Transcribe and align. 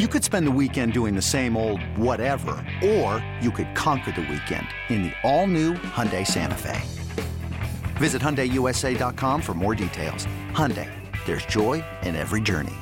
You 0.00 0.08
could 0.08 0.24
spend 0.24 0.44
the 0.48 0.50
weekend 0.50 0.92
doing 0.92 1.14
the 1.14 1.22
same 1.22 1.56
old 1.56 1.80
whatever, 1.96 2.56
or 2.84 3.24
you 3.40 3.52
could 3.52 3.76
conquer 3.76 4.10
the 4.10 4.22
weekend 4.22 4.66
in 4.88 5.04
the 5.04 5.12
all-new 5.22 5.74
Hyundai 5.74 6.26
Santa 6.26 6.56
Fe. 6.56 6.82
Visit 7.98 8.20
HyundaiUSA.com 8.20 9.40
for 9.40 9.54
more 9.54 9.76
details. 9.76 10.26
Hyundai, 10.50 10.90
there's 11.26 11.46
joy 11.46 11.84
in 12.02 12.16
every 12.16 12.40
journey. 12.40 12.74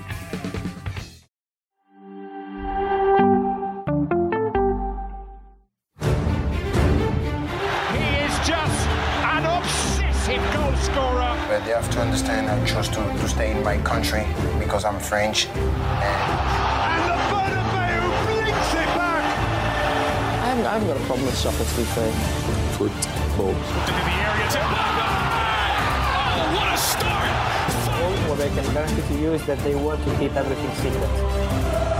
He 7.91 8.09
is 8.25 8.39
just 8.39 8.89
an 9.21 9.45
obsessive 9.45 10.55
goal 10.55 10.75
scorer. 10.77 11.37
But 11.47 11.63
they 11.67 11.73
have 11.73 11.91
to 11.91 12.01
understand 12.01 12.49
I 12.49 12.65
chose 12.65 12.89
to, 12.89 12.95
to 12.95 13.29
stay 13.29 13.51
in 13.51 13.63
my 13.63 13.77
country 13.83 14.25
because 14.59 14.87
I'm 14.87 14.99
French. 14.99 15.47
And 15.49 16.72
haven't, 20.63 20.67
I 20.67 20.73
haven't 20.73 20.89
got 20.89 20.97
a 20.97 21.07
problem 21.07 21.27
with 21.27 21.37
soccer, 21.37 21.65
to 21.65 21.77
be 21.77 21.85
fair. 21.85 22.13
football. 22.79 23.49
Into 23.49 23.63
the 23.93 24.11
area 24.23 24.49
to 24.51 24.59
Oh, 26.35 26.55
what 26.57 26.69
a 26.73 26.79
start! 26.79 27.31
What 28.29 28.41
I 28.41 28.49
can 28.49 28.73
guarantee 28.73 29.03
to 29.03 29.21
you 29.21 29.33
is 29.33 29.45
that 29.47 29.59
they 29.61 29.75
want 29.75 30.05
to 30.05 30.11
keep 30.19 30.35
everything 30.35 30.71
secret. 30.77 31.92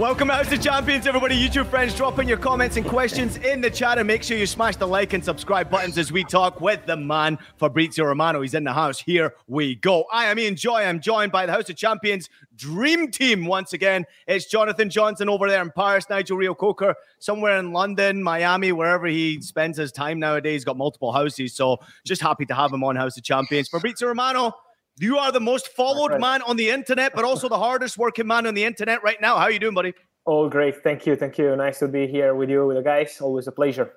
Welcome 0.00 0.30
out 0.30 0.46
to 0.46 0.56
Champions, 0.56 1.06
everybody. 1.06 1.36
YouTube 1.36 1.66
friends, 1.66 1.94
drop 1.94 2.18
in 2.18 2.26
your 2.26 2.38
comments 2.38 2.78
and 2.78 2.86
questions 2.86 3.36
in 3.36 3.60
the 3.60 3.68
chat 3.68 3.98
and 3.98 4.06
make 4.06 4.22
sure 4.22 4.34
you 4.38 4.46
smash 4.46 4.76
the 4.76 4.86
like 4.86 5.12
and 5.12 5.22
subscribe 5.22 5.68
buttons 5.68 5.98
as 5.98 6.10
we 6.10 6.24
talk 6.24 6.58
with 6.62 6.86
the 6.86 6.96
man 6.96 7.38
Fabrizio 7.58 8.06
Romano. 8.06 8.40
He's 8.40 8.54
in 8.54 8.64
the 8.64 8.72
house. 8.72 8.98
Here 8.98 9.34
we 9.46 9.74
go. 9.74 10.06
I 10.10 10.24
am 10.24 10.38
Ian 10.38 10.56
Joy. 10.56 10.84
I'm 10.84 11.00
joined 11.00 11.32
by 11.32 11.44
the 11.44 11.52
House 11.52 11.68
of 11.68 11.76
Champions 11.76 12.30
Dream 12.56 13.10
Team 13.10 13.44
once 13.44 13.74
again. 13.74 14.06
It's 14.26 14.46
Jonathan 14.46 14.88
Johnson 14.88 15.28
over 15.28 15.46
there 15.46 15.60
in 15.60 15.70
Paris, 15.70 16.06
Nigel 16.08 16.38
Reo-Coker 16.38 16.94
somewhere 17.18 17.58
in 17.58 17.74
London, 17.74 18.22
Miami, 18.22 18.72
wherever 18.72 19.06
he 19.06 19.42
spends 19.42 19.76
his 19.76 19.92
time 19.92 20.18
nowadays. 20.18 20.60
He's 20.60 20.64
got 20.64 20.78
multiple 20.78 21.12
houses, 21.12 21.52
so 21.52 21.76
just 22.06 22.22
happy 22.22 22.46
to 22.46 22.54
have 22.54 22.72
him 22.72 22.82
on 22.84 22.96
House 22.96 23.18
of 23.18 23.22
Champions. 23.22 23.68
Fabrizio 23.68 24.08
Romano. 24.08 24.54
You 24.98 25.18
are 25.18 25.32
the 25.32 25.40
most 25.40 25.68
followed 25.68 26.12
right. 26.12 26.20
man 26.20 26.42
on 26.42 26.56
the 26.56 26.70
internet, 26.70 27.12
but 27.14 27.24
also 27.24 27.48
the 27.48 27.58
hardest 27.66 27.96
working 27.96 28.26
man 28.26 28.46
on 28.46 28.54
the 28.54 28.64
internet 28.64 29.02
right 29.02 29.20
now. 29.20 29.36
How 29.36 29.44
are 29.44 29.50
you 29.50 29.58
doing, 29.58 29.74
buddy? 29.74 29.94
All 30.26 30.48
great. 30.48 30.82
Thank 30.82 31.06
you. 31.06 31.16
Thank 31.16 31.38
you. 31.38 31.56
Nice 31.56 31.78
to 31.78 31.88
be 31.88 32.06
here 32.06 32.34
with 32.34 32.50
you, 32.50 32.66
with 32.66 32.76
the 32.76 32.82
guys. 32.82 33.20
Always 33.20 33.46
a 33.46 33.52
pleasure. 33.52 33.92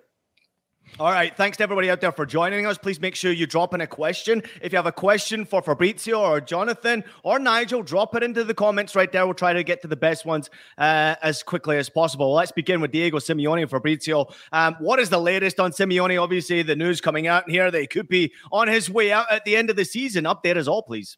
All 0.99 1.11
right. 1.11 1.36
Thanks 1.36 1.58
to 1.58 1.63
everybody 1.63 1.89
out 1.89 2.02
there 2.02 2.11
for 2.11 2.23
joining 2.23 2.67
us. 2.67 2.77
Please 2.77 3.02
make 3.02 3.16
sure 3.16 3.31
you 3.31 3.47
drop 3.47 3.73
in 3.73 3.81
a 3.81 3.88
question. 3.88 4.44
If 4.61 4.72
you 4.72 4.77
have 4.77 4.86
a 4.86 4.91
question 4.91 5.44
for 5.44 5.59
Fabrizio 5.59 6.22
or 6.22 6.39
Jonathan 6.39 7.03
or 7.23 7.39
Nigel, 7.39 7.81
drop 7.81 8.16
it 8.16 8.22
into 8.22 8.44
the 8.44 8.53
comments 8.53 8.95
right 8.95 9.11
there. 9.11 9.25
We'll 9.25 9.33
try 9.33 9.53
to 9.53 9.63
get 9.63 9.81
to 9.81 9.88
the 9.88 9.95
best 9.95 10.23
ones 10.23 10.52
uh, 10.77 11.16
as 11.23 11.41
quickly 11.41 11.78
as 11.78 11.90
possible. 11.90 12.31
Let's 12.34 12.51
begin 12.51 12.79
with 12.79 12.91
Diego 12.91 13.18
Simeone 13.18 13.62
and 13.63 13.72
Fabrizio. 13.72 14.28
Um, 14.51 14.75
what 14.79 15.00
is 15.00 15.09
the 15.09 15.19
latest 15.19 15.59
on 15.59 15.72
Simeone? 15.72 16.22
Obviously, 16.22 16.62
the 16.62 16.75
news 16.75 17.01
coming 17.01 17.25
out 17.25 17.50
here 17.50 17.72
that 17.72 17.81
he 17.81 17.88
could 17.88 18.07
be 18.07 18.31
on 18.51 18.68
his 18.68 18.88
way 18.88 19.12
out 19.12 19.31
at 19.31 19.45
the 19.45 19.56
end 19.56 19.72
of 19.72 19.75
the 19.75 19.85
season. 19.85 20.25
Update 20.25 20.57
us 20.57 20.68
all, 20.68 20.84
please. 20.84 21.18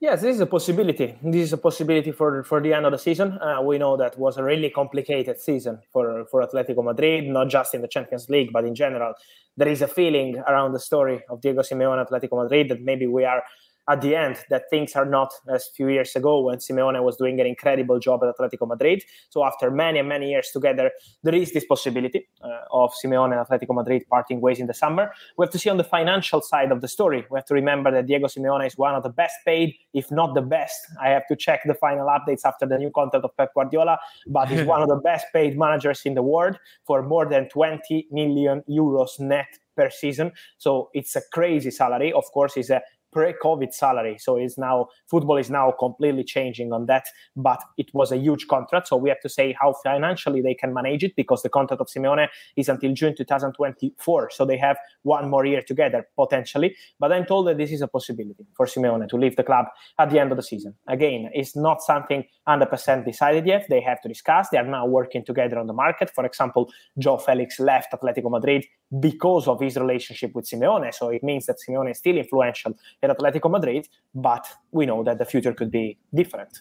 Yes, 0.00 0.22
this 0.22 0.36
is 0.36 0.40
a 0.40 0.46
possibility. 0.46 1.14
This 1.22 1.42
is 1.42 1.52
a 1.52 1.58
possibility 1.58 2.10
for 2.10 2.42
for 2.44 2.62
the 2.62 2.72
end 2.72 2.86
of 2.86 2.92
the 2.92 2.98
season. 2.98 3.38
Uh, 3.38 3.60
we 3.60 3.76
know 3.76 3.98
that 3.98 4.18
was 4.18 4.38
a 4.38 4.42
really 4.42 4.70
complicated 4.70 5.38
season 5.38 5.78
for 5.92 6.24
for 6.30 6.40
Atletico 6.42 6.82
Madrid, 6.82 7.28
not 7.28 7.50
just 7.50 7.74
in 7.74 7.82
the 7.82 7.88
Champions 7.88 8.30
League, 8.30 8.50
but 8.50 8.64
in 8.64 8.74
general. 8.74 9.12
There 9.58 9.68
is 9.68 9.82
a 9.82 9.88
feeling 9.88 10.38
around 10.38 10.72
the 10.72 10.80
story 10.80 11.20
of 11.28 11.42
Diego 11.42 11.60
Simeone 11.60 12.02
Atletico 12.06 12.42
Madrid 12.42 12.70
that 12.70 12.80
maybe 12.80 13.06
we 13.06 13.26
are 13.26 13.42
at 13.88 14.00
the 14.00 14.14
end 14.14 14.38
that 14.50 14.64
things 14.70 14.94
are 14.94 15.04
not 15.04 15.32
as 15.48 15.68
few 15.74 15.88
years 15.88 16.14
ago 16.14 16.40
when 16.40 16.58
Simeone 16.58 17.02
was 17.02 17.16
doing 17.16 17.40
an 17.40 17.46
incredible 17.46 17.98
job 17.98 18.22
at 18.22 18.34
Atletico 18.36 18.66
Madrid. 18.66 19.02
So 19.30 19.44
after 19.44 19.70
many 19.70 19.98
and 19.98 20.08
many 20.08 20.30
years 20.30 20.50
together, 20.52 20.90
there 21.22 21.34
is 21.34 21.52
this 21.52 21.64
possibility 21.64 22.28
uh, 22.42 22.48
of 22.70 22.92
Simeone 23.02 23.36
and 23.36 23.46
Atletico 23.46 23.74
Madrid 23.74 24.04
parting 24.08 24.40
ways 24.40 24.58
in 24.58 24.66
the 24.66 24.74
summer. 24.74 25.12
We 25.36 25.44
have 25.44 25.52
to 25.52 25.58
see 25.58 25.70
on 25.70 25.76
the 25.76 25.84
financial 25.84 26.40
side 26.40 26.72
of 26.72 26.80
the 26.80 26.88
story. 26.88 27.24
We 27.30 27.38
have 27.38 27.46
to 27.46 27.54
remember 27.54 27.90
that 27.90 28.06
Diego 28.06 28.26
Simeone 28.26 28.66
is 28.66 28.76
one 28.76 28.94
of 28.94 29.02
the 29.02 29.10
best 29.10 29.34
paid, 29.44 29.74
if 29.94 30.10
not 30.10 30.34
the 30.34 30.42
best. 30.42 30.78
I 31.00 31.08
have 31.08 31.26
to 31.28 31.36
check 31.36 31.62
the 31.64 31.74
final 31.74 32.06
updates 32.06 32.42
after 32.44 32.66
the 32.66 32.78
new 32.78 32.90
contract 32.90 33.24
of 33.24 33.36
Pep 33.36 33.54
Guardiola, 33.54 33.98
but 34.26 34.48
he's 34.48 34.64
one 34.74 34.82
of 34.82 34.88
the 34.88 34.96
best 34.96 35.26
paid 35.32 35.58
managers 35.58 36.02
in 36.04 36.14
the 36.14 36.22
world 36.22 36.58
for 36.86 37.02
more 37.02 37.28
than 37.28 37.48
20 37.48 38.08
million 38.10 38.62
euros 38.68 39.18
net 39.18 39.58
per 39.76 39.90
season. 39.90 40.32
So 40.58 40.90
it's 40.92 41.16
a 41.16 41.22
crazy 41.32 41.70
salary. 41.70 42.12
Of 42.12 42.24
course, 42.32 42.56
it's 42.56 42.70
a 42.70 42.82
pre-COVID 43.12 43.72
salary. 43.72 44.16
So 44.18 44.36
it's 44.36 44.58
now 44.58 44.88
football 45.08 45.36
is 45.36 45.50
now 45.50 45.72
completely 45.78 46.24
changing 46.24 46.72
on 46.72 46.86
that. 46.86 47.04
But 47.36 47.62
it 47.76 47.90
was 47.92 48.12
a 48.12 48.16
huge 48.16 48.46
contract. 48.48 48.88
So 48.88 48.96
we 48.96 49.08
have 49.08 49.20
to 49.20 49.28
say 49.28 49.54
how 49.60 49.74
financially 49.84 50.40
they 50.40 50.54
can 50.54 50.72
manage 50.72 51.04
it 51.04 51.16
because 51.16 51.42
the 51.42 51.48
contract 51.48 51.80
of 51.80 51.88
Simeone 51.88 52.28
is 52.56 52.68
until 52.68 52.92
June 52.92 53.14
2024. 53.16 54.30
So 54.30 54.44
they 54.44 54.56
have 54.56 54.76
one 55.02 55.28
more 55.28 55.44
year 55.44 55.62
together 55.62 56.06
potentially. 56.16 56.76
But 56.98 57.12
I'm 57.12 57.26
told 57.26 57.46
that 57.48 57.58
this 57.58 57.72
is 57.72 57.82
a 57.82 57.88
possibility 57.88 58.46
for 58.54 58.66
Simeone 58.66 59.08
to 59.08 59.16
leave 59.16 59.36
the 59.36 59.44
club 59.44 59.66
at 59.98 60.10
the 60.10 60.18
end 60.18 60.32
of 60.32 60.36
the 60.36 60.42
season. 60.42 60.74
Again, 60.88 61.30
it's 61.32 61.56
not 61.56 61.82
something 61.82 62.24
100% 62.48 63.04
decided 63.04 63.46
yet. 63.46 63.66
They 63.68 63.80
have 63.80 64.00
to 64.02 64.08
discuss. 64.08 64.48
They 64.50 64.58
are 64.58 64.66
now 64.66 64.86
working 64.86 65.24
together 65.24 65.58
on 65.58 65.66
the 65.66 65.72
market. 65.72 66.10
For 66.14 66.24
example, 66.24 66.70
João 66.98 67.20
Felix 67.20 67.60
left 67.60 67.92
Atletico 67.92 68.30
Madrid 68.30 68.64
because 68.98 69.46
of 69.46 69.60
his 69.60 69.76
relationship 69.76 70.34
with 70.34 70.46
Simeone. 70.46 70.92
So 70.92 71.10
it 71.10 71.22
means 71.22 71.46
that 71.46 71.56
Simeone 71.58 71.92
is 71.92 71.98
still 71.98 72.16
influential 72.16 72.74
at 73.02 73.16
Atletico 73.16 73.50
Madrid, 73.50 73.88
but 74.14 74.46
we 74.70 74.86
know 74.86 75.02
that 75.04 75.18
the 75.18 75.24
future 75.24 75.52
could 75.52 75.70
be 75.70 75.98
different. 76.14 76.60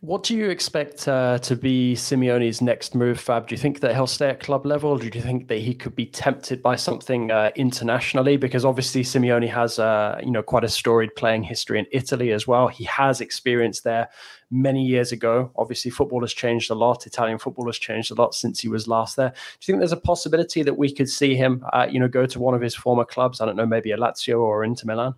What 0.00 0.22
do 0.22 0.36
you 0.36 0.48
expect 0.48 1.08
uh, 1.08 1.38
to 1.38 1.56
be 1.56 1.96
Simeone's 1.96 2.62
next 2.62 2.94
move, 2.94 3.18
Fab? 3.18 3.48
Do 3.48 3.54
you 3.56 3.58
think 3.58 3.80
that 3.80 3.96
he'll 3.96 4.06
stay 4.06 4.28
at 4.28 4.38
club 4.38 4.64
level? 4.64 4.96
Do 4.96 5.10
you 5.12 5.20
think 5.20 5.48
that 5.48 5.58
he 5.58 5.74
could 5.74 5.96
be 5.96 6.06
tempted 6.06 6.62
by 6.62 6.76
something 6.76 7.32
uh, 7.32 7.50
internationally? 7.56 8.36
Because 8.36 8.64
obviously 8.64 9.02
Simeone 9.02 9.48
has, 9.48 9.80
uh, 9.80 10.20
you 10.22 10.30
know, 10.30 10.40
quite 10.40 10.62
a 10.62 10.68
storied 10.68 11.16
playing 11.16 11.42
history 11.42 11.80
in 11.80 11.86
Italy 11.90 12.30
as 12.30 12.46
well. 12.46 12.68
He 12.68 12.84
has 12.84 13.20
experience 13.20 13.80
there 13.80 14.08
many 14.52 14.84
years 14.84 15.10
ago. 15.10 15.50
Obviously, 15.56 15.90
football 15.90 16.20
has 16.20 16.32
changed 16.32 16.70
a 16.70 16.76
lot. 16.76 17.04
Italian 17.04 17.38
football 17.38 17.66
has 17.66 17.76
changed 17.76 18.12
a 18.12 18.14
lot 18.14 18.34
since 18.34 18.60
he 18.60 18.68
was 18.68 18.86
last 18.86 19.16
there. 19.16 19.30
Do 19.30 19.34
you 19.34 19.66
think 19.66 19.80
there's 19.80 19.90
a 19.90 19.96
possibility 19.96 20.62
that 20.62 20.78
we 20.78 20.94
could 20.94 21.10
see 21.10 21.34
him, 21.34 21.64
uh, 21.72 21.88
you 21.90 21.98
know, 21.98 22.06
go 22.06 22.24
to 22.24 22.38
one 22.38 22.54
of 22.54 22.60
his 22.60 22.76
former 22.76 23.04
clubs? 23.04 23.40
I 23.40 23.46
don't 23.46 23.56
know, 23.56 23.66
maybe 23.66 23.90
a 23.90 23.96
Lazio 23.96 24.38
or 24.38 24.62
Inter 24.62 24.86
Milan. 24.86 25.16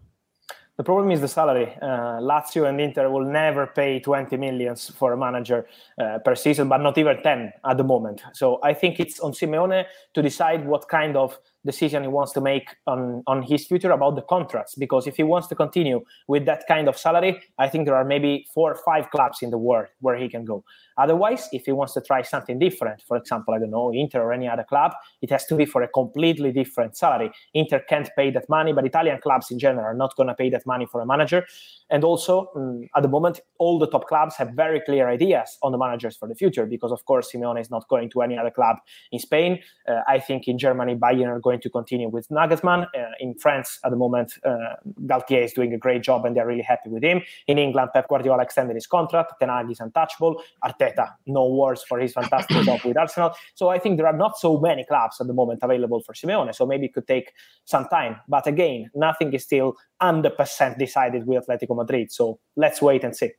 The 0.80 0.84
problem 0.84 1.10
is 1.10 1.20
the 1.20 1.28
salary. 1.28 1.76
Uh, 1.82 2.22
Lazio 2.22 2.66
and 2.66 2.80
Inter 2.80 3.10
will 3.10 3.26
never 3.26 3.66
pay 3.66 4.00
20 4.00 4.38
millions 4.38 4.88
for 4.88 5.12
a 5.12 5.16
manager 5.16 5.66
uh, 5.98 6.20
per 6.24 6.34
season, 6.34 6.70
but 6.70 6.78
not 6.78 6.96
even 6.96 7.22
10 7.22 7.52
at 7.66 7.76
the 7.76 7.84
moment. 7.84 8.22
So 8.32 8.60
I 8.62 8.72
think 8.72 8.98
it's 8.98 9.20
on 9.20 9.32
Simeone 9.32 9.84
to 10.14 10.22
decide 10.22 10.64
what 10.64 10.88
kind 10.88 11.18
of 11.18 11.38
decision 11.64 12.02
he 12.02 12.08
wants 12.08 12.32
to 12.32 12.40
make 12.40 12.76
on, 12.86 13.22
on 13.26 13.42
his 13.42 13.66
future 13.66 13.90
about 13.90 14.16
the 14.16 14.22
contracts. 14.22 14.74
Because 14.74 15.06
if 15.06 15.16
he 15.16 15.22
wants 15.22 15.48
to 15.48 15.54
continue 15.54 16.00
with 16.28 16.46
that 16.46 16.64
kind 16.66 16.88
of 16.88 16.96
salary, 16.96 17.40
I 17.58 17.68
think 17.68 17.86
there 17.86 17.96
are 17.96 18.04
maybe 18.04 18.46
four 18.54 18.72
or 18.72 18.80
five 18.84 19.10
clubs 19.10 19.38
in 19.42 19.50
the 19.50 19.58
world 19.58 19.88
where 20.00 20.16
he 20.16 20.28
can 20.28 20.44
go. 20.44 20.64
Otherwise, 20.96 21.48
if 21.52 21.64
he 21.64 21.72
wants 21.72 21.94
to 21.94 22.00
try 22.00 22.22
something 22.22 22.58
different, 22.58 23.02
for 23.02 23.16
example, 23.16 23.54
I 23.54 23.58
don't 23.58 23.70
know, 23.70 23.90
Inter 23.90 24.22
or 24.22 24.32
any 24.32 24.48
other 24.48 24.64
club, 24.64 24.92
it 25.22 25.30
has 25.30 25.46
to 25.46 25.56
be 25.56 25.64
for 25.64 25.82
a 25.82 25.88
completely 25.88 26.52
different 26.52 26.96
salary. 26.96 27.30
Inter 27.54 27.80
can't 27.88 28.10
pay 28.16 28.30
that 28.30 28.48
money, 28.48 28.72
but 28.72 28.84
Italian 28.84 29.18
clubs 29.20 29.50
in 29.50 29.58
general 29.58 29.84
are 29.84 29.94
not 29.94 30.14
going 30.16 30.28
to 30.28 30.34
pay 30.34 30.50
that 30.50 30.66
money 30.66 30.86
for 30.86 31.00
a 31.00 31.06
manager. 31.06 31.46
And 31.90 32.04
also, 32.04 32.50
um, 32.54 32.88
at 32.94 33.02
the 33.02 33.08
moment, 33.08 33.40
all 33.58 33.78
the 33.78 33.86
top 33.86 34.06
clubs 34.06 34.36
have 34.36 34.50
very 34.50 34.80
clear 34.80 35.08
ideas 35.08 35.58
on 35.62 35.72
the 35.72 35.78
managers 35.78 36.16
for 36.16 36.28
the 36.28 36.34
future 36.34 36.64
because, 36.64 36.92
of 36.92 37.04
course, 37.04 37.32
Simeone 37.32 37.60
is 37.60 37.70
not 37.70 37.88
going 37.88 38.10
to 38.10 38.22
any 38.22 38.38
other 38.38 38.50
club 38.50 38.76
in 39.10 39.18
Spain. 39.18 39.58
Uh, 39.88 40.00
I 40.06 40.20
think 40.20 40.46
in 40.46 40.56
Germany, 40.56 40.94
Bayern 40.94 41.26
are 41.26 41.40
going 41.40 41.49
going 41.50 41.60
to 41.60 41.70
continue 41.70 42.08
with 42.08 42.28
Nagelsmann. 42.28 42.82
Uh, 42.98 43.24
in 43.24 43.34
France, 43.34 43.78
at 43.84 43.90
the 43.90 43.96
moment, 43.96 44.28
uh, 44.44 44.76
Galtier 45.10 45.44
is 45.44 45.52
doing 45.52 45.72
a 45.74 45.78
great 45.78 46.02
job 46.02 46.24
and 46.24 46.32
they're 46.34 46.46
really 46.46 46.68
happy 46.72 46.88
with 46.94 47.02
him. 47.02 47.22
In 47.46 47.58
England, 47.58 47.90
Pep 47.94 48.08
Guardiola 48.08 48.42
extended 48.42 48.74
his 48.74 48.86
contract. 48.86 49.34
Ten 49.40 49.48
Hag 49.48 49.70
is 49.70 49.80
untouchable. 49.80 50.42
Arteta, 50.64 51.06
no 51.26 51.44
words 51.60 51.82
for 51.88 51.98
his 51.98 52.12
fantastic 52.12 52.64
job 52.64 52.80
with 52.84 52.96
Arsenal. 52.96 53.32
So 53.54 53.68
I 53.68 53.78
think 53.78 53.96
there 53.96 54.06
are 54.06 54.20
not 54.24 54.38
so 54.38 54.58
many 54.58 54.84
clubs 54.84 55.20
at 55.20 55.26
the 55.26 55.34
moment 55.34 55.60
available 55.62 56.00
for 56.00 56.12
Simeone. 56.12 56.54
So 56.54 56.66
maybe 56.66 56.86
it 56.86 56.94
could 56.94 57.08
take 57.08 57.32
some 57.64 57.86
time. 57.88 58.16
But 58.28 58.46
again, 58.46 58.90
nothing 58.94 59.32
is 59.32 59.42
still 59.44 59.76
100% 60.00 60.78
decided 60.78 61.26
with 61.26 61.46
Atletico 61.46 61.76
Madrid. 61.76 62.12
So 62.12 62.38
let's 62.56 62.80
wait 62.80 63.04
and 63.04 63.14
see. 63.16 63.30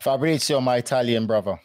Fabrizio, 0.00 0.60
my 0.60 0.76
Italian 0.76 1.26
brother. 1.26 1.60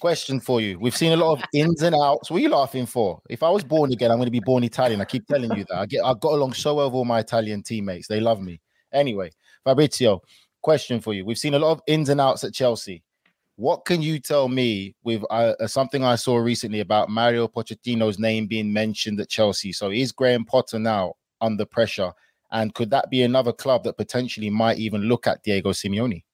Question 0.00 0.40
for 0.40 0.60
you. 0.60 0.78
We've 0.78 0.96
seen 0.96 1.12
a 1.12 1.16
lot 1.16 1.38
of 1.38 1.44
ins 1.54 1.82
and 1.82 1.94
outs. 1.94 2.30
What 2.30 2.38
are 2.38 2.40
you 2.40 2.48
laughing 2.48 2.86
for? 2.86 3.20
If 3.28 3.42
I 3.42 3.50
was 3.50 3.64
born 3.64 3.92
again, 3.92 4.10
I'm 4.10 4.18
going 4.18 4.26
to 4.26 4.30
be 4.32 4.40
born 4.40 4.64
Italian. 4.64 5.00
I 5.00 5.04
keep 5.04 5.26
telling 5.26 5.52
you 5.56 5.64
that. 5.68 5.78
I 5.78 5.86
get 5.86 6.04
I 6.04 6.14
got 6.14 6.32
along 6.32 6.54
so 6.54 6.74
well 6.74 6.86
with 6.86 6.94
all 6.94 7.04
my 7.04 7.20
Italian 7.20 7.62
teammates. 7.62 8.08
They 8.08 8.20
love 8.20 8.40
me. 8.40 8.60
Anyway, 8.92 9.30
Fabrizio, 9.64 10.20
question 10.62 11.00
for 11.00 11.14
you. 11.14 11.24
We've 11.24 11.38
seen 11.38 11.54
a 11.54 11.58
lot 11.58 11.72
of 11.72 11.80
ins 11.86 12.08
and 12.08 12.20
outs 12.20 12.44
at 12.44 12.54
Chelsea. 12.54 13.02
What 13.56 13.84
can 13.84 14.00
you 14.02 14.18
tell 14.18 14.48
me 14.48 14.94
with 15.04 15.22
uh, 15.30 15.54
uh 15.60 15.66
something 15.66 16.02
I 16.02 16.16
saw 16.16 16.36
recently 16.38 16.80
about 16.80 17.10
Mario 17.10 17.46
Pochettino's 17.46 18.18
name 18.18 18.46
being 18.46 18.72
mentioned 18.72 19.20
at 19.20 19.28
Chelsea? 19.28 19.72
So 19.72 19.90
is 19.90 20.12
Graham 20.12 20.44
Potter 20.44 20.78
now 20.78 21.14
under 21.40 21.64
pressure? 21.64 22.12
And 22.52 22.74
could 22.74 22.90
that 22.90 23.10
be 23.10 23.22
another 23.22 23.52
club 23.52 23.84
that 23.84 23.96
potentially 23.96 24.50
might 24.50 24.78
even 24.78 25.02
look 25.02 25.26
at 25.26 25.42
Diego 25.42 25.70
Simeone? 25.70 26.24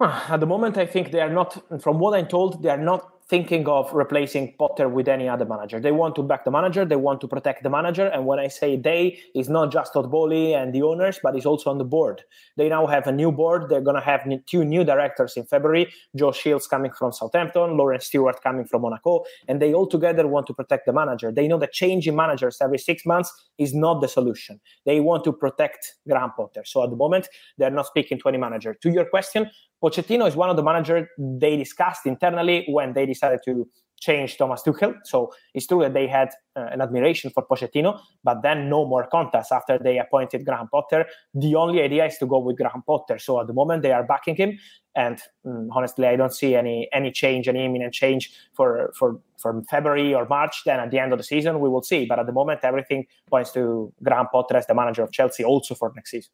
At 0.00 0.38
the 0.38 0.46
moment, 0.46 0.78
I 0.78 0.86
think 0.86 1.10
they 1.10 1.20
are 1.20 1.32
not, 1.32 1.82
from 1.82 1.98
what 1.98 2.16
I'm 2.16 2.28
told, 2.28 2.62
they 2.62 2.68
are 2.68 2.78
not 2.78 3.17
thinking 3.28 3.68
of 3.68 3.92
replacing 3.92 4.54
Potter 4.58 4.88
with 4.88 5.06
any 5.06 5.28
other 5.28 5.44
manager. 5.44 5.78
They 5.78 5.92
want 5.92 6.14
to 6.16 6.22
back 6.22 6.44
the 6.44 6.50
manager, 6.50 6.84
they 6.84 6.96
want 6.96 7.20
to 7.20 7.28
protect 7.28 7.62
the 7.62 7.68
manager. 7.68 8.06
And 8.06 8.24
when 8.24 8.38
I 8.38 8.48
say 8.48 8.76
they, 8.76 9.18
it's 9.34 9.48
not 9.48 9.70
just 9.70 9.92
Todd 9.92 10.10
Boehly 10.10 10.54
and 10.54 10.74
the 10.74 10.82
owners, 10.82 11.20
but 11.22 11.36
it's 11.36 11.44
also 11.44 11.70
on 11.70 11.78
the 11.78 11.84
board. 11.84 12.22
They 12.56 12.68
now 12.68 12.86
have 12.86 13.06
a 13.06 13.12
new 13.12 13.30
board. 13.30 13.68
They're 13.68 13.82
going 13.82 13.96
to 13.96 14.02
have 14.02 14.26
two 14.46 14.64
new 14.64 14.82
directors 14.82 15.36
in 15.36 15.44
February 15.44 15.92
Joe 16.16 16.32
Shields 16.32 16.66
coming 16.66 16.90
from 16.92 17.12
Southampton, 17.12 17.76
Laurence 17.76 18.06
Stewart 18.06 18.42
coming 18.42 18.64
from 18.64 18.82
Monaco. 18.82 19.24
And 19.46 19.60
they 19.60 19.74
all 19.74 19.86
together 19.86 20.26
want 20.26 20.46
to 20.46 20.54
protect 20.54 20.86
the 20.86 20.92
manager. 20.92 21.30
They 21.30 21.48
know 21.48 21.58
that 21.58 21.72
changing 21.72 22.16
managers 22.16 22.58
every 22.62 22.78
six 22.78 23.04
months 23.04 23.32
is 23.58 23.74
not 23.74 24.00
the 24.00 24.08
solution. 24.08 24.60
They 24.86 25.00
want 25.00 25.24
to 25.24 25.32
protect 25.32 25.96
Graham 26.08 26.32
Potter. 26.36 26.62
So 26.64 26.82
at 26.82 26.90
the 26.90 26.96
moment, 26.96 27.28
they're 27.58 27.70
not 27.70 27.86
speaking 27.86 28.18
to 28.20 28.28
any 28.28 28.38
manager. 28.38 28.74
To 28.82 28.90
your 28.90 29.04
question, 29.04 29.50
Pochettino 29.82 30.26
is 30.26 30.34
one 30.34 30.50
of 30.50 30.56
the 30.56 30.62
managers 30.62 31.06
they 31.18 31.56
discussed 31.56 32.04
internally 32.04 32.64
when 32.68 32.94
they 32.94 33.06
decided 33.18 33.40
to 33.44 33.68
change 34.00 34.36
Thomas 34.36 34.62
Tuchel. 34.62 34.94
So 35.04 35.32
it's 35.54 35.66
true 35.66 35.80
that 35.80 35.94
they 35.94 36.06
had 36.06 36.28
uh, 36.56 36.66
an 36.70 36.80
admiration 36.80 37.30
for 37.30 37.44
Pochettino, 37.44 38.00
but 38.22 38.42
then 38.42 38.68
no 38.68 38.86
more 38.86 39.06
contests 39.06 39.52
after 39.52 39.78
they 39.78 39.98
appointed 39.98 40.44
Graham 40.44 40.68
Potter. 40.68 41.06
The 41.34 41.54
only 41.54 41.82
idea 41.82 42.06
is 42.06 42.16
to 42.18 42.26
go 42.26 42.38
with 42.38 42.56
Graham 42.56 42.82
Potter. 42.86 43.18
So 43.18 43.40
at 43.40 43.46
the 43.46 43.52
moment 43.52 43.82
they 43.82 43.92
are 43.92 44.04
backing 44.04 44.36
him, 44.36 44.58
and 44.94 45.20
um, 45.44 45.68
honestly, 45.72 46.06
I 46.06 46.16
don't 46.16 46.34
see 46.34 46.54
any 46.54 46.88
any 46.92 47.10
change, 47.12 47.48
any 47.48 47.64
imminent 47.64 47.94
change 47.94 48.32
for 48.54 48.92
for 48.94 49.20
from 49.38 49.64
February 49.64 50.14
or 50.14 50.26
March. 50.26 50.62
Then 50.64 50.80
at 50.80 50.90
the 50.90 50.98
end 50.98 51.12
of 51.12 51.18
the 51.18 51.24
season, 51.24 51.60
we 51.60 51.68
will 51.68 51.82
see. 51.82 52.06
But 52.06 52.18
at 52.18 52.26
the 52.26 52.32
moment, 52.32 52.60
everything 52.62 53.06
points 53.28 53.52
to 53.52 53.92
Graham 54.02 54.26
Potter 54.32 54.56
as 54.56 54.66
the 54.66 54.74
manager 54.74 55.02
of 55.02 55.12
Chelsea, 55.12 55.44
also 55.44 55.74
for 55.74 55.92
next 55.94 56.10
season. 56.10 56.32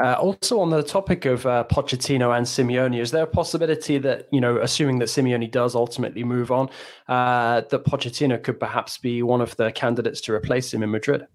Uh, 0.00 0.14
also, 0.14 0.60
on 0.60 0.70
the 0.70 0.82
topic 0.82 1.24
of 1.24 1.46
uh, 1.46 1.64
Pochettino 1.70 2.36
and 2.36 2.46
Simeone, 2.46 2.98
is 2.98 3.10
there 3.10 3.22
a 3.22 3.28
possibility 3.28 3.98
that, 3.98 4.28
you 4.32 4.40
know, 4.40 4.58
assuming 4.58 4.98
that 4.98 5.08
Simeone 5.08 5.50
does 5.50 5.74
ultimately 5.74 6.24
move 6.24 6.50
on, 6.50 6.68
uh, 7.08 7.62
that 7.70 7.84
Pochettino 7.84 8.42
could 8.42 8.58
perhaps 8.58 8.98
be 8.98 9.22
one 9.22 9.40
of 9.40 9.56
the 9.56 9.70
candidates 9.72 10.20
to 10.22 10.34
replace 10.34 10.74
him 10.74 10.82
in 10.82 10.90
Madrid? 10.90 11.26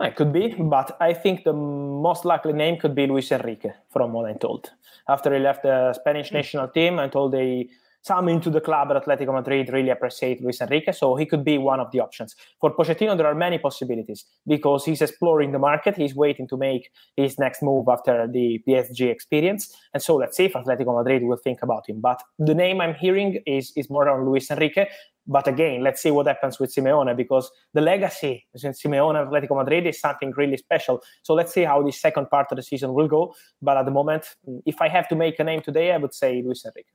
It 0.00 0.16
could 0.16 0.32
be, 0.32 0.54
but 0.58 0.96
I 1.00 1.14
think 1.14 1.44
the 1.44 1.52
most 1.52 2.24
likely 2.24 2.52
name 2.52 2.78
could 2.78 2.94
be 2.94 3.06
Luis 3.06 3.30
Enrique, 3.30 3.70
from 3.90 4.12
what 4.12 4.26
I'm 4.28 4.38
told. 4.38 4.72
After 5.08 5.32
he 5.32 5.38
left 5.38 5.62
the 5.62 5.92
Spanish 5.92 6.32
national 6.32 6.68
team, 6.68 6.98
I'm 6.98 7.10
told 7.10 7.32
they 7.32 7.68
some 8.04 8.28
into 8.28 8.50
the 8.50 8.60
club 8.60 8.90
at 8.90 9.02
Atletico 9.02 9.32
Madrid 9.32 9.72
really 9.72 9.88
appreciate 9.88 10.42
Luis 10.42 10.60
Enrique, 10.60 10.92
so 10.92 11.16
he 11.16 11.24
could 11.24 11.42
be 11.42 11.56
one 11.56 11.80
of 11.80 11.90
the 11.90 12.00
options. 12.00 12.36
For 12.60 12.70
Pochettino, 12.70 13.16
there 13.16 13.26
are 13.26 13.34
many 13.34 13.58
possibilities 13.58 14.26
because 14.46 14.84
he's 14.84 15.00
exploring 15.00 15.52
the 15.52 15.58
market. 15.58 15.96
He's 15.96 16.14
waiting 16.14 16.46
to 16.48 16.56
make 16.58 16.90
his 17.16 17.38
next 17.38 17.62
move 17.62 17.86
after 17.88 18.28
the 18.30 18.62
PSG 18.68 19.10
experience, 19.10 19.74
and 19.94 20.02
so 20.02 20.16
let's 20.16 20.36
see 20.36 20.44
if 20.44 20.52
Atletico 20.52 20.94
Madrid 20.96 21.22
will 21.22 21.38
think 21.38 21.62
about 21.62 21.88
him. 21.88 22.00
But 22.00 22.22
the 22.38 22.54
name 22.54 22.82
I'm 22.82 22.94
hearing 22.94 23.40
is 23.46 23.72
is 23.74 23.88
more 23.88 24.08
on 24.08 24.26
Luis 24.26 24.50
Enrique. 24.50 24.86
But 25.26 25.48
again, 25.48 25.82
let's 25.82 26.02
see 26.02 26.10
what 26.10 26.26
happens 26.26 26.60
with 26.60 26.74
Simeone 26.74 27.16
because 27.16 27.50
the 27.72 27.80
legacy 27.80 28.46
between 28.52 28.74
Simeone 28.74 29.18
and 29.18 29.30
Atletico 29.30 29.56
Madrid 29.56 29.86
is 29.86 29.98
something 29.98 30.34
really 30.36 30.58
special. 30.58 31.00
So 31.22 31.32
let's 31.32 31.54
see 31.54 31.62
how 31.62 31.82
the 31.82 31.92
second 31.92 32.28
part 32.28 32.48
of 32.50 32.56
the 32.56 32.62
season 32.62 32.92
will 32.92 33.08
go. 33.08 33.34
But 33.62 33.78
at 33.78 33.86
the 33.86 33.90
moment, 33.90 34.26
if 34.66 34.82
I 34.82 34.88
have 34.88 35.08
to 35.08 35.16
make 35.16 35.38
a 35.38 35.44
name 35.44 35.62
today, 35.62 35.92
I 35.92 35.96
would 35.96 36.12
say 36.12 36.42
Luis 36.42 36.66
Enrique. 36.66 36.90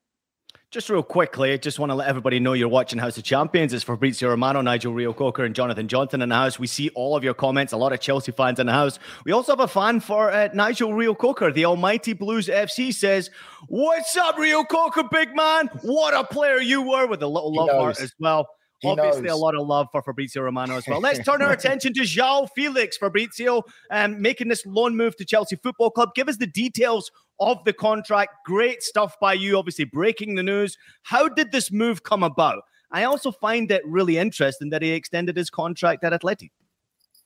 Just 0.71 0.87
real 0.87 1.01
quickly, 1.01 1.51
I 1.51 1.57
just 1.57 1.79
want 1.79 1.89
to 1.89 1.95
let 1.95 2.07
everybody 2.07 2.39
know 2.39 2.53
you're 2.53 2.67
watching 2.69 2.99
House 2.99 3.17
of 3.17 3.23
Champions. 3.23 3.73
It's 3.73 3.83
Fabrizio 3.83 4.29
Romano, 4.29 4.61
Nigel 4.61 4.93
Reo-Coker, 4.93 5.43
and 5.43 5.55
Jonathan 5.55 5.87
Johnson 5.87 6.21
in 6.21 6.29
the 6.29 6.35
house. 6.35 6.59
We 6.59 6.67
see 6.67 6.89
all 6.89 7.17
of 7.17 7.23
your 7.23 7.33
comments, 7.33 7.73
a 7.73 7.77
lot 7.77 7.91
of 7.91 7.99
Chelsea 7.99 8.31
fans 8.31 8.59
in 8.59 8.67
the 8.67 8.71
house. 8.71 8.99
We 9.25 9.31
also 9.31 9.53
have 9.53 9.61
a 9.61 9.67
fan 9.67 9.99
for 9.99 10.29
uh, 10.29 10.49
Nigel 10.53 10.93
Reo-Coker. 10.93 11.51
The 11.51 11.65
Almighty 11.65 12.13
Blues 12.13 12.49
FC 12.49 12.93
says, 12.93 13.31
What's 13.67 14.15
up, 14.15 14.37
Reo-Coker, 14.37 15.05
big 15.11 15.35
man? 15.35 15.71
What 15.81 16.13
a 16.13 16.23
player 16.23 16.59
you 16.59 16.83
were 16.83 17.07
with 17.07 17.23
a 17.23 17.27
little 17.27 17.51
love 17.51 17.71
heart 17.71 17.99
as 17.99 18.13
well. 18.19 18.47
He 18.81 18.89
Obviously, 18.89 19.23
knows. 19.23 19.31
a 19.31 19.37
lot 19.37 19.55
of 19.55 19.65
love 19.65 19.87
for 19.91 20.03
Fabrizio 20.03 20.43
Romano 20.43 20.77
as 20.77 20.87
well. 20.87 20.99
Let's 21.01 21.17
turn 21.25 21.41
our 21.41 21.51
attention 21.51 21.93
to 21.95 22.01
João 22.01 22.47
Felix. 22.55 22.95
Fabrizio 22.95 23.63
um, 23.89 24.21
making 24.21 24.49
this 24.49 24.63
loan 24.67 24.95
move 24.95 25.15
to 25.15 25.25
Chelsea 25.25 25.55
Football 25.55 25.89
Club. 25.89 26.09
Give 26.13 26.29
us 26.29 26.37
the 26.37 26.45
details 26.45 27.09
of 27.39 27.63
the 27.65 27.73
contract. 27.73 28.31
Great 28.45 28.83
stuff 28.83 29.15
by 29.19 29.33
you, 29.33 29.57
obviously 29.57 29.85
breaking 29.85 30.35
the 30.35 30.43
news. 30.43 30.77
How 31.03 31.27
did 31.27 31.51
this 31.51 31.71
move 31.71 32.03
come 32.03 32.23
about? 32.23 32.63
I 32.91 33.03
also 33.03 33.31
find 33.31 33.71
it 33.71 33.81
really 33.85 34.17
interesting 34.17 34.69
that 34.71 34.81
he 34.81 34.91
extended 34.91 35.37
his 35.37 35.49
contract 35.49 36.03
at 36.03 36.13
Atleti. 36.13 36.49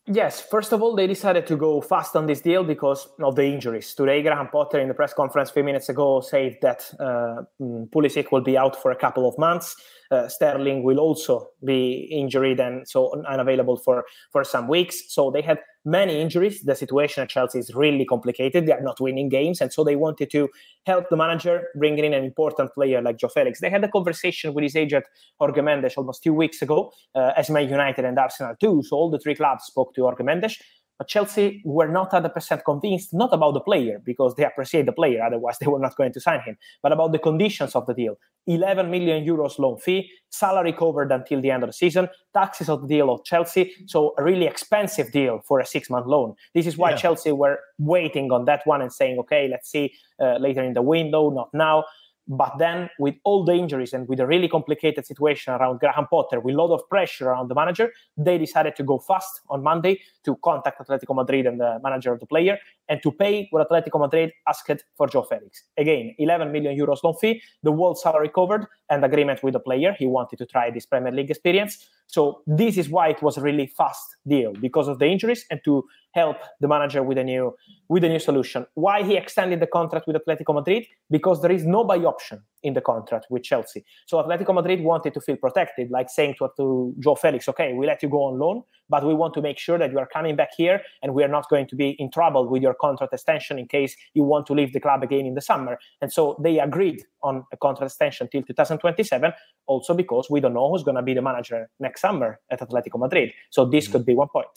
Yes, 0.06 0.42
first 0.42 0.74
of 0.74 0.81
all, 0.81 0.98
they 0.98 1.07
decided 1.07 1.48
to 1.48 1.56
go 1.56 1.80
fast 1.80 2.18
on 2.18 2.25
this 2.25 2.42
deal 2.42 2.65
because 2.65 3.07
of 3.21 3.38
the 3.38 3.45
injuries. 3.45 3.95
Today, 3.95 4.21
Graham 4.21 4.50
Potter 4.50 4.80
in 4.80 4.89
the 4.89 4.94
press 4.94 5.13
conference 5.13 5.50
a 5.50 5.54
few 5.54 5.63
minutes 5.63 5.88
ago 5.88 6.19
said 6.19 6.57
that 6.62 6.94
uh, 7.00 7.44
mm, 7.62 7.89
Pulisic 7.89 8.30
will 8.30 8.42
be 8.42 8.57
out 8.57 8.81
for 8.81 8.92
a 8.92 8.98
couple 8.98 9.25
of 9.25 9.38
months. 9.38 9.77
Uh, 10.12 10.28
Sterling 10.28 10.84
will 10.84 11.00
also 11.00 11.50
be 11.64 12.08
injured 12.12 12.60
and 12.60 12.88
so 12.88 13.14
unavailable 13.28 13.78
for, 13.78 14.04
for 14.32 14.44
some 14.44 14.68
weeks. 14.68 15.14
So 15.14 15.32
they 15.32 15.42
had 15.42 15.60
many 15.86 16.22
injuries. 16.22 16.62
The 16.62 16.76
situation 16.76 17.24
at 17.24 17.30
Chelsea 17.30 17.60
is 17.60 17.74
really 17.76 18.06
complicated. 18.06 18.66
They 18.66 18.72
are 18.72 18.82
not 18.82 19.00
winning 19.02 19.30
games. 19.30 19.60
And 19.62 19.72
so 19.72 19.84
they 19.84 19.96
wanted 19.96 20.30
to 20.32 20.50
help 20.86 21.10
the 21.10 21.18
manager, 21.18 21.68
bringing 21.78 22.06
in 22.06 22.14
an 22.14 22.24
important 22.24 22.74
player 22.74 23.02
like 23.02 23.18
João 23.18 23.32
Felix. 23.32 23.60
They 23.60 23.70
had 23.70 23.84
a 23.84 23.90
conversation 23.90 24.54
with 24.54 24.64
his 24.64 24.76
agent, 24.76 25.06
Jorge 25.40 25.62
Mendes, 25.62 25.96
almost 25.98 26.24
two 26.24 26.34
weeks 26.34 26.62
ago, 26.62 26.92
uh, 27.16 27.32
as 27.36 27.50
Man 27.50 27.70
United 27.70 28.06
and 28.06 28.18
Arsenal 28.18 28.56
too. 28.60 28.82
So 28.86 28.96
all 28.96 29.10
the 29.10 29.20
three 29.20 29.36
clubs 29.36 29.66
spoke 29.66 29.94
to 29.96 30.02
Jorge 30.02 30.24
Mendes. 30.24 30.58
But 30.98 31.07
Chelsea 31.07 31.62
were 31.66 31.88
not 31.88 32.12
100% 32.12 32.64
convinced, 32.64 33.14
not 33.14 33.33
about 33.33 33.54
the 33.54 33.59
player, 33.59 34.02
because 34.04 34.35
they 34.35 34.45
appreciate 34.45 34.85
the 34.85 34.92
player, 34.92 35.23
otherwise 35.23 35.57
they 35.62 35.68
were 35.68 35.80
not 35.80 35.95
going 35.95 36.14
to 36.14 36.19
sign 36.19 36.42
him, 36.42 36.57
but 36.81 36.92
about 36.92 37.12
the 37.12 37.19
conditions 37.19 37.76
of 37.76 37.85
the 37.88 37.94
deal. 37.94 38.18
11 38.45 38.92
million 38.92 39.26
euros 39.26 39.57
loan 39.57 39.78
fee, 39.78 40.09
salary 40.30 40.73
covered 40.73 41.12
until 41.12 41.42
the 41.42 41.50
end 41.50 41.64
of 41.64 41.69
the 41.69 41.73
season, 41.73 42.09
taxes 42.33 42.68
of 42.68 42.81
the 42.81 42.88
deal 42.88 43.09
of 43.09 43.23
Chelsea. 43.23 43.73
So 43.88 44.14
a 44.18 44.23
really 44.23 44.45
expensive 44.45 45.12
deal 45.12 45.42
for 45.47 45.59
a 45.59 45.66
six 45.66 45.90
month 45.90 46.07
loan. 46.07 46.35
This 46.54 46.68
is 46.68 46.78
why 46.78 46.92
yeah. 46.92 46.97
Chelsea 46.97 47.31
were 47.31 47.59
waiting 47.80 48.31
on 48.31 48.45
that 48.45 48.62
one 48.66 48.81
and 48.81 48.92
saying, 48.92 49.18
okay, 49.19 49.47
let's 49.50 49.71
see 49.71 49.94
uh, 50.21 50.38
later 50.38 50.64
in 50.64 50.73
the 50.73 50.81
window, 50.81 51.30
not 51.30 51.50
now. 51.54 51.85
But 52.27 52.57
then, 52.57 52.89
with 52.99 53.15
all 53.25 53.44
the 53.44 53.53
injuries 53.53 53.94
and 53.94 54.07
with 54.07 54.19
a 54.21 54.25
really 54.25 54.47
complicated 54.47 55.06
situation 55.06 55.53
around 55.53 55.80
Graham 55.80 56.07
Potter, 56.09 56.39
with 56.39 56.56
a 56.56 56.57
lot 56.57 56.73
of 56.73 56.87
pressure 56.89 57.30
around 57.30 57.49
the 57.49 57.56
manager, 57.56 57.92
they 58.15 58.37
decided 58.37 58.75
to 58.77 58.83
go 58.83 58.97
fast 58.97 59.42
on 59.49 59.61
Monday 59.61 59.99
to 60.23 60.37
contact 60.37 60.80
Atletico 60.80 61.15
Madrid 61.15 61.45
and 61.45 61.59
the 61.59 61.80
manager 61.83 62.13
of 62.13 62.21
the 62.21 62.25
player 62.25 62.57
and 62.87 63.01
to 63.03 63.11
pay 63.11 63.47
what 63.51 63.68
Atletico 63.68 63.99
Madrid 63.99 64.31
asked 64.47 64.83
for 64.95 65.07
João 65.07 65.27
Felix. 65.27 65.63
Again, 65.77 66.15
11 66.18 66.51
million 66.51 66.77
euros 66.77 67.03
loan 67.03 67.15
fee, 67.15 67.42
the 67.61 67.71
world 67.71 67.99
salary 67.99 68.30
covered, 68.30 68.68
and 68.94 69.04
agreement 69.04 69.44
with 69.44 69.54
the 69.54 69.59
player. 69.59 69.95
He 69.97 70.06
wanted 70.06 70.38
to 70.38 70.45
try 70.45 70.69
this 70.69 70.85
Premier 70.85 71.12
League 71.12 71.31
experience. 71.31 71.90
So 72.07 72.42
this 72.45 72.78
is 72.78 72.90
why 72.90 73.09
it 73.09 73.21
was 73.21 73.38
a 73.38 73.42
really 73.42 73.68
fast 73.68 74.07
deal 74.28 74.54
because 74.54 74.88
of 74.88 75.00
the 75.00 75.07
injuries 75.07 75.45
and 75.50 75.59
to 75.66 75.83
help 76.12 76.38
the 76.62 76.68
manager 76.68 77.02
with 77.02 77.18
a 77.18 77.23
new 77.23 77.56
with 77.90 78.04
a 78.04 78.09
new 78.09 78.19
solution. 78.19 78.66
Why 78.76 79.04
he 79.04 79.18
extended 79.18 79.59
the 79.59 79.68
contract 79.68 80.06
with 80.07 80.16
Atletico 80.16 80.54
Madrid? 80.54 80.85
Because 81.09 81.42
there 81.42 81.52
is 81.52 81.66
no 81.66 81.83
buy 81.83 81.97
option 81.97 82.44
in 82.64 82.74
the 82.74 82.82
contract 82.82 83.28
with 83.30 83.44
Chelsea. 83.44 83.86
So 84.06 84.18
Atletico 84.18 84.54
Madrid 84.54 84.82
wanted 84.82 85.14
to 85.14 85.22
feel 85.22 85.36
protected, 85.36 85.92
like 85.92 86.10
saying 86.10 86.36
to, 86.40 86.50
to 86.58 86.94
João 87.00 87.18
Felix, 87.18 87.48
okay, 87.50 87.74
we 87.74 87.86
let 87.86 88.02
you 88.02 88.10
go 88.10 88.24
on 88.24 88.40
loan, 88.40 88.64
but 88.90 89.06
we 89.06 89.14
want 89.14 89.34
to 89.36 89.42
make 89.42 89.60
sure 89.60 89.78
that 89.78 89.92
you 89.92 90.00
are 90.00 90.08
coming 90.08 90.36
back 90.36 90.50
here 90.58 90.82
and 91.02 91.14
we 91.14 91.24
are 91.24 91.28
not 91.28 91.50
going 91.50 91.68
to 91.68 91.76
be 91.76 91.92
in 92.00 92.10
trouble 92.10 92.48
with 92.48 92.62
your 92.62 92.74
contract 92.74 93.14
extension 93.14 93.60
in 93.60 93.68
case 93.68 93.96
you 94.14 94.24
want 94.24 94.48
to 94.48 94.54
leave 94.54 94.74
the 94.74 94.80
club 94.80 95.04
again 95.04 95.26
in 95.26 95.36
the 95.36 95.42
summer. 95.42 95.78
And 96.02 96.12
so 96.12 96.40
they 96.42 96.60
agreed 96.60 97.04
on 97.22 97.44
a 97.52 97.58
contract 97.58 97.92
extension 97.92 98.30
till 98.32 98.44
2027, 98.44 99.34
also 99.68 99.94
because 99.94 100.28
we 100.30 100.40
don't 100.40 100.54
know 100.54 100.70
who's 100.70 100.84
going 100.84 100.96
to 100.96 101.02
be 101.02 101.14
the 101.14 101.22
manager 101.22 101.70
next 101.80 102.02
summer 102.02 102.40
at 102.50 102.60
Atletico 102.60 103.00
Madrid. 103.00 103.34
So 103.50 103.66
this 103.66 103.86
mm-hmm. 103.86 103.94
could 103.94 104.06
be 104.06 104.16
one 104.16 104.30
point. 104.30 104.48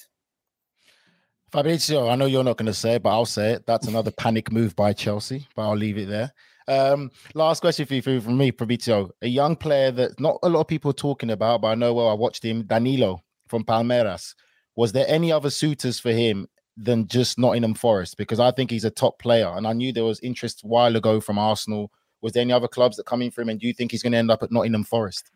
Fabrizio, 1.52 2.08
I 2.08 2.16
know 2.16 2.26
you're 2.26 2.44
not 2.44 2.56
going 2.56 2.66
to 2.66 2.74
say 2.74 2.96
it, 2.96 3.02
but 3.02 3.10
I'll 3.10 3.24
say 3.24 3.52
it. 3.52 3.66
That's 3.66 3.86
another 3.86 4.10
panic 4.10 4.50
move 4.50 4.74
by 4.74 4.92
Chelsea, 4.92 5.46
but 5.54 5.62
I'll 5.62 5.76
leave 5.76 5.96
it 5.96 6.08
there. 6.08 6.32
Um, 6.68 7.10
last 7.34 7.60
question 7.60 7.86
for 7.86 7.94
you 7.94 8.02
from 8.02 8.36
me, 8.36 8.50
Fabrizio. 8.50 9.10
A 9.22 9.28
young 9.28 9.56
player 9.56 9.90
that 9.92 10.18
not 10.18 10.38
a 10.42 10.48
lot 10.48 10.60
of 10.60 10.68
people 10.68 10.90
are 10.90 10.94
talking 10.94 11.30
about, 11.30 11.62
but 11.62 11.68
I 11.68 11.74
know 11.74 11.94
well, 11.94 12.08
I 12.08 12.14
watched 12.14 12.44
him, 12.44 12.64
Danilo 12.64 13.22
from 13.48 13.64
Palmeiras. 13.64 14.34
Was 14.74 14.92
there 14.92 15.06
any 15.08 15.32
other 15.32 15.50
suitors 15.50 16.00
for 16.00 16.12
him 16.12 16.48
than 16.76 17.06
just 17.06 17.38
Nottingham 17.38 17.74
Forest? 17.74 18.16
Because 18.16 18.40
I 18.40 18.50
think 18.50 18.70
he's 18.70 18.84
a 18.84 18.90
top 18.90 19.18
player, 19.18 19.48
and 19.56 19.66
I 19.66 19.72
knew 19.72 19.92
there 19.92 20.04
was 20.04 20.20
interest 20.20 20.64
a 20.64 20.66
while 20.66 20.96
ago 20.96 21.20
from 21.20 21.38
Arsenal. 21.38 21.92
Was 22.20 22.32
there 22.32 22.42
any 22.42 22.52
other 22.52 22.68
clubs 22.68 22.96
that 22.96 23.06
come 23.06 23.22
in 23.22 23.30
for 23.30 23.42
him, 23.42 23.48
and 23.48 23.60
do 23.60 23.66
you 23.66 23.72
think 23.72 23.90
he's 23.90 24.02
going 24.02 24.12
to 24.12 24.18
end 24.18 24.30
up 24.30 24.42
at 24.42 24.50
Nottingham 24.50 24.84
Forest? 24.84 25.30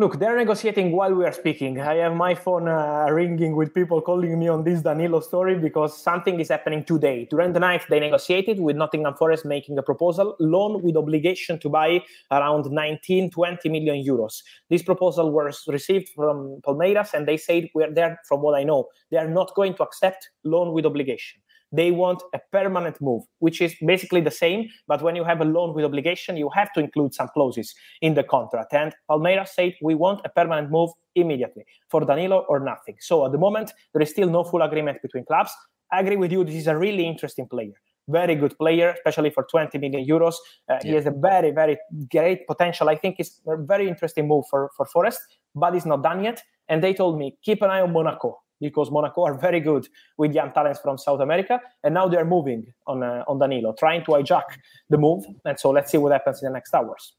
Look, 0.00 0.20
they're 0.20 0.36
negotiating 0.36 0.92
while 0.92 1.12
we 1.12 1.24
are 1.24 1.32
speaking. 1.32 1.80
I 1.80 1.94
have 1.94 2.14
my 2.14 2.32
phone 2.32 2.68
uh, 2.68 3.08
ringing 3.10 3.56
with 3.56 3.74
people 3.74 4.00
calling 4.00 4.38
me 4.38 4.46
on 4.46 4.62
this 4.62 4.80
Danilo 4.80 5.18
story 5.18 5.58
because 5.58 6.00
something 6.00 6.38
is 6.38 6.50
happening 6.50 6.84
today. 6.84 7.26
During 7.28 7.52
the 7.52 7.58
night, 7.58 7.82
they 7.90 7.98
negotiated 7.98 8.60
with 8.60 8.76
Nottingham 8.76 9.14
Forest 9.14 9.44
making 9.44 9.76
a 9.76 9.82
proposal, 9.82 10.36
loan 10.38 10.84
with 10.84 10.96
obligation 10.96 11.58
to 11.58 11.68
buy 11.68 12.00
around 12.30 12.70
19, 12.70 13.32
20 13.32 13.68
million 13.70 13.96
euros. 13.96 14.44
This 14.70 14.84
proposal 14.84 15.32
was 15.32 15.64
received 15.66 16.10
from 16.10 16.60
Palmeiras, 16.64 17.12
and 17.12 17.26
they 17.26 17.36
said, 17.36 17.68
we're 17.74 17.92
there, 17.92 18.20
from 18.28 18.40
what 18.40 18.56
I 18.56 18.62
know, 18.62 18.86
they 19.10 19.16
are 19.16 19.28
not 19.28 19.52
going 19.56 19.74
to 19.74 19.82
accept 19.82 20.30
loan 20.44 20.72
with 20.72 20.86
obligation. 20.86 21.40
They 21.72 21.90
want 21.90 22.22
a 22.34 22.40
permanent 22.50 23.00
move, 23.00 23.22
which 23.40 23.60
is 23.60 23.74
basically 23.84 24.20
the 24.20 24.30
same. 24.30 24.68
But 24.86 25.02
when 25.02 25.16
you 25.16 25.24
have 25.24 25.40
a 25.40 25.44
loan 25.44 25.74
with 25.74 25.84
obligation, 25.84 26.36
you 26.36 26.50
have 26.54 26.72
to 26.72 26.80
include 26.80 27.14
some 27.14 27.28
clauses 27.34 27.74
in 28.00 28.14
the 28.14 28.22
contract. 28.22 28.72
And 28.72 28.94
Palmeiras 29.10 29.48
said, 29.48 29.74
we 29.82 29.94
want 29.94 30.20
a 30.24 30.28
permanent 30.28 30.70
move 30.70 30.90
immediately 31.14 31.64
for 31.90 32.04
Danilo 32.04 32.46
or 32.48 32.60
nothing. 32.60 32.96
So 33.00 33.26
at 33.26 33.32
the 33.32 33.38
moment, 33.38 33.72
there 33.92 34.02
is 34.02 34.10
still 34.10 34.30
no 34.30 34.44
full 34.44 34.62
agreement 34.62 35.02
between 35.02 35.24
clubs. 35.24 35.50
I 35.92 36.00
agree 36.00 36.16
with 36.16 36.32
you. 36.32 36.44
This 36.44 36.54
is 36.54 36.66
a 36.66 36.76
really 36.76 37.06
interesting 37.06 37.46
player 37.48 37.74
very 38.08 38.34
good 38.34 38.56
player, 38.58 38.94
especially 38.96 39.30
for 39.30 39.46
20 39.50 39.78
million 39.78 40.06
euros. 40.06 40.34
Uh, 40.68 40.74
yeah. 40.74 40.78
He 40.82 40.90
has 40.92 41.06
a 41.06 41.10
very, 41.10 41.50
very 41.50 41.76
great 42.10 42.46
potential. 42.46 42.88
I 42.88 42.96
think 42.96 43.16
it's 43.18 43.40
a 43.46 43.56
very 43.56 43.88
interesting 43.88 44.26
move 44.26 44.44
for, 44.50 44.70
for 44.76 44.86
Forest, 44.86 45.20
but 45.54 45.74
it's 45.74 45.86
not 45.86 46.02
done 46.02 46.24
yet. 46.24 46.42
And 46.68 46.82
they 46.82 46.94
told 46.94 47.18
me, 47.18 47.36
keep 47.42 47.62
an 47.62 47.70
eye 47.70 47.80
on 47.80 47.92
Monaco 47.92 48.38
because 48.60 48.90
Monaco 48.90 49.24
are 49.24 49.34
very 49.34 49.60
good 49.60 49.88
with 50.16 50.32
young 50.32 50.52
talents 50.52 50.80
from 50.80 50.98
South 50.98 51.20
America, 51.20 51.60
and 51.84 51.94
now 51.94 52.08
they're 52.08 52.24
moving 52.24 52.66
on 52.86 53.02
uh, 53.02 53.24
on 53.26 53.38
Danilo, 53.38 53.74
trying 53.78 54.04
to 54.04 54.12
hijack 54.12 54.58
the 54.90 54.98
move. 54.98 55.24
And 55.44 55.58
so 55.58 55.70
let's 55.70 55.90
see 55.90 55.98
what 55.98 56.12
happens 56.12 56.42
in 56.42 56.46
the 56.48 56.52
next 56.52 56.74
hours. 56.74 57.14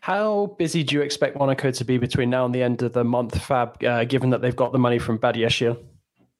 How 0.00 0.46
busy 0.58 0.82
do 0.82 0.96
you 0.96 1.02
expect 1.02 1.36
Monaco 1.36 1.70
to 1.70 1.84
be 1.84 1.96
between 1.96 2.28
now 2.28 2.44
and 2.44 2.52
the 2.52 2.62
end 2.62 2.82
of 2.82 2.92
the 2.92 3.04
month, 3.04 3.40
Fab? 3.40 3.82
Uh, 3.84 4.04
given 4.04 4.30
that 4.30 4.40
they've 4.42 4.56
got 4.56 4.72
the 4.72 4.78
money 4.78 4.98
from 4.98 5.18
Badiashile? 5.18 5.78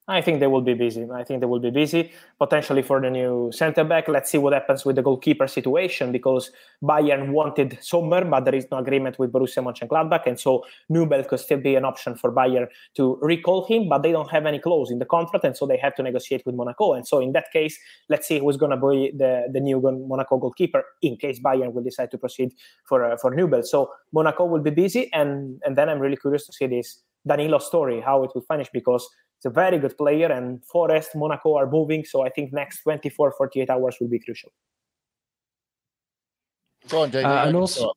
I 0.05 0.19
think 0.19 0.41
they 0.41 0.47
will 0.47 0.61
be 0.61 0.73
busy. 0.73 1.07
I 1.13 1.23
think 1.23 1.39
they 1.39 1.45
will 1.45 1.61
be 1.61 1.69
busy 1.69 2.11
potentially 2.37 2.81
for 2.81 2.99
the 2.99 3.09
new 3.09 3.51
centre 3.53 3.85
back. 3.85 4.09
Let's 4.09 4.29
see 4.29 4.37
what 4.37 4.51
happens 4.51 4.83
with 4.83 4.97
the 4.97 5.01
goalkeeper 5.01 5.47
situation 5.47 6.11
because 6.11 6.51
Bayern 6.83 7.29
wanted 7.29 7.77
Sommer, 7.81 8.25
but 8.25 8.43
there 8.43 8.55
is 8.55 8.67
no 8.69 8.79
agreement 8.79 9.17
with 9.17 9.31
Borussia 9.31 9.63
Mönchengladbach, 9.63 10.27
and 10.27 10.37
so 10.37 10.65
Nubel 10.91 11.25
could 11.25 11.39
still 11.39 11.59
be 11.59 11.75
an 11.75 11.85
option 11.85 12.15
for 12.15 12.33
Bayern 12.33 12.67
to 12.95 13.17
recall 13.21 13.65
him, 13.65 13.87
but 13.87 14.03
they 14.03 14.11
don't 14.11 14.29
have 14.29 14.45
any 14.45 14.59
clause 14.59 14.91
in 14.91 14.99
the 14.99 15.05
contract, 15.05 15.45
and 15.45 15.55
so 15.55 15.65
they 15.65 15.77
have 15.77 15.95
to 15.95 16.03
negotiate 16.03 16.45
with 16.45 16.55
Monaco. 16.55 16.93
And 16.93 17.07
so 17.07 17.21
in 17.21 17.31
that 17.31 17.45
case, 17.53 17.79
let's 18.09 18.27
see 18.27 18.39
who's 18.39 18.57
going 18.57 18.71
to 18.71 18.77
be 18.77 19.13
the, 19.17 19.47
the 19.53 19.61
new 19.61 19.79
Monaco 19.79 20.37
goalkeeper 20.37 20.83
in 21.01 21.15
case 21.15 21.39
Bayern 21.39 21.71
will 21.71 21.83
decide 21.83 22.11
to 22.11 22.17
proceed 22.17 22.53
for 22.83 23.05
uh, 23.05 23.15
for 23.15 23.33
Nubel. 23.33 23.65
So 23.65 23.89
Monaco 24.11 24.43
will 24.43 24.61
be 24.61 24.71
busy, 24.71 25.09
and 25.13 25.61
and 25.63 25.77
then 25.77 25.87
I'm 25.87 25.99
really 25.99 26.17
curious 26.17 26.45
to 26.47 26.51
see 26.51 26.67
this 26.67 27.01
Danilo 27.25 27.57
story, 27.59 28.01
how 28.01 28.23
it 28.23 28.31
will 28.35 28.41
finish, 28.41 28.67
because 28.73 29.07
it's 29.43 29.51
a 29.51 29.53
very 29.53 29.77
good 29.77 29.97
player, 29.97 30.31
and 30.31 30.63
Forest, 30.63 31.15
Monaco 31.15 31.57
are 31.57 31.69
moving. 31.69 32.05
So 32.05 32.25
I 32.25 32.29
think 32.29 32.53
next 32.53 32.81
24, 32.83 33.33
48 33.37 33.69
hours 33.69 33.97
will 33.99 34.07
be 34.07 34.19
crucial. 34.19 34.49
Go 36.87 37.01
on, 37.01 37.11
Jay. 37.11 37.23
Uh, 37.23 37.47
and 37.47 37.55
also, 37.57 37.91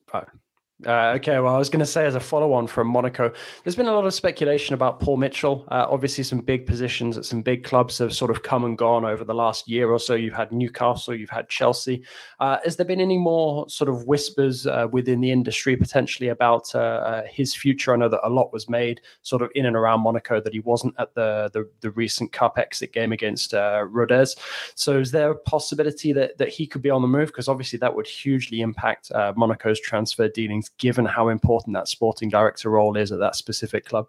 uh, 0.84 1.14
okay, 1.16 1.38
well, 1.38 1.54
I 1.54 1.58
was 1.58 1.70
going 1.70 1.80
to 1.80 1.86
say 1.86 2.04
as 2.04 2.14
a 2.14 2.20
follow 2.20 2.52
on 2.52 2.66
from 2.66 2.88
Monaco, 2.88 3.32
there's 3.64 3.76
been 3.76 3.86
a 3.86 3.94
lot 3.94 4.04
of 4.04 4.12
speculation 4.12 4.74
about 4.74 5.00
Paul 5.00 5.16
Mitchell. 5.16 5.64
Uh, 5.68 5.86
obviously, 5.88 6.22
some 6.22 6.40
big 6.40 6.66
positions 6.66 7.16
at 7.16 7.24
some 7.24 7.40
big 7.40 7.64
clubs 7.64 7.96
have 7.96 8.12
sort 8.12 8.30
of 8.30 8.42
come 8.42 8.62
and 8.62 8.76
gone 8.76 9.02
over 9.02 9.24
the 9.24 9.32
last 9.32 9.68
year 9.68 9.90
or 9.90 9.98
so. 9.98 10.14
You've 10.14 10.34
had 10.34 10.52
Newcastle, 10.52 11.14
you've 11.14 11.30
had 11.30 11.48
Chelsea. 11.48 12.02
Uh, 12.40 12.58
has 12.62 12.76
there 12.76 12.84
been 12.84 13.00
any 13.00 13.16
more 13.16 13.66
sort 13.70 13.88
of 13.88 14.06
whispers 14.06 14.66
uh, 14.66 14.86
within 14.92 15.22
the 15.22 15.30
industry 15.30 15.78
potentially 15.78 16.28
about 16.28 16.74
uh, 16.74 16.78
uh, 16.78 17.22
his 17.26 17.54
future? 17.54 17.94
I 17.94 17.96
know 17.96 18.10
that 18.10 18.20
a 18.22 18.28
lot 18.28 18.52
was 18.52 18.68
made 18.68 19.00
sort 19.22 19.40
of 19.40 19.50
in 19.54 19.64
and 19.64 19.76
around 19.76 20.00
Monaco 20.00 20.42
that 20.42 20.52
he 20.52 20.60
wasn't 20.60 20.94
at 20.98 21.14
the 21.14 21.48
the, 21.54 21.70
the 21.80 21.90
recent 21.92 22.32
Cup 22.32 22.58
exit 22.58 22.92
game 22.92 23.12
against 23.12 23.54
Rodez. 23.54 24.36
So, 24.74 24.98
is 24.98 25.10
there 25.10 25.30
a 25.30 25.38
possibility 25.38 26.12
that, 26.12 26.36
that 26.36 26.50
he 26.50 26.66
could 26.66 26.82
be 26.82 26.90
on 26.90 27.00
the 27.00 27.08
move? 27.08 27.28
Because 27.28 27.48
obviously, 27.48 27.78
that 27.78 27.94
would 27.94 28.06
hugely 28.06 28.60
impact 28.60 29.10
Monaco's 29.36 29.80
transfer 29.80 30.28
dealings 30.28 30.65
given 30.68 31.04
how 31.04 31.28
important 31.28 31.74
that 31.74 31.88
sporting 31.88 32.28
director 32.28 32.70
role 32.70 32.96
is 32.96 33.12
at 33.12 33.18
that 33.18 33.36
specific 33.36 33.84
club. 33.84 34.06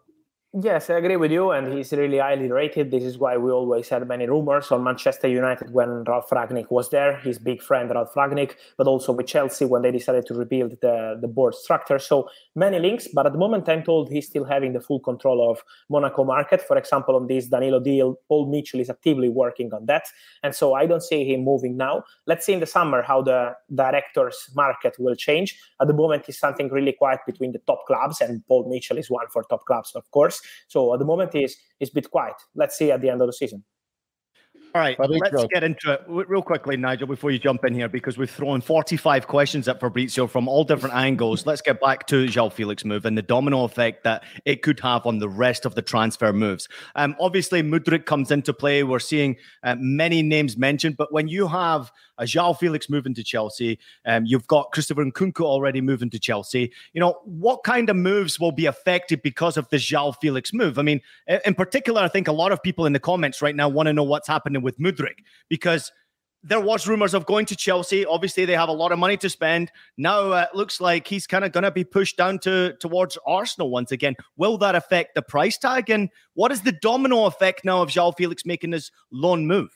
Yes, 0.53 0.89
I 0.89 0.95
agree 0.95 1.17
with 1.17 1.31
you, 1.31 1.51
and 1.51 1.71
he's 1.71 1.91
really 1.91 2.19
highly 2.19 2.49
rated. 2.49 2.89
This 2.89 3.03
is 3.03 3.17
why 3.17 3.35
we 3.37 3.51
always 3.51 3.89
had 3.89 4.07
many 4.07 4.27
rumors 4.27 4.71
on 4.71 4.81
Manchester 4.83 5.27
United 5.27 5.71
when 5.71 6.05
Ralf 6.05 6.29
Rangnick 6.29 6.71
was 6.71 6.89
there, 6.89 7.17
his 7.17 7.37
big 7.37 7.61
friend 7.61 7.91
Ralf 7.91 8.13
Rangnick, 8.15 8.55
but 8.77 8.87
also 8.87 9.11
with 9.11 9.27
Chelsea 9.27 9.65
when 9.65 9.81
they 9.81 9.91
decided 9.91 10.25
to 10.27 10.33
rebuild 10.33 10.71
the, 10.81 11.17
the 11.21 11.27
board 11.27 11.53
structure. 11.53 11.99
So 11.99 12.29
many 12.57 12.79
links, 12.79 13.07
but 13.13 13.25
at 13.25 13.31
the 13.31 13.39
moment 13.39 13.69
I'm 13.69 13.83
told 13.83 14.09
he's 14.09 14.27
still 14.27 14.43
having 14.43 14.73
the 14.73 14.81
full 14.81 14.99
control 14.99 15.49
of 15.49 15.63
Monaco 15.89 16.23
market. 16.23 16.61
For 16.61 16.77
example, 16.77 17.15
on 17.15 17.27
this 17.27 17.47
Danilo 17.47 17.79
deal, 17.79 18.19
Paul 18.27 18.47
Mitchell 18.47 18.79
is 18.79 18.89
actively 18.89 19.29
working 19.29 19.73
on 19.73 19.85
that. 19.85 20.07
And 20.43 20.53
so 20.53 20.73
I 20.73 20.85
don't 20.85 21.03
see 21.03 21.23
him 21.23 21.43
moving 21.43 21.77
now. 21.77 22.03
Let's 22.25 22.45
see 22.45 22.53
in 22.53 22.59
the 22.59 22.65
summer 22.65 23.01
how 23.01 23.21
the 23.21 23.55
directors 23.73 24.49
market 24.55 24.95
will 24.99 25.15
change. 25.15 25.57
At 25.79 25.87
the 25.87 25.93
moment, 25.93 26.25
it's 26.27 26.39
something 26.39 26.69
really 26.69 26.93
quiet 26.93 27.21
between 27.25 27.51
the 27.51 27.59
top 27.59 27.85
clubs, 27.85 28.19
and 28.21 28.45
Paul 28.47 28.67
Mitchell 28.69 28.97
is 28.97 29.09
one 29.09 29.27
for 29.31 29.43
top 29.43 29.65
clubs, 29.65 29.93
of 29.95 30.09
course. 30.11 30.41
So 30.67 30.93
at 30.93 30.99
the 30.99 31.05
moment, 31.05 31.35
is 31.35 31.55
is 31.79 31.89
a 31.89 31.93
bit 31.93 32.09
quiet. 32.09 32.35
Let's 32.55 32.77
see 32.77 32.91
at 32.91 33.01
the 33.01 33.09
end 33.09 33.21
of 33.21 33.27
the 33.27 33.33
season. 33.33 33.63
All 34.75 34.81
right, 34.81 34.97
let's 34.99 35.45
get 35.53 35.63
into 35.63 35.93
it 35.93 36.03
real 36.07 36.41
quickly, 36.41 36.77
Nigel, 36.77 37.07
before 37.07 37.31
you 37.31 37.39
jump 37.39 37.65
in 37.65 37.73
here, 37.73 37.89
because 37.89 38.17
we've 38.17 38.29
thrown 38.29 38.61
45 38.61 39.27
questions 39.27 39.67
at 39.67 39.79
Fabrizio 39.79 40.27
from 40.27 40.47
all 40.47 40.63
different 40.63 40.95
angles. 40.95 41.45
Let's 41.45 41.61
get 41.61 41.79
back 41.79 42.05
to 42.07 42.25
João 42.25 42.51
Felix 42.51 42.85
move 42.85 43.05
and 43.05 43.17
the 43.17 43.21
domino 43.21 43.63
effect 43.63 44.03
that 44.03 44.23
it 44.45 44.61
could 44.61 44.79
have 44.81 45.05
on 45.05 45.19
the 45.19 45.29
rest 45.29 45.65
of 45.65 45.75
the 45.75 45.81
transfer 45.81 46.31
moves. 46.31 46.67
Um, 46.95 47.15
obviously, 47.19 47.63
Mudryk 47.63 48.05
comes 48.05 48.29
into 48.29 48.53
play. 48.53 48.83
We're 48.83 48.99
seeing 48.99 49.37
uh, 49.63 49.75
many 49.79 50.21
names 50.21 50.57
mentioned, 50.57 50.97
but 50.97 51.11
when 51.11 51.27
you 51.27 51.47
have 51.47 51.91
a 52.17 52.23
João 52.23 52.57
Felix 52.57 52.89
moving 52.89 53.13
to 53.13 53.23
Chelsea, 53.23 53.79
um, 54.05 54.25
you've 54.25 54.47
got 54.47 54.71
Christopher 54.71 55.05
Nkunku 55.05 55.41
already 55.41 55.81
moving 55.81 56.09
to 56.09 56.19
Chelsea. 56.19 56.71
You 56.93 57.01
know, 57.01 57.19
what 57.25 57.63
kind 57.63 57.89
of 57.89 57.95
moves 57.95 58.39
will 58.39 58.51
be 58.51 58.65
affected 58.65 59.21
because 59.21 59.57
of 59.57 59.69
the 59.69 59.77
João 59.77 60.15
Felix 60.19 60.53
move? 60.53 60.79
I 60.79 60.81
mean, 60.81 61.01
in 61.45 61.53
particular, 61.53 62.01
I 62.01 62.07
think 62.07 62.27
a 62.27 62.31
lot 62.31 62.51
of 62.51 62.61
people 62.61 62.85
in 62.85 62.93
the 62.93 62.99
comments 62.99 63.41
right 63.41 63.55
now 63.55 63.69
want 63.69 63.87
to 63.87 63.93
know 63.93 64.03
what's 64.03 64.27
happening 64.27 64.61
with 64.67 64.77
Mudryk 64.79 65.19
because 65.47 65.91
there 66.43 66.59
was 66.59 66.87
rumors 66.87 67.13
of 67.13 67.25
going 67.25 67.45
to 67.47 67.55
Chelsea. 67.55 68.05
Obviously, 68.05 68.45
they 68.45 68.53
have 68.53 68.69
a 68.69 68.73
lot 68.73 68.91
of 68.91 68.99
money 68.99 69.17
to 69.17 69.29
spend. 69.29 69.71
Now 69.97 70.31
uh, 70.31 70.45
it 70.51 70.55
looks 70.55 70.79
like 70.79 71.07
he's 71.07 71.25
kind 71.25 71.43
of 71.45 71.51
going 71.51 71.63
to 71.63 71.71
be 71.71 71.83
pushed 71.83 72.17
down 72.17 72.39
to 72.39 72.73
towards 72.79 73.17
Arsenal 73.25 73.69
once 73.69 73.91
again. 73.91 74.15
Will 74.35 74.57
that 74.59 74.75
affect 74.75 75.15
the 75.15 75.21
price 75.21 75.57
tag? 75.57 75.89
And 75.89 76.09
what 76.35 76.51
is 76.51 76.61
the 76.61 76.73
domino 76.73 77.25
effect 77.25 77.65
now 77.65 77.81
of 77.81 77.89
João 77.89 78.15
Felix 78.15 78.45
making 78.45 78.71
this 78.71 78.91
loan 79.11 79.47
move? 79.47 79.69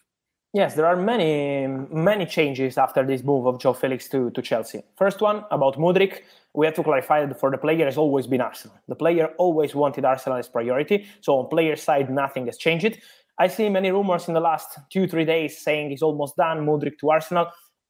Yes, 0.53 0.75
there 0.75 0.85
are 0.85 0.97
many 0.97 1.65
many 1.89 2.25
changes 2.25 2.77
after 2.77 3.05
this 3.05 3.23
move 3.23 3.47
of 3.47 3.57
João 3.57 3.75
Felix 3.75 4.09
to, 4.09 4.31
to 4.31 4.41
Chelsea. 4.41 4.83
First 4.97 5.21
one 5.21 5.45
about 5.49 5.77
Mudryk, 5.77 6.23
we 6.53 6.65
have 6.65 6.75
to 6.75 6.83
clarify 6.83 7.25
that 7.25 7.39
for 7.39 7.49
the 7.51 7.57
player 7.57 7.85
has 7.85 7.97
always 7.97 8.27
been 8.27 8.41
Arsenal. 8.41 8.77
The 8.89 8.95
player 8.95 9.27
always 9.37 9.73
wanted 9.73 10.03
Arsenal 10.03 10.37
as 10.39 10.49
priority. 10.49 11.07
So 11.21 11.39
on 11.39 11.47
player 11.47 11.77
side, 11.77 12.09
nothing 12.09 12.47
has 12.47 12.57
changed. 12.57 12.99
I 13.41 13.47
see 13.47 13.69
many 13.69 13.89
rumors 13.89 14.27
in 14.27 14.35
the 14.35 14.39
last 14.39 14.77
two, 14.91 15.07
three 15.07 15.25
days 15.25 15.57
saying 15.57 15.89
he's 15.89 16.03
almost 16.03 16.37
done, 16.37 16.63
Mudryk 16.63 16.99
to 16.99 17.09
Arsenal. 17.09 17.47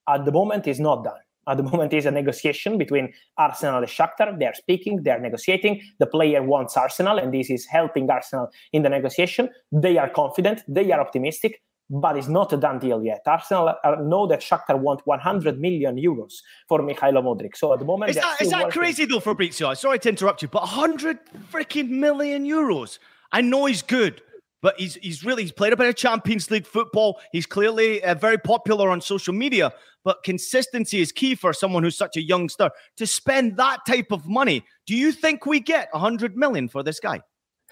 At 0.07 0.23
the 0.23 0.31
moment, 0.31 0.65
he's 0.65 0.79
not 0.79 1.03
done. 1.03 1.19
At 1.45 1.57
the 1.57 1.63
moment, 1.71 1.91
it's 1.91 2.05
a 2.05 2.11
negotiation 2.11 2.77
between 2.77 3.11
Arsenal 3.37 3.79
and 3.79 3.87
Shakhtar. 3.87 4.39
They 4.39 4.45
are 4.45 4.53
speaking, 4.53 5.03
they 5.03 5.11
are 5.11 5.19
negotiating. 5.19 5.81
The 5.99 6.05
player 6.05 6.41
wants 6.41 6.77
Arsenal, 6.77 7.17
and 7.17 7.33
this 7.33 7.49
is 7.49 7.65
helping 7.65 8.09
Arsenal 8.09 8.49
in 8.71 8.83
the 8.83 8.87
negotiation. 8.87 9.49
They 9.73 9.97
are 9.97 10.09
confident, 10.09 10.63
they 10.69 10.89
are 10.93 11.01
optimistic, 11.01 11.61
but 11.89 12.15
it's 12.15 12.29
not 12.29 12.53
a 12.53 12.57
done 12.57 12.79
deal 12.79 13.03
yet. 13.03 13.21
Arsenal 13.25 13.75
uh, 13.83 13.95
know 13.99 14.27
that 14.27 14.39
Shakhtar 14.39 14.79
want 14.79 15.01
100 15.03 15.59
million 15.59 15.97
euros 15.97 16.35
for 16.69 16.79
Mykhailo 16.79 17.21
Mudryk. 17.21 17.57
So 17.57 17.73
at 17.73 17.79
the 17.79 17.85
moment, 17.85 18.11
is 18.11 18.15
that, 18.15 18.41
is 18.41 18.51
that 18.51 18.71
crazy 18.71 19.03
though, 19.03 19.19
Fabrizio? 19.19 19.73
Sorry 19.73 19.99
to 19.99 20.07
interrupt 20.07 20.43
you, 20.43 20.47
but 20.47 20.61
100 20.61 21.19
freaking 21.51 21.89
million 21.89 22.45
euros. 22.45 22.99
I 23.33 23.41
know 23.41 23.65
he's 23.65 23.81
good, 23.81 24.21
but 24.61 24.79
he's 24.79 24.95
he's 24.95 25.23
really 25.23 25.43
he's 25.43 25.51
played 25.51 25.73
a 25.73 25.77
bit 25.77 25.87
of 25.87 25.95
Champions 25.95 26.49
League 26.51 26.65
football. 26.65 27.19
He's 27.31 27.45
clearly 27.45 28.03
uh, 28.03 28.15
very 28.15 28.37
popular 28.37 28.89
on 28.89 29.01
social 29.01 29.33
media, 29.33 29.73
but 30.03 30.23
consistency 30.23 31.01
is 31.01 31.11
key 31.11 31.35
for 31.35 31.53
someone 31.53 31.83
who's 31.83 31.97
such 31.97 32.17
a 32.17 32.21
youngster 32.21 32.69
to 32.97 33.07
spend 33.07 33.57
that 33.57 33.79
type 33.87 34.11
of 34.11 34.27
money. 34.27 34.63
Do 34.85 34.95
you 34.95 35.11
think 35.11 35.45
we 35.45 35.59
get 35.59 35.89
100 35.91 36.35
million 36.37 36.67
for 36.67 36.83
this 36.83 36.99
guy? 36.99 37.21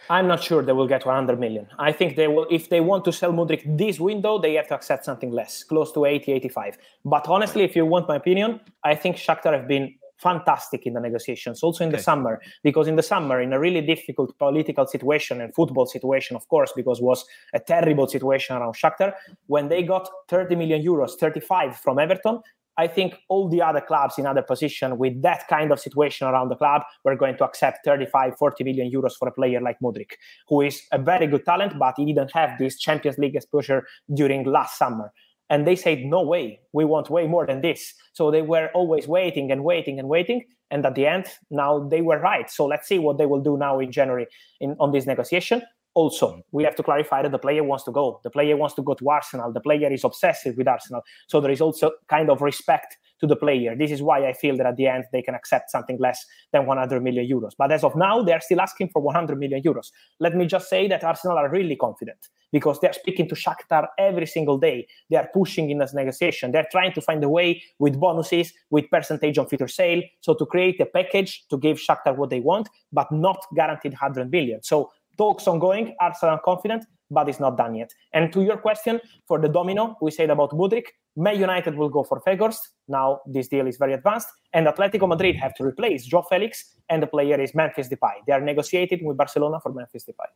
I'm 0.10 0.28
not 0.28 0.42
sure 0.42 0.62
they 0.62 0.72
will 0.72 0.88
get 0.88 1.06
100 1.06 1.40
million. 1.40 1.68
I 1.78 1.92
think 1.92 2.16
they 2.16 2.28
will, 2.28 2.48
if 2.50 2.70
they 2.70 2.80
want 2.80 3.04
to 3.06 3.12
sell 3.12 3.34
Mudryk 3.34 3.78
this 3.78 4.00
window, 4.00 4.40
they 4.40 4.54
have 4.54 4.68
to 4.70 4.76
accept 4.76 5.04
something 5.04 5.32
less, 5.32 5.64
close 5.64 5.92
to 5.94 6.06
80, 6.06 6.32
85. 6.32 6.78
But 7.04 7.28
honestly, 7.28 7.64
if 7.64 7.76
you 7.76 7.86
want 7.86 8.08
my 8.08 8.16
opinion, 8.16 8.62
I 8.84 8.96
think 8.96 9.18
Shakhtar 9.18 9.54
have 9.54 9.68
been 9.68 9.96
fantastic 10.20 10.86
in 10.86 10.94
the 10.94 11.00
negotiations, 11.00 11.64
also 11.64 11.84
in 11.84 11.90
okay. 11.90 11.98
the 11.98 12.04
summer, 12.04 12.42
because 12.64 12.88
in 12.88 12.96
the 12.96 13.04
summer, 13.04 13.42
in 13.42 13.54
a 13.54 13.60
really 13.60 13.82
difficult 13.82 14.38
political 14.38 14.86
situation 14.86 15.42
and 15.42 15.54
football 15.56 15.86
situation, 15.86 16.36
of 16.36 16.48
course, 16.48 16.72
because 16.76 17.02
was 17.02 17.26
a 17.54 17.60
terrible 17.60 18.08
situation 18.08 18.56
around 18.56 18.74
Shakhtar, 18.74 19.14
when 19.48 19.70
they 19.70 19.84
got 19.84 20.10
30 20.28 20.56
million 20.56 20.84
euros, 20.84 21.18
35 21.20 21.78
from 21.78 22.00
Everton, 22.00 22.42
I 22.80 22.88
think 22.88 23.16
all 23.28 23.50
the 23.50 23.62
other 23.62 23.82
clubs 23.82 24.18
in 24.18 24.26
other 24.26 24.42
position 24.42 24.98
with 24.98 25.22
that 25.22 25.50
kind 25.50 25.74
of 25.74 25.82
situation 25.82 26.28
around 26.28 26.48
the 26.48 26.56
club 26.56 26.84
were 27.04 27.18
going 27.18 27.36
to 27.38 27.44
accept 27.44 27.84
35, 27.84 28.38
40 28.38 28.64
million 28.64 28.90
euros 28.90 29.18
for 29.20 29.28
a 29.28 29.34
player 29.34 29.60
like 29.60 29.78
Mudryk, 29.82 30.14
who 30.48 30.62
is 30.62 30.84
a 30.94 30.98
very 30.98 31.28
good 31.28 31.44
talent, 31.44 31.78
but 31.78 31.96
he 31.98 32.06
didn't 32.06 32.32
have 32.32 32.58
this 32.58 32.80
Champions 32.80 33.18
League 33.18 33.36
exposure 33.36 33.86
during 34.14 34.46
last 34.46 34.78
summer. 34.78 35.12
And 35.50 35.66
they 35.66 35.76
said, 35.76 36.00
no 36.00 36.22
way, 36.22 36.60
we 36.74 36.86
want 36.86 37.10
way 37.10 37.28
more 37.28 37.46
than 37.46 37.62
this. 37.62 37.94
So 38.14 38.30
they 38.30 38.42
were 38.42 38.70
always 38.74 39.08
waiting 39.08 39.52
and 39.52 39.64
waiting 39.64 40.00
and 40.00 40.08
waiting. 40.08 40.46
And 40.72 40.86
at 40.86 40.96
the 40.96 41.08
end, 41.08 41.26
now 41.50 41.88
they 41.88 42.02
were 42.02 42.20
right. 42.20 42.50
So 42.50 42.66
let's 42.66 42.88
see 42.88 43.00
what 43.00 43.18
they 43.18 43.26
will 43.26 43.42
do 43.42 43.58
now 43.58 43.80
in 43.80 43.92
January 43.92 44.28
in, 44.60 44.76
on 44.80 44.92
this 44.92 45.08
negotiation. 45.08 45.64
Also, 45.96 46.42
we 46.52 46.64
have 46.64 46.76
to 46.76 46.84
clarify 46.84 47.24
that 47.24 47.32
the 47.32 47.40
player 47.40 47.64
wants 47.64 47.84
to 47.84 47.92
go. 47.92 48.20
The 48.24 48.30
player 48.30 48.56
wants 48.56 48.76
to 48.76 48.82
go 48.82 48.94
to 48.94 49.10
Arsenal. 49.10 49.52
The 49.52 49.60
player 49.60 49.92
is 49.92 50.04
obsessive 50.04 50.56
with 50.56 50.68
Arsenal. 50.68 51.02
So 51.28 51.42
there 51.42 51.52
is 51.52 51.62
also 51.62 51.92
kind 52.08 52.30
of 52.30 52.42
respect 52.42 52.98
to 53.20 53.28
the 53.28 53.36
player. 53.36 53.76
This 53.76 53.92
is 53.92 54.02
why 54.02 54.28
I 54.28 54.34
feel 54.34 54.56
that 54.58 54.66
at 54.66 54.78
the 54.78 54.88
end 54.88 55.06
they 55.12 55.22
can 55.22 55.36
accept 55.36 55.72
something 55.72 55.98
less 56.00 56.26
than 56.54 56.66
100 56.66 57.04
million 57.04 57.28
euros. 57.28 57.52
But 57.58 57.72
as 57.72 57.84
of 57.84 57.96
now, 57.96 58.22
they 58.24 58.34
are 58.34 58.40
still 58.40 58.62
asking 58.62 58.90
for 58.90 59.02
100 59.02 59.38
million 59.38 59.62
euros. 59.62 59.92
Let 60.20 60.36
me 60.36 60.46
just 60.46 60.70
say 60.70 60.88
that 60.88 61.04
Arsenal 61.04 61.38
are 61.38 61.50
really 61.50 61.76
confident 61.76 62.30
because 62.52 62.80
they're 62.80 62.94
speaking 62.94 63.28
to 63.30 63.36
Shakhtar 63.36 63.88
every 63.98 64.26
single 64.26 64.58
day. 64.58 64.88
They 65.10 65.18
are 65.18 65.30
pushing 65.34 65.70
in 65.70 65.80
this 65.80 65.94
negotiation. 65.94 66.52
They're 66.52 66.68
trying 66.72 66.94
to 66.94 67.02
find 67.02 67.24
a 67.24 67.30
way 67.30 67.62
with 67.80 68.00
bonuses, 68.00 68.54
with 68.70 68.90
percentage 68.90 69.38
on 69.38 69.48
future 69.48 69.68
sale, 69.68 70.02
so 70.22 70.34
to 70.36 70.46
create 70.46 70.80
a 70.80 70.86
package 70.86 71.46
to 71.50 71.58
give 71.58 71.78
Shakhtar 71.78 72.16
what 72.16 72.30
they 72.30 72.40
want, 72.40 72.70
but 72.92 73.12
not 73.12 73.46
guaranteed 73.56 73.94
100 73.94 74.32
million. 74.32 74.64
So 74.64 74.92
talks 75.20 75.46
ongoing. 75.54 75.86
Arsenal 76.00 76.40
confident, 76.50 76.86
but 77.12 77.28
it's 77.30 77.42
not 77.46 77.58
done 77.58 77.76
yet. 77.76 77.92
And 78.14 78.32
to 78.34 78.42
your 78.50 78.58
question, 78.68 79.02
for 79.28 79.38
the 79.44 79.50
domino, 79.58 79.84
we 80.02 80.12
said 80.12 80.30
about 80.36 80.52
Mudryk, 80.52 80.88
Man 81.16 81.38
United 81.48 81.76
will 81.76 81.92
go 81.98 82.04
for 82.10 82.18
Weghorst. 82.26 82.64
Now 82.88 83.08
this 83.36 83.48
deal 83.54 83.68
is 83.68 83.78
very 83.78 83.94
advanced, 84.00 84.30
and 84.54 84.68
Atletico 84.72 85.08
Madrid 85.14 85.36
have 85.36 85.54
to 85.56 85.64
replace 85.72 86.10
João 86.10 86.24
Felix, 86.32 86.76
and 86.90 87.04
the 87.04 87.08
player 87.16 87.40
is 87.46 87.54
Memphis 87.54 87.90
Depay. 87.90 88.16
They 88.26 88.34
are 88.38 88.46
negotiating 88.52 89.06
with 89.06 89.18
Barcelona 89.18 89.60
for 89.62 89.72
Memphis 89.74 90.06
Depay. 90.10 90.30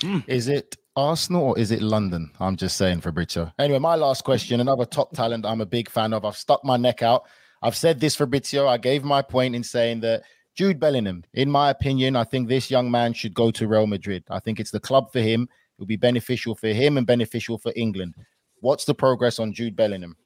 Mm. 0.00 0.24
Is 0.26 0.48
it 0.48 0.78
Arsenal 0.96 1.42
or 1.48 1.58
is 1.58 1.70
it 1.70 1.82
London? 1.82 2.30
I'm 2.40 2.56
just 2.56 2.78
saying, 2.78 3.02
Fabrizio. 3.02 3.52
Anyway, 3.58 3.78
my 3.78 3.96
last 3.96 4.24
question. 4.24 4.60
Another 4.60 4.86
top 4.86 5.12
talent 5.12 5.44
I'm 5.44 5.60
a 5.60 5.66
big 5.66 5.90
fan 5.90 6.14
of. 6.14 6.24
I've 6.24 6.36
stuck 6.36 6.64
my 6.64 6.78
neck 6.78 7.02
out. 7.02 7.24
I've 7.62 7.76
said 7.76 8.00
this, 8.00 8.16
Fabrizio. 8.16 8.66
I 8.66 8.78
gave 8.78 9.04
my 9.04 9.20
point 9.20 9.54
in 9.54 9.62
saying 9.62 10.00
that 10.00 10.22
Jude 10.60 10.78
Bellingham, 10.78 11.24
in 11.32 11.50
my 11.50 11.70
opinion, 11.70 12.16
I 12.16 12.24
think 12.24 12.46
this 12.46 12.70
young 12.70 12.90
man 12.90 13.14
should 13.14 13.32
go 13.32 13.50
to 13.50 13.66
Real 13.66 13.86
Madrid. 13.86 14.24
I 14.28 14.40
think 14.40 14.60
it's 14.60 14.72
the 14.72 14.78
club 14.78 15.10
for 15.10 15.20
him. 15.20 15.44
It 15.44 15.78
will 15.78 15.86
be 15.86 15.96
beneficial 15.96 16.54
for 16.54 16.68
him 16.68 16.98
and 16.98 17.06
beneficial 17.06 17.56
for 17.56 17.72
England. 17.76 18.14
What's 18.60 18.84
the 18.84 18.92
progress 18.92 19.38
on 19.38 19.54
Jude 19.54 19.74
Bellingham? 19.74 20.18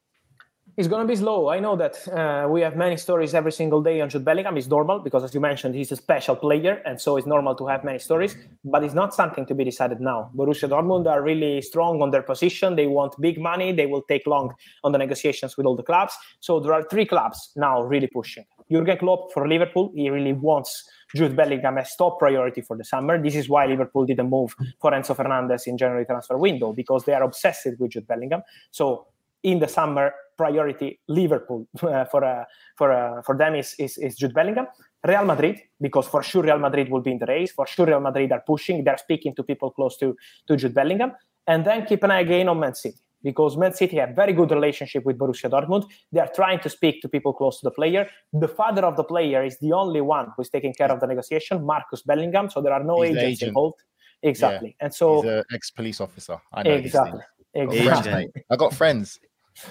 It's 0.76 0.88
going 0.88 1.06
to 1.06 1.08
be 1.08 1.14
slow. 1.14 1.50
I 1.50 1.60
know 1.60 1.76
that 1.76 2.08
uh, 2.08 2.48
we 2.48 2.62
have 2.62 2.74
many 2.74 2.96
stories 2.96 3.32
every 3.32 3.52
single 3.52 3.80
day 3.80 4.00
on 4.00 4.08
Jude 4.08 4.24
Bellingham. 4.24 4.56
It's 4.56 4.66
normal 4.66 4.98
because, 4.98 5.22
as 5.22 5.32
you 5.34 5.40
mentioned, 5.40 5.76
he's 5.76 5.92
a 5.92 5.96
special 5.96 6.34
player, 6.34 6.82
and 6.84 7.00
so 7.00 7.16
it's 7.16 7.28
normal 7.28 7.54
to 7.54 7.68
have 7.68 7.84
many 7.84 8.00
stories. 8.00 8.36
But 8.64 8.82
it's 8.82 8.92
not 8.92 9.14
something 9.14 9.46
to 9.46 9.54
be 9.54 9.62
decided 9.62 10.00
now. 10.00 10.32
Borussia 10.34 10.68
Dortmund 10.68 11.06
are 11.06 11.22
really 11.22 11.62
strong 11.62 12.02
on 12.02 12.10
their 12.10 12.22
position. 12.22 12.74
They 12.74 12.88
want 12.88 13.14
big 13.20 13.40
money. 13.40 13.70
They 13.70 13.86
will 13.86 14.02
take 14.02 14.26
long 14.26 14.52
on 14.82 14.90
the 14.90 14.98
negotiations 14.98 15.56
with 15.56 15.64
all 15.64 15.76
the 15.76 15.84
clubs. 15.84 16.16
So 16.40 16.58
there 16.58 16.72
are 16.72 16.82
three 16.82 17.06
clubs 17.06 17.52
now 17.54 17.82
really 17.84 18.08
pushing. 18.08 18.44
Jurgen 18.70 18.98
Klopp 18.98 19.32
for 19.32 19.48
Liverpool. 19.48 19.92
He 19.94 20.10
really 20.10 20.32
wants 20.32 20.88
Jude 21.14 21.36
Bellingham 21.36 21.78
as 21.78 21.94
top 21.96 22.18
priority 22.18 22.60
for 22.60 22.76
the 22.76 22.84
summer. 22.84 23.22
This 23.22 23.36
is 23.36 23.48
why 23.48 23.66
Liverpool 23.66 24.06
didn't 24.06 24.30
move 24.30 24.54
for 24.80 24.92
Enzo 24.92 25.14
Fernandez 25.14 25.66
in 25.66 25.78
January 25.78 26.04
transfer 26.06 26.38
window 26.38 26.72
because 26.72 27.04
they 27.04 27.12
are 27.12 27.22
obsessed 27.22 27.68
with 27.78 27.90
Jude 27.90 28.06
Bellingham. 28.06 28.42
So 28.70 29.06
in 29.42 29.58
the 29.58 29.68
summer, 29.68 30.12
priority 30.36 31.00
Liverpool 31.08 31.68
uh, 31.82 32.04
for 32.06 32.24
uh, 32.24 32.44
for 32.76 32.92
uh, 32.92 33.22
for 33.22 33.36
them 33.36 33.54
is, 33.54 33.74
is 33.78 33.98
is 33.98 34.16
Jude 34.16 34.34
Bellingham. 34.34 34.66
Real 35.06 35.24
Madrid, 35.24 35.60
because 35.80 36.08
for 36.08 36.22
sure 36.22 36.42
Real 36.42 36.58
Madrid 36.58 36.88
will 36.88 37.02
be 37.02 37.10
in 37.10 37.18
the 37.18 37.26
race. 37.26 37.52
For 37.52 37.66
sure 37.66 37.86
Real 37.86 38.00
Madrid 38.00 38.32
are 38.32 38.42
pushing. 38.46 38.82
They're 38.82 38.96
speaking 38.96 39.34
to 39.36 39.42
people 39.42 39.70
close 39.70 39.96
to 39.98 40.16
to 40.48 40.56
Jude 40.56 40.74
Bellingham, 40.74 41.12
and 41.46 41.64
then 41.64 41.84
keep 41.84 42.02
an 42.02 42.10
eye 42.10 42.20
again 42.20 42.48
on 42.48 42.58
Man 42.58 42.74
City 42.74 43.03
because 43.24 43.56
Man 43.56 43.72
City 43.72 43.96
have 43.96 44.10
very 44.10 44.32
good 44.32 44.50
relationship 44.52 45.04
with 45.04 45.18
Borussia 45.18 45.50
Dortmund. 45.50 45.86
They 46.12 46.20
are 46.20 46.30
trying 46.32 46.60
to 46.60 46.68
speak 46.68 47.02
to 47.02 47.08
people 47.08 47.32
close 47.32 47.58
to 47.60 47.64
the 47.64 47.70
player. 47.72 48.08
The 48.32 48.46
father 48.46 48.84
of 48.84 48.96
the 48.96 49.04
player 49.04 49.42
is 49.42 49.58
the 49.58 49.72
only 49.72 50.02
one 50.02 50.28
who's 50.36 50.50
taking 50.50 50.74
care 50.74 50.92
of 50.92 51.00
the 51.00 51.06
negotiation, 51.06 51.64
Marcus 51.64 52.02
Bellingham. 52.02 52.50
So 52.50 52.60
there 52.60 52.72
are 52.72 52.84
no 52.84 53.00
He's 53.00 53.16
agents 53.16 53.42
involved. 53.42 53.80
Exactly, 54.22 54.76
yeah. 54.78 54.86
and 54.86 54.94
so 54.94 55.22
He's 55.22 55.30
an 55.30 55.42
ex-police 55.52 56.00
officer. 56.00 56.38
I 56.52 56.62
know 56.62 56.70
exactly. 56.70 57.20
Exactly. 57.54 58.30
I 58.50 58.56
got 58.56 58.74
friends. 58.74 59.18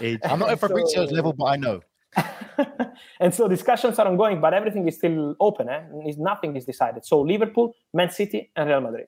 I'm 0.02 0.40
not 0.40 0.50
at 0.50 0.60
Fabrizio's 0.60 1.10
so, 1.10 1.16
level, 1.16 1.34
but 1.34 1.46
I 1.46 1.56
know. 1.58 1.82
and 3.20 3.34
so 3.34 3.48
discussions 3.48 3.98
are 4.00 4.08
ongoing, 4.08 4.40
but 4.40 4.54
everything 4.54 4.88
is 4.88 4.98
still 4.98 5.36
open. 5.40 5.70
Eh? 5.70 5.82
Nothing 6.18 6.56
is 6.56 6.66
decided. 6.66 7.06
So 7.06 7.22
Liverpool, 7.22 7.76
Man 7.94 8.10
City, 8.12 8.52
and 8.56 8.70
Real 8.70 8.82
Madrid. 8.82 9.08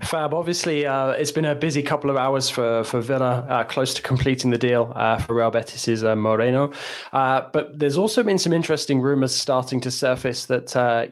Fab, 0.00 0.32
obviously, 0.32 0.86
uh, 0.86 1.10
it's 1.10 1.32
been 1.32 1.44
a 1.44 1.54
busy 1.54 1.82
couple 1.82 2.10
of 2.10 2.16
hours 2.16 2.48
for, 2.48 2.82
for 2.84 3.00
Villa, 3.00 3.46
uh, 3.48 3.64
close 3.64 3.92
to 3.94 4.02
completing 4.02 4.50
the 4.50 4.58
deal 4.58 4.92
uh, 4.96 5.18
for 5.18 5.34
Real 5.34 5.50
Betis' 5.50 6.02
uh, 6.02 6.16
Moreno. 6.16 6.72
Uh, 7.12 7.42
but 7.52 7.78
there's 7.78 7.98
also 7.98 8.22
been 8.22 8.38
some 8.38 8.52
interesting 8.52 9.00
rumours 9.00 9.34
starting 9.34 9.80
to 9.80 9.90
surface 9.90 10.46
that 10.46 10.74
uh, 10.76 11.06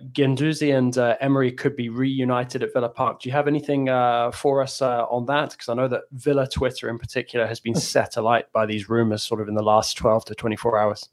and 0.71 0.99
uh, 0.99 1.16
Emery 1.21 1.53
could 1.53 1.77
be 1.77 1.88
reunited 1.88 2.62
at 2.62 2.73
Villa 2.73 2.88
Park. 2.88 3.21
Do 3.21 3.29
you 3.29 3.33
have 3.33 3.49
anything 3.49 3.87
for 4.33 4.62
us 4.62 4.81
on 4.81 5.27
that? 5.27 5.51
Because 5.51 5.69
I 5.69 5.75
know 5.75 5.88
that 5.88 6.03
Villa 6.12 6.49
Twitter 6.49 6.88
in 6.88 6.99
particular 6.99 7.47
has 7.47 7.61
been 7.61 7.75
set 7.75 8.16
alight 8.16 8.53
by 8.53 8.66
these 8.66 8.88
rumours 8.88 9.23
sort 9.23 9.40
of 9.40 9.49
in 9.49 9.55
the 9.55 9.62
last 9.62 9.97
12 9.97 10.27
to 10.27 10.35
24 10.35 10.79
hours. 10.79 11.09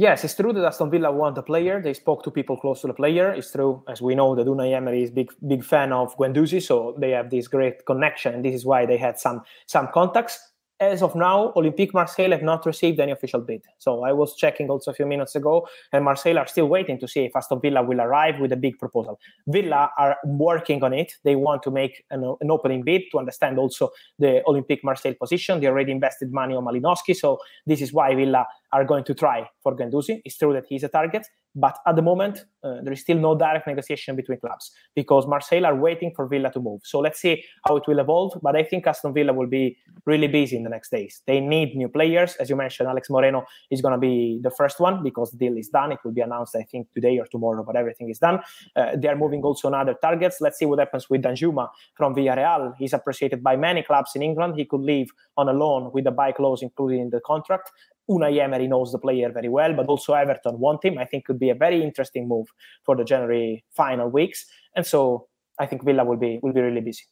Yes, 0.00 0.22
it's 0.22 0.36
true 0.36 0.52
that 0.52 0.64
Aston 0.64 0.90
Villa 0.90 1.10
want 1.10 1.34
the 1.34 1.42
player. 1.42 1.82
They 1.82 1.92
spoke 1.92 2.22
to 2.22 2.30
people 2.30 2.56
close 2.56 2.82
to 2.82 2.86
the 2.86 2.94
player. 2.94 3.32
It's 3.32 3.50
true, 3.50 3.82
as 3.88 4.00
we 4.00 4.14
know, 4.14 4.36
that 4.36 4.46
Unai 4.46 4.72
Emery 4.72 5.02
is 5.02 5.10
big 5.10 5.28
big 5.48 5.64
fan 5.64 5.92
of 5.92 6.16
Guendouzi, 6.16 6.62
so 6.62 6.94
they 6.96 7.10
have 7.10 7.30
this 7.30 7.48
great 7.48 7.84
connection, 7.84 8.32
and 8.32 8.44
this 8.44 8.54
is 8.54 8.64
why 8.64 8.86
they 8.86 8.96
had 8.96 9.18
some 9.18 9.42
some 9.66 9.88
contacts 9.92 10.38
as 10.80 11.02
of 11.02 11.16
now, 11.16 11.52
Olympique 11.56 11.92
Marseille 11.92 12.30
have 12.30 12.42
not 12.42 12.64
received 12.64 13.00
any 13.00 13.10
official 13.10 13.40
bid. 13.40 13.62
So 13.78 14.04
I 14.04 14.12
was 14.12 14.36
checking 14.36 14.70
also 14.70 14.92
a 14.92 14.94
few 14.94 15.06
minutes 15.06 15.34
ago, 15.34 15.66
and 15.92 16.04
Marseille 16.04 16.38
are 16.38 16.46
still 16.46 16.66
waiting 16.66 16.98
to 17.00 17.08
see 17.08 17.24
if 17.24 17.34
Aston 17.34 17.60
Villa 17.60 17.82
will 17.82 18.00
arrive 18.00 18.38
with 18.38 18.52
a 18.52 18.56
big 18.56 18.78
proposal. 18.78 19.18
Villa 19.48 19.90
are 19.98 20.16
working 20.24 20.84
on 20.84 20.92
it. 20.92 21.14
They 21.24 21.34
want 21.34 21.62
to 21.64 21.70
make 21.70 22.04
an, 22.10 22.22
an 22.40 22.50
opening 22.50 22.84
bid 22.84 23.02
to 23.10 23.18
understand 23.18 23.58
also 23.58 23.90
the 24.18 24.42
Olympique 24.46 24.84
Marseille 24.84 25.14
position. 25.14 25.60
They 25.60 25.66
already 25.66 25.90
invested 25.90 26.32
money 26.32 26.54
on 26.54 26.64
Malinovskyi, 26.64 27.16
so 27.16 27.38
this 27.66 27.80
is 27.80 27.92
why 27.92 28.14
Villa 28.14 28.46
are 28.72 28.84
going 28.84 29.04
to 29.04 29.14
try 29.14 29.48
for 29.62 29.76
Guendouzi. 29.76 30.20
It's 30.24 30.36
true 30.36 30.52
that 30.52 30.64
he's 30.68 30.84
a 30.84 30.88
target, 30.88 31.26
but 31.54 31.78
at 31.86 31.96
the 31.96 32.02
moment, 32.02 32.44
uh, 32.62 32.76
there 32.82 32.92
is 32.92 33.00
still 33.00 33.18
no 33.18 33.36
direct 33.36 33.66
negotiation 33.66 34.14
between 34.14 34.38
clubs 34.38 34.70
because 34.94 35.26
Marseille 35.26 35.64
are 35.64 35.74
waiting 35.74 36.12
for 36.14 36.28
Villa 36.28 36.50
to 36.52 36.60
move. 36.60 36.82
So 36.84 37.00
let's 37.00 37.20
see 37.20 37.42
how 37.66 37.76
it 37.76 37.84
will 37.88 37.98
evolve. 37.98 38.38
But 38.42 38.54
I 38.54 38.62
think 38.62 38.86
Aston 38.86 39.14
Villa 39.14 39.32
will 39.32 39.46
be 39.46 39.76
really 40.06 40.28
busy 40.28 40.56
in 40.56 40.62
the 40.62 40.70
next 40.70 40.90
days. 40.90 41.22
They 41.26 41.40
need 41.40 41.74
new 41.74 41.88
players. 41.88 42.36
As 42.36 42.50
you 42.50 42.56
mentioned, 42.56 42.88
Alex 42.88 43.08
Moreno 43.10 43.44
is 43.70 43.80
going 43.80 43.92
to 43.92 43.98
be 43.98 44.40
the 44.42 44.50
first 44.50 44.78
one 44.78 45.02
because 45.02 45.30
the 45.30 45.38
deal 45.38 45.56
is 45.56 45.68
done. 45.68 45.92
It 45.92 45.98
will 46.04 46.12
be 46.12 46.20
announced, 46.20 46.54
I 46.54 46.62
think, 46.62 46.92
today 46.94 47.18
or 47.18 47.26
tomorrow, 47.26 47.64
but 47.64 47.76
everything 47.76 48.10
is 48.10 48.18
done. 48.18 48.40
Uh, 48.76 48.96
they 48.96 49.08
are 49.08 49.16
moving 49.16 49.42
also 49.42 49.68
on 49.68 49.74
other 49.74 49.94
targets. 50.00 50.36
Let's 50.40 50.58
see 50.58 50.66
what 50.66 50.78
happens 50.78 51.08
with 51.08 51.22
Danjuma 51.22 51.68
from 51.94 52.14
Villarreal. 52.14 52.74
He's 52.78 52.92
appreciated 52.92 53.42
by 53.42 53.56
many 53.56 53.82
clubs 53.82 54.12
in 54.14 54.22
England. 54.22 54.54
He 54.56 54.64
could 54.64 54.82
leave 54.82 55.10
on 55.36 55.48
a 55.48 55.52
loan 55.52 55.90
with 55.92 56.06
a 56.06 56.12
buy 56.12 56.32
clause 56.32 56.62
included 56.62 57.00
in 57.00 57.10
the 57.10 57.20
contract. 57.24 57.70
Unai 58.10 58.38
Emery 58.40 58.66
knows 58.66 58.92
the 58.92 58.98
player 58.98 59.30
very 59.30 59.48
well, 59.48 59.74
but 59.74 59.86
also 59.86 60.14
Everton 60.14 60.58
want 60.58 60.84
him. 60.84 60.98
I 60.98 61.04
think 61.04 61.26
could 61.26 61.38
be 61.38 61.50
a 61.50 61.54
very 61.54 61.82
interesting 61.82 62.26
move 62.28 62.46
for 62.84 62.96
the 62.96 63.04
January 63.04 63.64
final 63.76 64.08
weeks. 64.08 64.46
And 64.74 64.86
so 64.86 65.28
I 65.58 65.66
think 65.66 65.84
Villa 65.84 66.04
will 66.04 66.16
be 66.16 66.38
will 66.42 66.52
be 66.52 66.60
really 66.60 66.80
busy. 66.80 67.04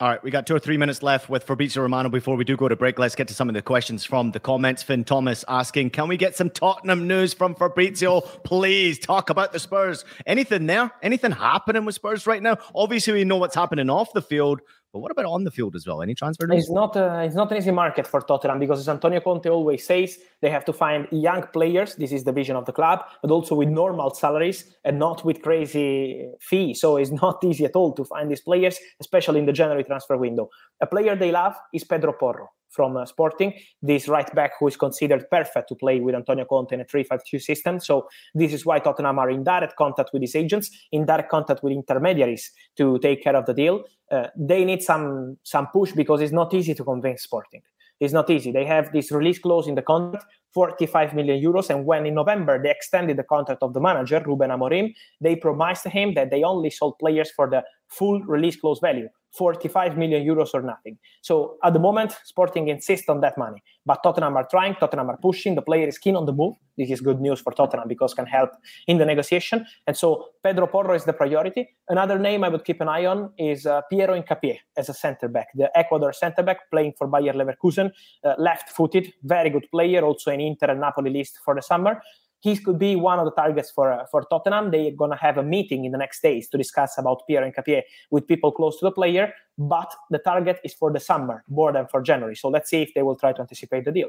All 0.00 0.08
right, 0.08 0.22
we 0.24 0.30
got 0.30 0.46
two 0.46 0.54
or 0.54 0.58
three 0.58 0.78
minutes 0.78 1.02
left 1.02 1.28
with 1.28 1.44
Fabrizio 1.44 1.82
Romano 1.82 2.08
before 2.08 2.34
we 2.34 2.42
do 2.42 2.56
go 2.56 2.68
to 2.68 2.76
break. 2.76 2.98
Let's 2.98 3.14
get 3.14 3.28
to 3.28 3.34
some 3.34 3.50
of 3.50 3.54
the 3.54 3.60
questions 3.60 4.02
from 4.02 4.30
the 4.30 4.40
comments. 4.40 4.82
Finn 4.82 5.04
Thomas 5.04 5.44
asking, 5.46 5.90
can 5.90 6.08
we 6.08 6.16
get 6.16 6.34
some 6.34 6.48
Tottenham 6.48 7.06
news 7.06 7.34
from 7.34 7.54
Fabrizio? 7.54 8.22
Please 8.22 8.98
talk 8.98 9.28
about 9.28 9.52
the 9.52 9.58
Spurs. 9.58 10.06
Anything 10.24 10.64
there? 10.64 10.90
Anything 11.02 11.32
happening 11.32 11.84
with 11.84 11.96
Spurs 11.96 12.26
right 12.26 12.42
now? 12.42 12.56
Obviously, 12.74 13.12
we 13.12 13.24
know 13.24 13.36
what's 13.36 13.54
happening 13.54 13.90
off 13.90 14.10
the 14.14 14.22
field, 14.22 14.62
but 14.92 15.00
what 15.00 15.10
about 15.12 15.26
on 15.26 15.44
the 15.44 15.50
field 15.50 15.76
as 15.76 15.86
well? 15.86 16.02
Any 16.02 16.14
transfer? 16.14 16.50
It's 16.52 16.70
not, 16.70 16.96
uh, 16.96 17.22
it's 17.24 17.34
not 17.34 17.50
an 17.52 17.58
easy 17.58 17.70
market 17.70 18.06
for 18.06 18.20
Tottenham 18.20 18.58
because, 18.58 18.80
as 18.80 18.88
Antonio 18.88 19.20
Conte 19.20 19.48
always 19.48 19.86
says, 19.86 20.18
they 20.42 20.50
have 20.50 20.64
to 20.64 20.72
find 20.72 21.06
young 21.12 21.44
players. 21.52 21.94
This 21.94 22.12
is 22.12 22.24
the 22.24 22.32
vision 22.32 22.56
of 22.56 22.66
the 22.66 22.72
club, 22.72 23.00
but 23.22 23.30
also 23.30 23.54
with 23.54 23.68
normal 23.68 24.14
salaries 24.14 24.64
and 24.84 24.98
not 24.98 25.24
with 25.24 25.42
crazy 25.42 26.28
fees. 26.40 26.80
So 26.80 26.96
it's 26.96 27.10
not 27.10 27.42
easy 27.44 27.64
at 27.64 27.76
all 27.76 27.92
to 27.94 28.04
find 28.04 28.30
these 28.30 28.40
players, 28.40 28.78
especially 29.00 29.38
in 29.38 29.46
the 29.46 29.52
January 29.52 29.84
transfer 29.84 30.16
window. 30.16 30.48
A 30.80 30.86
player 30.86 31.14
they 31.14 31.30
love 31.30 31.54
is 31.72 31.84
Pedro 31.84 32.12
Porro 32.12 32.50
from 32.70 32.96
uh, 32.96 33.04
Sporting, 33.04 33.52
this 33.82 34.08
right 34.08 34.32
back 34.34 34.52
who 34.58 34.68
is 34.68 34.76
considered 34.76 35.28
perfect 35.30 35.68
to 35.68 35.74
play 35.74 36.00
with 36.00 36.14
Antonio 36.14 36.44
Conte 36.44 36.72
in 36.72 36.80
a 36.80 36.84
3-5-2 36.84 37.42
system. 37.42 37.80
So 37.80 38.08
this 38.34 38.52
is 38.52 38.64
why 38.64 38.78
Tottenham 38.78 39.18
are 39.18 39.30
in 39.30 39.44
direct 39.44 39.76
contact 39.76 40.10
with 40.12 40.22
his 40.22 40.34
agents, 40.34 40.70
in 40.92 41.04
direct 41.04 41.30
contact 41.30 41.62
with 41.62 41.72
intermediaries 41.72 42.50
to 42.76 42.98
take 42.98 43.22
care 43.22 43.36
of 43.36 43.46
the 43.46 43.54
deal. 43.54 43.84
Uh, 44.10 44.28
they 44.36 44.64
need 44.64 44.82
some 44.82 45.38
some 45.44 45.68
push 45.68 45.92
because 45.92 46.20
it's 46.20 46.32
not 46.32 46.52
easy 46.54 46.74
to 46.74 46.84
convince 46.84 47.22
Sporting. 47.22 47.62
It's 48.00 48.14
not 48.14 48.30
easy. 48.30 48.50
They 48.50 48.64
have 48.64 48.92
this 48.92 49.12
release 49.12 49.38
clause 49.38 49.68
in 49.68 49.74
the 49.74 49.82
contract, 49.82 50.24
45 50.54 51.14
million 51.14 51.40
euros, 51.40 51.68
and 51.68 51.84
when 51.84 52.06
in 52.06 52.14
November 52.14 52.60
they 52.60 52.70
extended 52.70 53.18
the 53.18 53.24
contract 53.24 53.62
of 53.62 53.74
the 53.74 53.80
manager 53.80 54.22
Ruben 54.26 54.50
Amorim, 54.50 54.94
they 55.20 55.36
promised 55.36 55.86
him 55.86 56.14
that 56.14 56.30
they 56.30 56.42
only 56.42 56.70
sold 56.70 56.98
players 56.98 57.30
for 57.30 57.48
the 57.48 57.62
full 57.88 58.20
release 58.22 58.56
clause 58.58 58.80
value. 58.80 59.08
45 59.32 59.96
million 59.96 60.24
euros 60.26 60.50
or 60.54 60.62
nothing. 60.62 60.98
So 61.22 61.56
at 61.62 61.72
the 61.72 61.78
moment, 61.78 62.16
Sporting 62.24 62.68
insists 62.68 63.08
on 63.08 63.20
that 63.20 63.38
money. 63.38 63.62
But 63.86 64.02
Tottenham 64.02 64.36
are 64.36 64.46
trying, 64.50 64.74
Tottenham 64.74 65.08
are 65.10 65.16
pushing. 65.16 65.54
The 65.54 65.62
player 65.62 65.86
is 65.86 65.98
keen 65.98 66.16
on 66.16 66.26
the 66.26 66.32
move. 66.32 66.54
This 66.76 66.90
is 66.90 67.00
good 67.00 67.20
news 67.20 67.40
for 67.40 67.52
Tottenham 67.52 67.88
because 67.88 68.14
can 68.14 68.26
help 68.26 68.50
in 68.86 68.98
the 68.98 69.04
negotiation. 69.04 69.66
And 69.86 69.96
so 69.96 70.28
Pedro 70.42 70.66
Porro 70.66 70.94
is 70.94 71.04
the 71.04 71.12
priority. 71.12 71.68
Another 71.88 72.18
name 72.18 72.44
I 72.44 72.48
would 72.48 72.64
keep 72.64 72.80
an 72.80 72.88
eye 72.88 73.06
on 73.06 73.32
is 73.38 73.66
uh, 73.66 73.82
Piero 73.90 74.20
Hincapié 74.20 74.58
as 74.76 74.88
a 74.88 74.94
center 74.94 75.28
back, 75.28 75.48
the 75.54 75.70
Ecuador 75.76 76.12
center 76.12 76.42
back 76.42 76.70
playing 76.70 76.94
for 76.96 77.06
Bayer 77.06 77.32
Leverkusen, 77.32 77.90
uh, 78.24 78.34
left-footed, 78.38 79.12
very 79.24 79.50
good 79.50 79.66
player, 79.70 80.02
also 80.02 80.30
in 80.30 80.40
Inter 80.40 80.70
and 80.70 80.80
Napoli 80.80 81.10
list 81.10 81.38
for 81.44 81.54
the 81.54 81.62
summer 81.62 82.00
he 82.40 82.56
could 82.56 82.78
be 82.78 82.96
one 82.96 83.18
of 83.18 83.26
the 83.26 83.32
targets 83.32 83.70
for 83.70 83.92
uh, 83.92 84.06
for 84.06 84.24
Tottenham. 84.30 84.70
They're 84.70 84.92
going 84.92 85.10
to 85.10 85.16
have 85.16 85.38
a 85.38 85.42
meeting 85.42 85.84
in 85.84 85.92
the 85.92 85.98
next 85.98 86.22
days 86.22 86.48
to 86.48 86.58
discuss 86.58 86.98
about 86.98 87.22
Piero 87.26 87.50
Hincapié 87.50 87.82
with 88.10 88.26
people 88.26 88.50
close 88.50 88.78
to 88.78 88.86
the 88.86 88.92
player. 88.92 89.32
But 89.58 89.94
the 90.10 90.18
target 90.18 90.58
is 90.64 90.74
for 90.74 90.90
the 90.90 91.00
summer 91.00 91.44
more 91.48 91.72
than 91.72 91.86
for 91.86 92.00
January. 92.02 92.34
So 92.34 92.48
let's 92.48 92.70
see 92.70 92.82
if 92.82 92.92
they 92.94 93.02
will 93.02 93.16
try 93.16 93.32
to 93.32 93.40
anticipate 93.40 93.84
the 93.84 93.92
deal. 93.92 94.08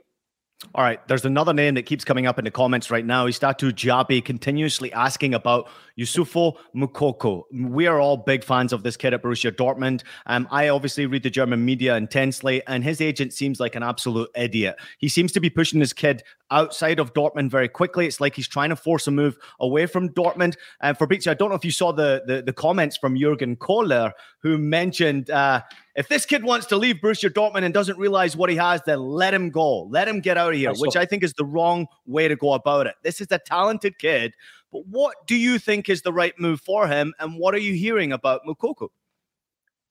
All 0.76 0.84
right, 0.84 1.06
there's 1.08 1.26
another 1.26 1.54
name 1.54 1.74
that 1.74 1.88
keeps 1.88 2.06
coming 2.06 2.28
up 2.28 2.38
in 2.38 2.46
the 2.46 2.52
comments 2.52 2.92
right 2.92 3.04
now. 3.04 3.26
Istatu 3.26 3.72
Jabi 3.72 4.24
continuously 4.24 4.94
asking 4.94 5.34
about 5.34 5.68
Youssoufa 5.98 6.56
Moukoko. 6.76 7.44
We 7.52 7.88
are 7.88 8.00
all 8.00 8.16
big 8.16 8.44
fans 8.44 8.72
of 8.72 8.84
this 8.84 8.96
kid 8.96 9.14
at 9.14 9.24
Borussia 9.24 9.52
Dortmund. 9.52 10.04
Um, 10.28 10.48
I 10.52 10.70
obviously 10.70 11.08
read 11.08 11.24
the 11.24 11.32
German 11.32 11.66
media 11.66 11.98
intensely, 11.98 12.62
and 12.68 12.84
his 12.84 13.02
agent 13.02 13.34
seems 13.34 13.60
like 13.60 13.74
an 13.76 13.82
absolute 13.82 14.30
idiot. 14.36 14.76
He 15.00 15.10
seems 15.10 15.32
to 15.34 15.40
be 15.40 15.50
pushing 15.50 15.80
this 15.80 15.94
kid 15.94 16.24
outside 16.52 17.00
of 17.00 17.14
Dortmund 17.14 17.50
very 17.50 17.68
quickly. 17.68 18.06
It's 18.06 18.22
like 18.22 18.36
he's 18.36 18.48
trying 18.48 18.70
to 18.70 18.76
force 18.76 19.08
a 19.08 19.12
move 19.12 19.38
away 19.60 19.88
from 19.88 20.10
Dortmund. 20.10 20.58
And 20.82 20.98
Fabrizio, 20.98 21.32
I 21.32 21.34
don't 21.34 21.50
know 21.50 21.56
if 21.56 21.66
you 21.66 21.72
saw 21.72 21.92
the 21.92 22.24
the, 22.26 22.44
the 22.44 22.54
comments 22.54 22.98
from 22.98 23.18
Jurgen 23.18 23.56
Kohler, 23.56 24.14
who 24.40 24.58
mentioned 24.58 25.30
uh, 25.32 25.62
if 25.96 26.08
this 26.08 26.26
kid 26.26 26.44
wants 26.44 26.66
to 26.68 26.78
leave 26.78 26.98
Borussia 26.98 27.30
Dortmund 27.30 27.64
and 27.64 27.74
doesn't 27.74 27.98
realize 27.98 28.36
what 28.36 28.50
he 28.50 28.56
has, 28.56 28.82
then 28.86 29.00
let 29.00 29.34
him 29.34 29.50
go. 29.50 29.84
Let 29.84 30.08
him 30.08 30.22
get 30.22 30.38
out 30.38 30.54
of 30.54 30.60
here, 30.60 30.74
which 30.74 30.96
I 30.96 31.06
think 31.06 31.24
is 31.24 31.34
the 31.34 31.46
wrong 31.46 31.88
way 32.06 32.28
to 32.28 32.36
go 32.36 32.54
about 32.54 32.88
it. 32.88 32.96
This 33.04 33.22
is 33.22 33.28
a 33.32 33.40
talented 33.40 33.98
kid, 33.98 34.34
but 34.72 34.86
what 34.88 35.16
do 35.28 35.36
you 35.36 35.60
think 35.60 35.90
is 35.90 36.02
the 36.02 36.14
right 36.14 36.34
move 36.40 36.62
for 36.62 36.88
him? 36.88 37.14
And 37.20 37.38
what 37.38 37.54
are 37.54 37.60
you 37.60 37.74
hearing 37.74 38.12
about 38.12 38.42
Moukoko? 38.46 38.90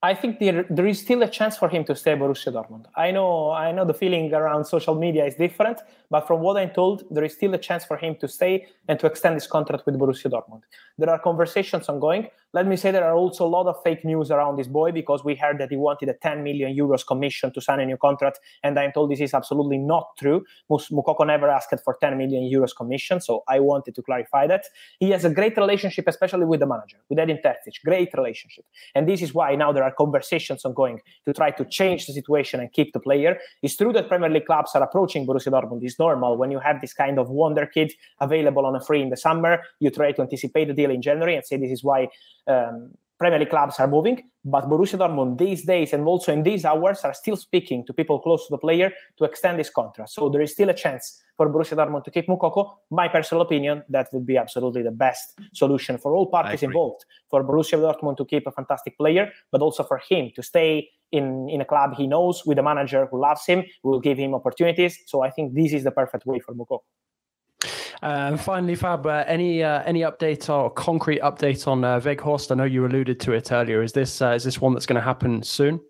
I 0.02 0.14
think 0.14 0.38
there, 0.38 0.64
there 0.70 0.86
is 0.86 0.98
still 0.98 1.22
a 1.22 1.28
chance 1.28 1.58
for 1.58 1.68
him 1.68 1.84
to 1.84 1.94
stay 1.94 2.12
Borussia 2.12 2.50
Dortmund. 2.50 2.86
I 2.96 3.10
know 3.10 3.50
I 3.50 3.70
know 3.70 3.84
the 3.84 3.92
feeling 3.92 4.32
around 4.32 4.64
social 4.64 4.94
media 4.94 5.26
is 5.26 5.34
different, 5.34 5.78
but 6.08 6.26
from 6.26 6.40
what 6.40 6.56
I'm 6.56 6.70
told, 6.70 7.04
there 7.10 7.22
is 7.22 7.34
still 7.34 7.52
a 7.52 7.58
chance 7.58 7.84
for 7.84 7.98
him 7.98 8.16
to 8.16 8.26
stay 8.26 8.66
and 8.88 8.98
to 8.98 9.06
extend 9.06 9.34
his 9.34 9.46
contract 9.46 9.84
with 9.84 9.96
Borussia 9.96 10.30
Dortmund. 10.30 10.62
There 10.96 11.10
are 11.10 11.18
conversations 11.18 11.90
ongoing. 11.90 12.28
Let 12.52 12.66
me 12.66 12.76
say 12.76 12.90
there 12.90 13.04
are 13.04 13.14
also 13.14 13.46
a 13.46 13.48
lot 13.48 13.68
of 13.68 13.76
fake 13.84 14.04
news 14.04 14.32
around 14.32 14.56
this 14.56 14.66
boy 14.66 14.90
because 14.90 15.24
we 15.24 15.36
heard 15.36 15.58
that 15.60 15.70
he 15.70 15.76
wanted 15.76 16.08
a 16.08 16.14
10 16.14 16.42
million 16.42 16.76
euros 16.76 17.06
commission 17.06 17.52
to 17.52 17.60
sign 17.60 17.78
a 17.78 17.86
new 17.86 17.96
contract, 17.96 18.40
and 18.64 18.76
I'm 18.76 18.90
told 18.90 19.12
this 19.12 19.20
is 19.20 19.34
absolutely 19.34 19.78
not 19.78 20.16
true. 20.18 20.44
Moukoko 20.68 21.24
never 21.24 21.48
asked 21.48 21.72
for 21.84 21.96
10 22.00 22.18
million 22.18 22.42
euros 22.42 22.74
commission, 22.76 23.20
so 23.20 23.44
I 23.46 23.60
wanted 23.60 23.94
to 23.94 24.02
clarify 24.02 24.48
that. 24.48 24.64
He 24.98 25.10
has 25.10 25.24
a 25.24 25.30
great 25.30 25.56
relationship, 25.56 26.08
especially 26.08 26.44
with 26.44 26.58
the 26.58 26.66
manager, 26.66 26.96
with 27.08 27.20
Edin 27.20 27.38
Terzic, 27.38 27.84
great 27.84 28.12
relationship, 28.14 28.64
and 28.96 29.08
this 29.08 29.22
is 29.22 29.32
why 29.32 29.54
now 29.54 29.70
there 29.70 29.84
are 29.84 29.92
conversations 29.92 30.64
ongoing 30.64 31.00
to 31.26 31.32
try 31.32 31.52
to 31.52 31.64
change 31.64 32.06
the 32.06 32.12
situation 32.12 32.58
and 32.58 32.72
keep 32.72 32.92
the 32.92 33.00
player. 33.00 33.38
It's 33.62 33.76
true 33.76 33.92
that 33.92 34.08
Premier 34.08 34.28
League 34.28 34.46
clubs 34.46 34.72
are 34.74 34.82
approaching 34.82 35.24
Borussia 35.24 35.52
Dortmund. 35.52 35.84
It's 35.84 36.00
normal 36.00 36.36
when 36.36 36.50
you 36.50 36.58
have 36.58 36.80
this 36.80 36.94
kind 36.94 37.20
of 37.20 37.30
wonder 37.30 37.64
kid 37.64 37.92
available 38.20 38.66
on 38.66 38.74
a 38.74 38.80
free 38.80 39.02
in 39.02 39.10
the 39.10 39.16
summer. 39.16 39.60
You 39.78 39.90
try 39.90 40.10
to 40.10 40.22
anticipate 40.22 40.64
the 40.64 40.74
deal 40.74 40.90
in 40.90 41.00
January 41.00 41.36
and 41.36 41.44
say 41.44 41.56
this 41.56 41.70
is 41.70 41.84
why 41.84 42.08
um, 42.46 42.92
Premier 43.20 43.38
League 43.38 43.50
clubs 43.50 43.78
are 43.78 43.86
moving, 43.86 44.30
but 44.46 44.64
Borussia 44.64 44.98
Dortmund 44.98 45.36
these 45.36 45.64
days 45.64 45.92
and 45.92 46.06
also 46.06 46.32
in 46.32 46.42
these 46.42 46.64
hours 46.64 47.00
are 47.04 47.12
still 47.12 47.36
speaking 47.36 47.84
to 47.84 47.92
people 47.92 48.18
close 48.18 48.46
to 48.46 48.50
the 48.50 48.56
player 48.56 48.90
to 49.18 49.24
extend 49.24 49.58
this 49.58 49.68
contract. 49.68 50.08
So 50.08 50.30
there 50.30 50.40
is 50.40 50.52
still 50.52 50.70
a 50.70 50.74
chance 50.74 51.22
for 51.36 51.52
Borussia 51.52 51.76
Dortmund 51.76 52.04
to 52.04 52.10
keep 52.10 52.28
Moukoko. 52.28 52.76
My 52.90 53.08
personal 53.08 53.42
opinion, 53.42 53.82
that 53.90 54.08
would 54.14 54.24
be 54.24 54.38
absolutely 54.38 54.82
the 54.82 54.90
best 54.90 55.38
solution 55.52 55.98
for 55.98 56.14
all 56.14 56.30
parties 56.30 56.62
involved. 56.62 57.04
For 57.28 57.44
Borussia 57.44 57.78
Dortmund 57.78 58.16
to 58.16 58.24
keep 58.24 58.46
a 58.46 58.52
fantastic 58.52 58.96
player, 58.96 59.30
but 59.52 59.60
also 59.60 59.84
for 59.84 60.00
him 60.08 60.30
to 60.34 60.42
stay 60.42 60.88
in, 61.12 61.50
in 61.50 61.60
a 61.60 61.66
club 61.66 61.94
he 61.96 62.06
knows 62.06 62.46
with 62.46 62.58
a 62.58 62.62
manager 62.62 63.06
who 63.10 63.20
loves 63.20 63.44
him, 63.44 63.64
who 63.82 63.90
will 63.90 64.00
give 64.00 64.16
him 64.16 64.34
opportunities. 64.34 64.98
So 65.04 65.20
I 65.20 65.28
think 65.28 65.54
this 65.54 65.74
is 65.74 65.84
the 65.84 65.90
perfect 65.90 66.24
way 66.24 66.38
for 66.38 66.54
Moukoko. 66.54 66.80
Uh, 68.02 68.36
finally, 68.36 68.74
Fab, 68.74 69.06
uh, 69.06 69.24
any 69.26 69.62
uh, 69.62 69.82
any 69.84 70.00
update 70.00 70.48
or 70.48 70.70
concrete 70.70 71.20
update 71.20 71.66
on 71.68 71.84
uh, 71.84 72.00
Weghorst? 72.00 72.50
I 72.50 72.54
know 72.54 72.64
you 72.64 72.86
alluded 72.86 73.20
to 73.20 73.32
it 73.32 73.52
earlier. 73.52 73.82
Is 73.82 73.92
this 73.92 74.22
uh, 74.22 74.30
is 74.30 74.44
this 74.44 74.60
one 74.60 74.72
that's 74.72 74.86
going 74.86 74.96
to 74.96 75.02
happen 75.02 75.42
soon? 75.42 75.80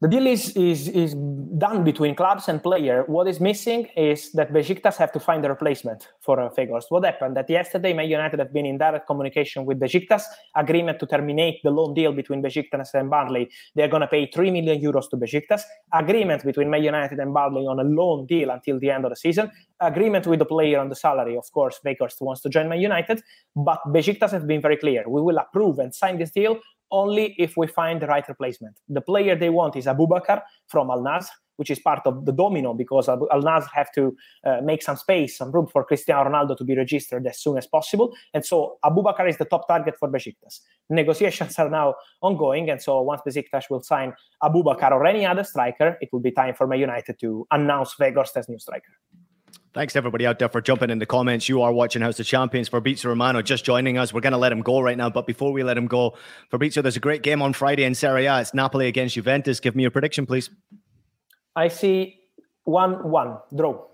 The 0.00 0.08
deal 0.08 0.26
is, 0.26 0.56
is, 0.56 0.88
is 0.88 1.14
done 1.58 1.84
between 1.84 2.14
clubs 2.14 2.48
and 2.48 2.62
player. 2.62 3.04
What 3.06 3.28
is 3.28 3.38
missing 3.38 3.86
is 3.94 4.32
that 4.32 4.50
Besiktas 4.50 4.96
have 4.96 5.12
to 5.12 5.20
find 5.20 5.44
a 5.44 5.48
replacement 5.50 6.08
for 6.20 6.40
uh. 6.40 6.86
What 6.88 7.04
happened? 7.04 7.36
That 7.36 7.50
yesterday, 7.50 7.92
Man 7.92 8.08
United 8.08 8.38
have 8.38 8.50
been 8.50 8.64
in 8.64 8.78
direct 8.78 9.06
communication 9.06 9.66
with 9.66 9.78
Besiktas, 9.78 10.22
agreement 10.56 11.00
to 11.00 11.06
terminate 11.06 11.60
the 11.62 11.70
loan 11.70 11.92
deal 11.92 12.12
between 12.14 12.42
Besiktas 12.42 12.94
and 12.94 13.10
Burnley. 13.10 13.50
They're 13.74 13.88
going 13.88 14.00
to 14.00 14.06
pay 14.06 14.30
3 14.34 14.50
million 14.50 14.80
euros 14.80 15.10
to 15.10 15.18
Besiktas. 15.18 15.60
Agreement 15.92 16.44
between 16.44 16.70
Man 16.70 16.82
United 16.82 17.18
and 17.18 17.34
Burnley 17.34 17.66
on 17.66 17.78
a 17.78 17.84
loan 17.84 18.24
deal 18.24 18.48
until 18.48 18.80
the 18.80 18.90
end 18.90 19.04
of 19.04 19.10
the 19.10 19.16
season. 19.16 19.50
Agreement 19.80 20.26
with 20.26 20.38
the 20.38 20.46
player 20.46 20.78
on 20.78 20.88
the 20.88 20.96
salary. 20.96 21.36
Of 21.36 21.52
course, 21.52 21.78
Weghorst 21.84 22.22
wants 22.22 22.40
to 22.40 22.48
join 22.48 22.70
Man 22.70 22.80
United, 22.80 23.20
but 23.54 23.80
Besiktas 23.88 24.30
have 24.30 24.46
been 24.46 24.62
very 24.62 24.78
clear. 24.78 25.04
We 25.06 25.20
will 25.20 25.36
approve 25.36 25.78
and 25.78 25.94
sign 25.94 26.18
this 26.18 26.30
deal 26.30 26.58
only 26.90 27.34
if 27.38 27.56
we 27.56 27.66
find 27.66 28.00
the 28.00 28.06
right 28.06 28.26
replacement. 28.28 28.76
The 28.88 29.00
player 29.00 29.36
they 29.36 29.50
want 29.50 29.76
is 29.76 29.86
Aboubakar 29.86 30.42
from 30.68 30.90
Al 30.90 31.02
Nassr, 31.02 31.30
which 31.56 31.70
is 31.70 31.78
part 31.78 32.00
of 32.06 32.24
the 32.24 32.32
domino 32.32 32.72
because 32.72 33.08
Al 33.08 33.18
Nassr 33.18 33.68
have 33.74 33.92
to 33.92 34.16
uh, 34.46 34.60
make 34.62 34.82
some 34.82 34.96
space, 34.96 35.36
some 35.36 35.52
room 35.52 35.66
for 35.66 35.84
Cristiano 35.84 36.28
Ronaldo 36.30 36.56
to 36.56 36.64
be 36.64 36.76
registered 36.76 37.26
as 37.26 37.38
soon 37.38 37.58
as 37.58 37.66
possible. 37.66 38.14
And 38.32 38.44
so 38.44 38.78
Aboubakar 38.84 39.28
is 39.28 39.36
the 39.36 39.44
top 39.44 39.68
target 39.68 39.96
for 39.98 40.08
Besiktas. 40.08 40.60
Negotiations 40.88 41.58
are 41.58 41.68
now 41.68 41.96
ongoing. 42.22 42.70
And 42.70 42.80
so 42.80 43.00
once 43.02 43.20
Besiktas 43.26 43.64
will 43.68 43.82
sign 43.82 44.14
Aboubakar 44.42 44.90
or 44.92 45.04
any 45.06 45.26
other 45.26 45.44
striker, 45.44 45.98
it 46.00 46.08
will 46.12 46.20
be 46.20 46.30
time 46.30 46.54
for 46.54 46.66
Man 46.66 46.80
United 46.80 47.18
to 47.20 47.46
announce 47.50 47.94
Weghorst 47.96 48.36
as 48.36 48.48
new 48.48 48.58
striker. 48.58 48.92
Thanks 49.72 49.92
to 49.92 49.98
everybody 49.98 50.26
out 50.26 50.40
there 50.40 50.48
for 50.48 50.60
jumping 50.60 50.90
in 50.90 50.98
the 50.98 51.06
comments. 51.06 51.48
You 51.48 51.62
are 51.62 51.72
watching 51.72 52.02
House 52.02 52.18
of 52.18 52.26
Champions. 52.26 52.68
Fabrizio 52.68 53.08
Romano 53.08 53.40
just 53.40 53.64
joining 53.64 53.98
us. 53.98 54.12
We're 54.12 54.20
going 54.20 54.32
to 54.32 54.38
let 54.38 54.50
him 54.50 54.62
go 54.62 54.80
right 54.80 54.96
now. 54.96 55.10
But 55.10 55.28
before 55.28 55.52
we 55.52 55.62
let 55.62 55.78
him 55.78 55.86
go, 55.86 56.16
Fabrizio, 56.50 56.82
there's 56.82 56.96
a 56.96 57.00
great 57.00 57.22
game 57.22 57.40
on 57.40 57.52
Friday 57.52 57.84
in 57.84 57.94
Serie 57.94 58.26
A. 58.26 58.40
It's 58.40 58.52
Napoli 58.52 58.88
against 58.88 59.14
Juventus. 59.14 59.60
Give 59.60 59.76
me 59.76 59.82
your 59.82 59.92
prediction, 59.92 60.26
please. 60.26 60.50
I 61.54 61.68
see 61.68 62.18
1 62.64 63.08
1 63.08 63.38
draw. 63.56 63.86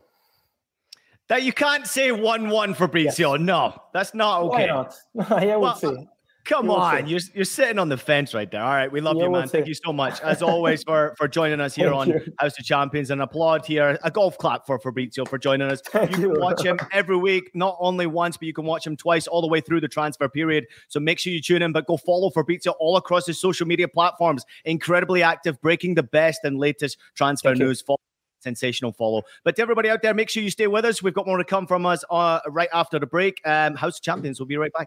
That 1.29 1.43
you 1.43 1.53
can't 1.53 1.87
say 1.87 2.11
1 2.11 2.49
1, 2.49 2.75
Fabrizio. 2.75 3.35
Yes. 3.35 3.41
No, 3.43 3.79
that's 3.93 4.15
not 4.15 4.45
okay. 4.45 4.71
Why 4.71 4.89
not? 5.15 5.31
I 5.31 5.57
would 5.57 5.61
well, 5.61 5.77
say. 5.77 6.09
Come 6.47 6.71
on, 6.71 7.09
you're, 7.09 7.21
you're 7.35 7.45
sitting 7.45 7.79
on 7.79 7.89
the 7.89 7.97
fence 7.97 8.33
right 8.33 8.49
there. 8.49 8.63
All 8.63 8.71
right, 8.71 8.91
we 8.91 9.01
love 9.01 9.17
you, 9.17 9.29
man. 9.31 9.49
Thank 9.49 9.67
you 9.67 9.75
so 9.75 9.93
much, 9.93 10.21
as 10.21 10.43
always, 10.43 10.85
for, 10.85 11.15
for 11.19 11.27
joining 11.27 11.61
us 11.61 11.75
here 11.75 11.93
on 11.93 12.09
you. 12.09 12.21
House 12.39 12.57
of 12.59 12.65
Champions. 12.65 13.11
And 13.11 13.21
applaud 13.21 13.67
here, 13.67 13.99
a 14.05 14.11
golf 14.11 14.39
clap 14.39 14.65
for 14.65 14.79
Fabrizio 14.79 15.25
for 15.25 15.39
joining 15.39 15.69
us. 15.69 15.83
You 15.93 16.07
can 16.07 16.41
watch 16.41 16.65
him 16.65 16.79
every 16.93 17.17
week, 17.17 17.51
not 17.55 17.77
only 17.81 18.07
once, 18.07 18.37
but 18.37 18.47
you 18.47 18.53
can 18.53 18.65
watch 18.65 18.87
him 18.87 18.97
twice 18.97 19.27
all 19.27 19.41
the 19.41 19.49
way 19.49 19.61
through 19.61 19.81
the 19.81 19.89
transfer 19.89 20.29
period. 20.29 20.67
So 20.87 21.01
make 21.01 21.19
sure 21.19 21.33
you 21.33 21.43
tune 21.43 21.63
in, 21.63 21.73
but 21.73 21.87
go 21.87 21.97
follow 21.97 22.31
Fabrizio 22.31 22.75
all 22.79 22.97
across 22.97 23.27
his 23.27 23.41
social 23.41 23.67
media 23.67 23.89
platforms. 23.89 24.45
Incredibly 24.65 25.25
active, 25.25 25.61
breaking 25.61 25.95
the 25.95 26.05
best 26.05 26.41
and 26.45 26.59
latest 26.59 26.97
transfer 27.15 27.51
Thank 27.51 27.59
news. 27.59 27.83
Follow 27.83 27.99
sensational 28.39 28.93
follow. 28.93 29.23
But 29.43 29.57
to 29.57 29.63
everybody 29.63 29.89
out 29.89 30.03
there, 30.03 30.15
make 30.15 30.31
sure 30.31 30.43
you 30.43 30.51
stay 30.51 30.69
with 30.69 30.85
us. 30.85 31.03
We've 31.03 31.15
got 31.15 31.27
more 31.27 31.39
to 31.39 31.45
come 31.45 31.67
from 31.67 31.85
us 31.85 32.05
uh, 32.09 32.39
right 32.49 32.69
after 32.73 33.01
the 33.01 33.07
break. 33.07 33.41
Um, 33.45 33.75
House 33.75 33.97
of 33.97 34.03
Champions, 34.03 34.39
we'll 34.39 34.47
be 34.47 34.57
right 34.57 34.73
back. 34.73 34.87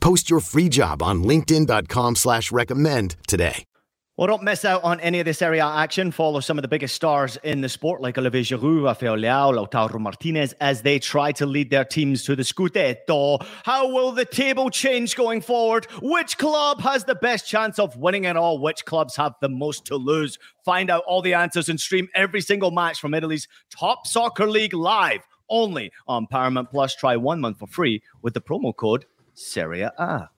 Post 0.00 0.30
your 0.30 0.40
free 0.40 0.68
job 0.68 1.02
on 1.02 1.22
LinkedIn.com 1.22 2.16
slash 2.16 2.50
recommend 2.50 3.16
today. 3.26 3.64
Well, 4.20 4.26
don't 4.26 4.42
miss 4.42 4.66
out 4.66 4.84
on 4.84 5.00
any 5.00 5.20
of 5.20 5.34
Serie 5.34 5.60
A 5.60 5.66
action. 5.66 6.10
Follow 6.10 6.40
some 6.40 6.58
of 6.58 6.62
the 6.62 6.68
biggest 6.68 6.94
stars 6.94 7.38
in 7.42 7.62
the 7.62 7.70
sport, 7.70 8.02
like 8.02 8.18
Olivier 8.18 8.42
Giroud, 8.42 8.84
Rafael 8.84 9.16
Leao, 9.16 9.54
Lautaro 9.54 9.98
Martinez, 9.98 10.52
as 10.60 10.82
they 10.82 10.98
try 10.98 11.32
to 11.32 11.46
lead 11.46 11.70
their 11.70 11.86
teams 11.86 12.22
to 12.24 12.36
the 12.36 12.42
Scudetto. 12.42 13.42
How 13.64 13.90
will 13.90 14.12
the 14.12 14.26
table 14.26 14.68
change 14.68 15.16
going 15.16 15.40
forward? 15.40 15.86
Which 16.02 16.36
club 16.36 16.82
has 16.82 17.04
the 17.04 17.14
best 17.14 17.48
chance 17.48 17.78
of 17.78 17.96
winning 17.96 18.24
it 18.24 18.36
all? 18.36 18.58
Which 18.58 18.84
clubs 18.84 19.16
have 19.16 19.36
the 19.40 19.48
most 19.48 19.86
to 19.86 19.96
lose? 19.96 20.38
Find 20.66 20.90
out 20.90 21.04
all 21.06 21.22
the 21.22 21.32
answers 21.32 21.70
and 21.70 21.80
stream 21.80 22.06
every 22.14 22.42
single 22.42 22.72
match 22.72 23.00
from 23.00 23.14
Italy's 23.14 23.48
top 23.70 24.06
soccer 24.06 24.46
league 24.46 24.74
live 24.74 25.26
only 25.48 25.92
on 26.06 26.26
Paramount 26.26 26.70
Plus. 26.70 26.94
Try 26.94 27.16
one 27.16 27.40
month 27.40 27.58
for 27.58 27.66
free 27.66 28.02
with 28.20 28.34
the 28.34 28.42
promo 28.42 28.76
code 28.76 29.06
Serie 29.40 29.90
A. 29.96 30.28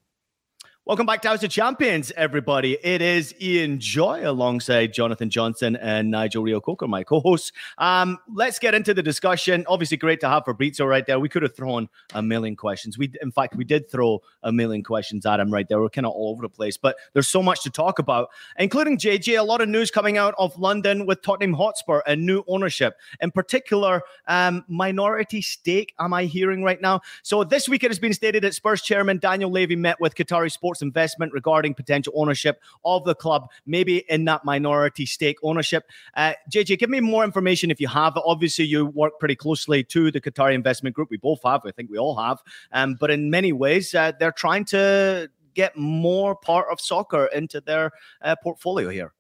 Welcome 0.85 1.07
back 1.07 1.23
to 1.23 1.29
House 1.29 1.45
of 1.45 1.51
Champions, 1.51 2.11
everybody. 2.17 2.77
It 2.83 3.01
is 3.01 3.33
Ian 3.41 3.79
Joy 3.79 4.29
alongside 4.29 4.93
Jonathan 4.93 5.31
Johnson 5.31 5.77
and 5.77 6.11
Nigel 6.11 6.43
Reo-Coker, 6.43 6.89
my 6.89 7.05
co-hosts. 7.05 7.53
Um, 7.79 8.19
let's 8.35 8.59
get 8.59 8.75
into 8.75 8.93
the 8.93 9.01
discussion. 9.01 9.65
Obviously, 9.69 9.97
great 9.97 10.19
to 10.23 10.29
have 10.29 10.45
Fabrizio 10.45 10.85
right 10.85 11.07
there. 11.07 11.21
We 11.21 11.29
could 11.29 11.45
have 11.45 11.55
thrown 11.55 11.89
a 12.15 12.21
million 12.21 12.57
questions. 12.57 12.99
We, 12.99 13.13
in 13.23 13.31
fact, 13.31 13.55
we 13.55 13.63
did 13.63 13.93
throw 13.93 14.23
a 14.43 14.51
million 14.51 14.83
questions 14.83 15.25
at 15.25 15.39
him 15.39 15.53
right 15.53 15.69
there. 15.69 15.81
We're 15.81 15.89
kind 15.89 16.05
of 16.05 16.15
all 16.15 16.33
over 16.33 16.43
the 16.43 16.49
place, 16.49 16.77
but 16.77 16.97
there's 17.13 17.29
so 17.29 17.45
much 17.45 17.63
to 17.63 17.71
talk 17.71 18.01
about, 18.01 18.31
including 18.59 18.99
JJ. 18.99 19.39
A 19.39 19.43
lot 19.45 19.61
of 19.61 19.69
news 19.69 19.93
coming 19.93 20.19
out 20.19 20.35
of 20.37 20.59
London 20.59 21.07
with 21.07 21.23
Tottenham 21.23 21.53
Hotspur 21.53 22.01
and 22.09 22.27
new 22.27 22.43
ownership, 22.49 22.99
in 23.21 23.31
particular, 23.31 24.03
um, 24.27 24.65
minority 24.67 25.43
stake. 25.43 25.95
Am 26.01 26.13
I 26.13 26.25
hearing 26.25 26.65
right 26.65 26.83
now? 26.83 27.03
So 27.23 27.45
this 27.45 27.69
week 27.69 27.85
it 27.85 27.91
has 27.93 28.01
been 28.01 28.15
stated 28.15 28.43
that 28.43 28.55
Spurs 28.55 28.83
chairman 28.83 29.19
Daniel 29.19 29.49
Levy 29.49 29.77
met 29.77 30.01
with 30.01 30.17
Qatari 30.17 30.51
Sports 30.51 30.72
sports 30.73 30.83
investment 30.83 31.33
regarding 31.33 31.75
potential 31.75 32.13
ownership 32.17 32.63
of 32.85 33.05
the 33.05 33.15
club, 33.15 33.51
maybe 33.67 33.99
in 34.09 34.25
that 34.25 34.43
minority 34.45 35.05
stake 35.05 35.37
ownership. 35.43 35.85
Uh, 36.15 36.33
JJ, 36.51 36.79
give 36.79 36.89
me 36.89 37.01
more 37.01 37.25
information 37.25 37.71
if 37.71 37.79
you 37.79 37.89
have. 37.89 38.17
Obviously, 38.17 38.65
you 38.65 38.87
work 38.87 39.19
pretty 39.19 39.37
closely 39.37 39.85
to 39.85 40.11
the 40.11 40.21
Qatari 40.21 40.55
Investment 40.55 40.97
Group. 40.97 41.11
We 41.11 41.19
both 41.19 41.41
have. 41.45 41.61
I 41.67 41.73
think 41.73 41.91
we 41.91 41.99
all 41.99 42.17
have. 42.17 42.39
Um, 42.73 42.97
but 42.99 43.11
in 43.11 43.31
many 43.31 43.53
ways, 43.53 43.95
uh, 43.95 44.13
they're 44.19 44.33
trying 44.33 44.65
to 44.67 45.29
get 45.55 45.77
more 45.77 46.35
part 46.35 46.67
of 46.71 46.81
soccer 46.81 47.27
into 47.27 47.61
their 47.61 47.91
uh, 48.23 48.35
portfolio 48.43 48.89
here. 48.89 49.13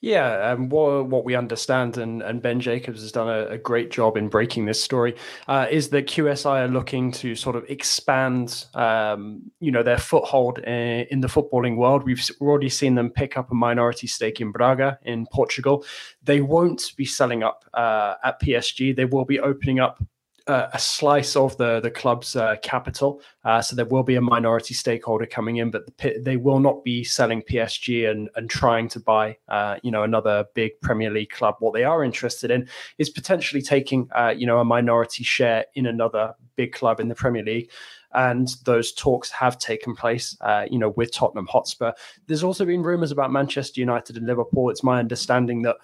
Yeah, 0.00 0.50
um, 0.50 0.68
what, 0.68 1.06
what 1.06 1.24
we 1.24 1.34
understand, 1.34 1.96
and, 1.96 2.20
and 2.22 2.42
Ben 2.42 2.60
Jacobs 2.60 3.00
has 3.00 3.10
done 3.10 3.28
a, 3.28 3.46
a 3.46 3.58
great 3.58 3.90
job 3.90 4.16
in 4.16 4.28
breaking 4.28 4.66
this 4.66 4.82
story, 4.82 5.16
uh, 5.48 5.66
is 5.70 5.88
that 5.90 6.06
QSI 6.06 6.66
are 6.66 6.68
looking 6.68 7.10
to 7.12 7.34
sort 7.34 7.56
of 7.56 7.64
expand, 7.70 8.66
um, 8.74 9.50
you 9.60 9.72
know, 9.72 9.82
their 9.82 9.96
foothold 9.96 10.58
in, 10.58 11.06
in, 11.10 11.20
the 11.20 11.28
footballing 11.28 11.76
world. 11.76 12.04
We've 12.04 12.22
already 12.40 12.68
seen 12.68 12.96
them 12.96 13.08
pick 13.08 13.38
up 13.38 13.50
a 13.50 13.54
minority 13.54 14.06
stake 14.06 14.42
in 14.42 14.52
Braga 14.52 14.98
in 15.04 15.26
Portugal. 15.32 15.84
They 16.22 16.42
won't 16.42 16.92
be 16.96 17.06
selling 17.06 17.42
up 17.42 17.64
uh, 17.72 18.14
at 18.22 18.40
PSG. 18.42 18.94
They 18.94 19.06
will 19.06 19.24
be 19.24 19.40
opening 19.40 19.80
up 19.80 20.02
uh, 20.46 20.68
a 20.72 20.78
slice 20.78 21.36
of 21.36 21.56
the 21.56 21.80
the 21.80 21.90
club's 21.90 22.36
uh, 22.36 22.56
capital. 22.62 23.22
Uh, 23.44 23.62
so 23.62 23.74
there 23.74 23.86
will 23.86 24.02
be 24.02 24.16
a 24.16 24.20
minority 24.20 24.74
stakeholder 24.74 25.26
coming 25.26 25.56
in, 25.56 25.70
but 25.70 25.86
the, 25.86 26.18
they 26.22 26.36
will 26.36 26.60
not 26.60 26.84
be 26.84 27.02
selling 27.02 27.42
PSG 27.42 28.10
and 28.10 28.28
and 28.36 28.50
trying 28.50 28.88
to 28.88 29.00
buy 29.00 29.36
uh, 29.48 29.76
you 29.82 29.90
know 29.90 30.02
another 30.02 30.44
big 30.54 30.78
Premier 30.82 31.10
League 31.10 31.30
club. 31.30 31.56
What 31.60 31.72
they 31.72 31.84
are 31.84 32.04
interested 32.04 32.50
in 32.50 32.68
is 32.98 33.08
potentially 33.08 33.62
taking 33.62 34.08
uh, 34.14 34.34
you 34.36 34.46
know 34.46 34.58
a 34.58 34.64
minority 34.64 35.24
share 35.24 35.64
in 35.74 35.86
another 35.86 36.34
big 36.56 36.72
club 36.72 37.00
in 37.00 37.08
the 37.08 37.14
Premier 37.14 37.42
League. 37.42 37.70
And 38.12 38.48
those 38.64 38.92
talks 38.92 39.28
have 39.32 39.58
taken 39.58 39.96
place, 39.96 40.36
uh, 40.40 40.66
you 40.70 40.78
know, 40.78 40.90
with 40.90 41.10
Tottenham 41.10 41.48
Hotspur. 41.48 41.90
There's 42.28 42.44
also 42.44 42.64
been 42.64 42.84
rumours 42.84 43.10
about 43.10 43.32
Manchester 43.32 43.80
United 43.80 44.16
and 44.16 44.24
Liverpool. 44.24 44.70
It's 44.70 44.84
my 44.84 45.00
understanding 45.00 45.62
that 45.62 45.78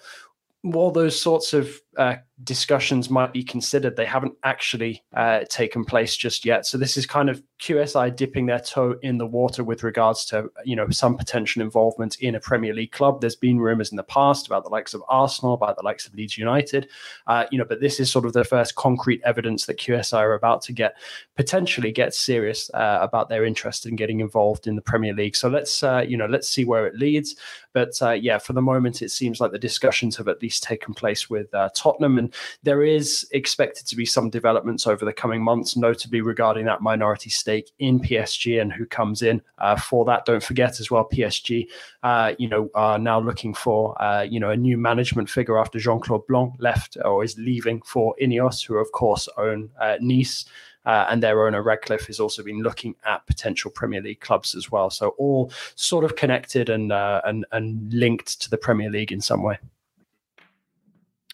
while 0.61 0.91
those 0.91 1.19
sorts 1.19 1.53
of 1.53 1.81
uh, 1.97 2.15
discussions 2.43 3.09
might 3.09 3.33
be 3.33 3.43
considered, 3.43 3.95
they 3.95 4.05
haven't 4.05 4.35
actually 4.43 5.03
uh, 5.13 5.41
taken 5.49 5.85
place 5.85 6.15
just 6.15 6.45
yet. 6.45 6.65
So 6.65 6.77
this 6.77 6.97
is 6.97 7.05
kind 7.05 7.29
of 7.29 7.41
QSI 7.61 8.15
dipping 8.15 8.47
their 8.47 8.59
toe 8.59 8.95
in 9.03 9.17
the 9.17 9.27
water 9.27 9.63
with 9.63 9.83
regards 9.83 10.25
to 10.25 10.49
you 10.65 10.75
know 10.75 10.89
some 10.89 11.15
potential 11.15 11.61
involvement 11.61 12.17
in 12.19 12.35
a 12.35 12.39
Premier 12.39 12.73
League 12.73 12.91
club. 12.91 13.21
There's 13.21 13.35
been 13.35 13.59
rumours 13.59 13.91
in 13.91 13.97
the 13.97 14.03
past 14.03 14.47
about 14.47 14.63
the 14.63 14.69
likes 14.69 14.93
of 14.93 15.03
Arsenal, 15.07 15.53
about 15.53 15.75
the 15.75 15.83
likes 15.83 16.07
of 16.07 16.15
Leeds 16.15 16.37
United, 16.37 16.89
uh, 17.27 17.45
you 17.51 17.57
know, 17.57 17.65
but 17.65 17.81
this 17.81 17.99
is 17.99 18.11
sort 18.11 18.25
of 18.25 18.33
the 18.33 18.43
first 18.43 18.75
concrete 18.75 19.21
evidence 19.23 19.65
that 19.67 19.77
QSI 19.77 20.19
are 20.19 20.33
about 20.33 20.61
to 20.63 20.73
get 20.73 20.95
potentially 21.35 21.91
get 21.91 22.13
serious 22.13 22.71
uh, 22.73 22.97
about 23.01 23.29
their 23.29 23.45
interest 23.45 23.85
in 23.85 23.95
getting 23.95 24.19
involved 24.19 24.65
in 24.65 24.75
the 24.75 24.81
Premier 24.81 25.13
League. 25.13 25.35
So 25.35 25.47
let's 25.47 25.83
uh, 25.83 26.03
you 26.07 26.17
know 26.17 26.25
let's 26.25 26.49
see 26.49 26.65
where 26.65 26.87
it 26.87 26.95
leads. 26.95 27.35
But 27.73 28.01
uh, 28.01 28.11
yeah, 28.11 28.37
for 28.37 28.53
the 28.53 28.61
moment, 28.61 29.01
it 29.01 29.11
seems 29.11 29.39
like 29.39 29.51
the 29.51 29.59
discussions 29.59 30.17
have 30.17 30.27
at 30.27 30.41
least 30.41 30.63
taken 30.63 30.93
place 30.93 31.29
with 31.29 31.53
uh, 31.53 31.69
Tottenham, 31.75 32.17
and 32.17 32.30
there 32.63 32.83
is 32.83 33.27
expected 33.31 33.85
to 33.87 33.95
be 33.95 34.05
some 34.05 34.29
developments 34.29 34.87
over 34.87 35.05
the 35.05 35.13
coming 35.13 35.43
months, 35.43 35.75
notably 35.75 36.21
regarding 36.21 36.65
that 36.65 36.81
minority 36.81 37.29
stake 37.29 37.71
in 37.79 37.99
PSG 37.99 38.61
and 38.61 38.71
who 38.71 38.85
comes 38.85 39.21
in 39.21 39.41
uh, 39.57 39.75
for 39.75 40.05
that. 40.05 40.25
Don't 40.25 40.43
forget 40.43 40.79
as 40.79 40.91
well, 40.91 41.07
PSG, 41.11 41.67
uh, 42.03 42.33
you 42.37 42.47
know, 42.47 42.69
are 42.73 42.97
now 42.97 43.19
looking 43.19 43.53
for 43.53 44.01
uh, 44.01 44.21
you 44.21 44.39
know 44.39 44.49
a 44.49 44.57
new 44.57 44.77
management 44.77 45.29
figure 45.29 45.57
after 45.57 45.79
Jean 45.79 45.99
Claude 45.99 46.25
Blanc 46.27 46.53
left 46.59 46.97
or 47.03 47.23
is 47.23 47.37
leaving 47.37 47.81
for 47.81 48.15
Ineos, 48.21 48.65
who 48.65 48.75
of 48.75 48.91
course 48.91 49.27
own 49.37 49.69
uh, 49.79 49.97
Nice. 49.99 50.45
Uh, 50.83 51.05
and 51.11 51.21
their 51.21 51.45
owner 51.45 51.61
Ratcliffe 51.61 52.07
has 52.07 52.19
also 52.19 52.41
been 52.41 52.63
looking 52.63 52.95
at 53.05 53.25
potential 53.27 53.69
Premier 53.69 54.01
League 54.01 54.19
clubs 54.19 54.55
as 54.55 54.71
well. 54.71 54.89
So 54.89 55.09
all 55.19 55.51
sort 55.75 56.03
of 56.03 56.15
connected 56.15 56.69
and 56.69 56.91
uh, 56.91 57.21
and 57.23 57.45
and 57.51 57.93
linked 57.93 58.41
to 58.41 58.49
the 58.49 58.57
Premier 58.57 58.89
League 58.89 59.11
in 59.11 59.21
some 59.21 59.43
way. 59.43 59.59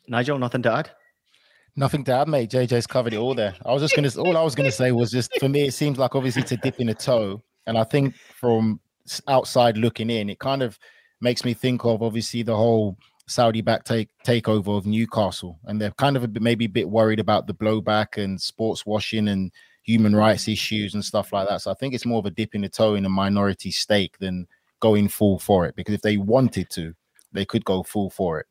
Nigel, 0.07 0.39
nothing 0.39 0.61
to 0.63 0.71
add? 0.71 0.91
Nothing 1.75 2.03
to 2.05 2.13
add, 2.13 2.27
mate. 2.27 2.49
JJ's 2.49 2.87
covered 2.87 3.13
it 3.13 3.17
all 3.17 3.35
there. 3.35 3.53
I 3.65 3.71
was 3.71 3.81
just 3.81 3.95
gonna 3.95 4.09
all 4.17 4.37
I 4.37 4.43
was 4.43 4.55
gonna 4.55 4.71
say 4.71 4.91
was 4.91 5.11
just 5.11 5.31
for 5.39 5.47
me, 5.47 5.67
it 5.67 5.73
seems 5.73 5.99
like 5.99 6.15
obviously 6.15 6.43
to 6.43 6.57
dip 6.57 6.79
in 6.79 6.89
a 6.89 6.93
toe. 6.93 7.43
And 7.67 7.77
I 7.77 7.83
think 7.83 8.15
from 8.15 8.79
outside 9.27 9.77
looking 9.77 10.09
in, 10.09 10.29
it 10.29 10.39
kind 10.39 10.63
of 10.63 10.79
makes 11.21 11.45
me 11.45 11.53
think 11.53 11.85
of 11.85 12.01
obviously 12.01 12.43
the 12.43 12.55
whole 12.55 12.97
Saudi 13.27 13.61
back 13.61 13.83
take 13.83 14.09
takeover 14.25 14.77
of 14.77 14.85
Newcastle. 14.85 15.59
And 15.65 15.79
they're 15.79 15.91
kind 15.91 16.15
of 16.15 16.23
a 16.23 16.27
bit, 16.27 16.41
maybe 16.41 16.65
a 16.65 16.69
bit 16.69 16.89
worried 16.89 17.19
about 17.19 17.45
the 17.45 17.53
blowback 17.53 18.21
and 18.21 18.39
sports 18.41 18.85
washing 18.85 19.27
and 19.27 19.51
human 19.83 20.15
rights 20.15 20.47
issues 20.47 20.93
and 20.93 21.03
stuff 21.03 21.31
like 21.33 21.47
that. 21.47 21.61
So 21.61 21.71
I 21.71 21.73
think 21.75 21.93
it's 21.93 22.05
more 22.05 22.19
of 22.19 22.25
a 22.25 22.31
dip 22.31 22.55
in 22.55 22.61
the 22.61 22.69
toe 22.69 22.95
in 22.95 23.05
a 23.05 23.09
minority 23.09 23.71
stake 23.71 24.17
than 24.19 24.47
going 24.79 25.09
full 25.09 25.39
for 25.39 25.65
it. 25.65 25.75
Because 25.75 25.95
if 25.95 26.01
they 26.01 26.17
wanted 26.17 26.69
to, 26.71 26.93
they 27.33 27.45
could 27.45 27.65
go 27.65 27.83
full 27.83 28.09
for 28.09 28.39
it. 28.39 28.47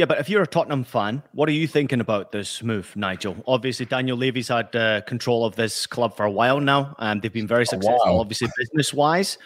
Yeah, 0.00 0.06
but 0.06 0.18
if 0.18 0.30
you're 0.30 0.40
a 0.40 0.46
Tottenham 0.46 0.82
fan, 0.82 1.22
what 1.32 1.46
are 1.50 1.52
you 1.52 1.66
thinking 1.66 2.00
about 2.00 2.32
this 2.32 2.62
move, 2.62 2.90
Nigel? 2.96 3.36
Obviously, 3.46 3.84
Daniel 3.84 4.16
Levy's 4.16 4.48
had 4.48 4.74
uh, 4.74 5.02
control 5.02 5.44
of 5.44 5.56
this 5.56 5.86
club 5.86 6.16
for 6.16 6.24
a 6.24 6.30
while 6.30 6.58
now, 6.58 6.96
and 7.00 7.20
they've 7.20 7.30
been 7.30 7.46
very 7.46 7.66
successful. 7.66 8.00
Wow. 8.06 8.18
Obviously, 8.18 8.48
business 8.56 8.94
wise, 8.94 9.36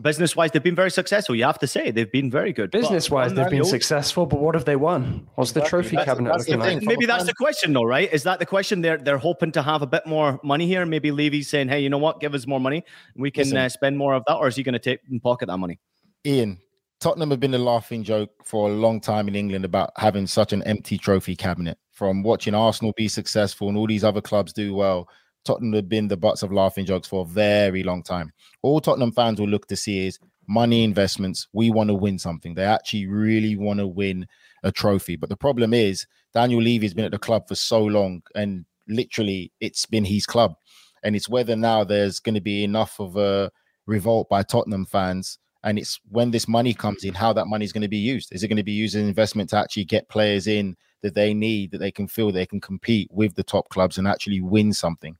business 0.00 0.36
wise, 0.36 0.52
they've 0.52 0.62
been 0.62 0.76
very 0.76 0.92
successful. 0.92 1.34
You 1.34 1.42
have 1.42 1.58
to 1.58 1.66
say 1.66 1.90
they've 1.90 2.12
been 2.12 2.30
very 2.30 2.52
good. 2.52 2.70
Business 2.70 3.10
wise, 3.10 3.34
they've 3.34 3.50
been 3.50 3.64
successful, 3.64 4.24
but 4.24 4.38
what 4.38 4.54
have 4.54 4.66
they 4.66 4.76
won? 4.76 5.26
What's 5.34 5.50
the 5.50 5.62
trophy 5.62 5.96
that's, 5.96 6.04
cabinet 6.04 6.30
that's 6.30 6.48
looking 6.48 6.60
like? 6.60 6.82
Maybe 6.82 7.06
that's 7.06 7.24
the 7.24 7.34
question, 7.34 7.72
though, 7.72 7.82
right? 7.82 8.08
Is 8.12 8.22
that 8.22 8.38
the 8.38 8.46
question? 8.46 8.82
They're 8.82 8.98
they're 8.98 9.18
hoping 9.18 9.50
to 9.50 9.62
have 9.62 9.82
a 9.82 9.86
bit 9.88 10.06
more 10.06 10.38
money 10.44 10.68
here. 10.68 10.86
Maybe 10.86 11.10
Levy's 11.10 11.50
saying, 11.50 11.70
"Hey, 11.70 11.80
you 11.80 11.90
know 11.90 11.98
what? 11.98 12.20
Give 12.20 12.34
us 12.34 12.46
more 12.46 12.60
money, 12.60 12.84
we 13.16 13.32
can 13.32 13.56
uh, 13.56 13.68
spend 13.68 13.98
more 13.98 14.14
of 14.14 14.22
that," 14.28 14.34
or 14.34 14.46
is 14.46 14.54
he 14.54 14.62
going 14.62 14.74
to 14.74 14.78
take 14.78 15.00
and 15.10 15.20
pocket 15.20 15.46
that 15.46 15.58
money? 15.58 15.80
Ian, 16.24 16.60
Tottenham 17.04 17.32
have 17.32 17.40
been 17.40 17.52
a 17.52 17.58
laughing 17.58 18.02
joke 18.02 18.30
for 18.42 18.70
a 18.70 18.72
long 18.72 18.98
time 18.98 19.28
in 19.28 19.34
England 19.34 19.66
about 19.66 19.90
having 19.98 20.26
such 20.26 20.54
an 20.54 20.62
empty 20.62 20.96
trophy 20.96 21.36
cabinet. 21.36 21.76
From 21.92 22.22
watching 22.22 22.54
Arsenal 22.54 22.94
be 22.96 23.08
successful 23.08 23.68
and 23.68 23.76
all 23.76 23.86
these 23.86 24.04
other 24.04 24.22
clubs 24.22 24.54
do 24.54 24.74
well, 24.74 25.10
Tottenham 25.44 25.74
have 25.74 25.86
been 25.86 26.08
the 26.08 26.16
butts 26.16 26.42
of 26.42 26.50
laughing 26.50 26.86
jokes 26.86 27.06
for 27.06 27.20
a 27.20 27.28
very 27.28 27.82
long 27.82 28.02
time. 28.02 28.32
All 28.62 28.80
Tottenham 28.80 29.12
fans 29.12 29.38
will 29.38 29.50
look 29.50 29.66
to 29.66 29.76
see 29.76 30.06
is 30.06 30.18
money 30.48 30.82
investments. 30.82 31.46
We 31.52 31.68
want 31.68 31.88
to 31.88 31.94
win 31.94 32.18
something. 32.18 32.54
They 32.54 32.64
actually 32.64 33.06
really 33.06 33.54
want 33.54 33.80
to 33.80 33.86
win 33.86 34.26
a 34.62 34.72
trophy. 34.72 35.16
But 35.16 35.28
the 35.28 35.36
problem 35.36 35.74
is, 35.74 36.06
Daniel 36.32 36.62
Levy 36.62 36.86
has 36.86 36.94
been 36.94 37.04
at 37.04 37.10
the 37.10 37.18
club 37.18 37.46
for 37.46 37.54
so 37.54 37.84
long, 37.84 38.22
and 38.34 38.64
literally, 38.88 39.52
it's 39.60 39.84
been 39.84 40.06
his 40.06 40.24
club. 40.24 40.54
And 41.02 41.14
it's 41.14 41.28
whether 41.28 41.54
now 41.54 41.84
there's 41.84 42.18
going 42.18 42.36
to 42.36 42.40
be 42.40 42.64
enough 42.64 42.98
of 42.98 43.18
a 43.18 43.52
revolt 43.84 44.30
by 44.30 44.42
Tottenham 44.42 44.86
fans 44.86 45.38
and 45.64 45.78
it's 45.78 45.98
when 46.10 46.30
this 46.30 46.46
money 46.46 46.74
comes 46.74 47.04
in, 47.04 47.14
how 47.14 47.32
that 47.32 47.46
money 47.46 47.64
is 47.64 47.72
going 47.72 47.82
to 47.82 47.88
be 47.88 47.96
used. 47.96 48.32
Is 48.32 48.42
it 48.42 48.48
going 48.48 48.58
to 48.58 48.62
be 48.62 48.72
used 48.72 48.94
as 48.94 49.02
investment 49.02 49.50
to 49.50 49.56
actually 49.56 49.86
get 49.86 50.08
players 50.08 50.46
in 50.46 50.76
that 51.02 51.14
they 51.14 51.32
need, 51.34 51.70
that 51.72 51.78
they 51.78 51.90
can 51.90 52.06
feel 52.06 52.30
they 52.30 52.46
can 52.46 52.60
compete 52.60 53.08
with 53.10 53.34
the 53.34 53.42
top 53.42 53.68
clubs 53.70 53.96
and 53.96 54.06
actually 54.06 54.40
win 54.40 54.72
something? 54.72 55.16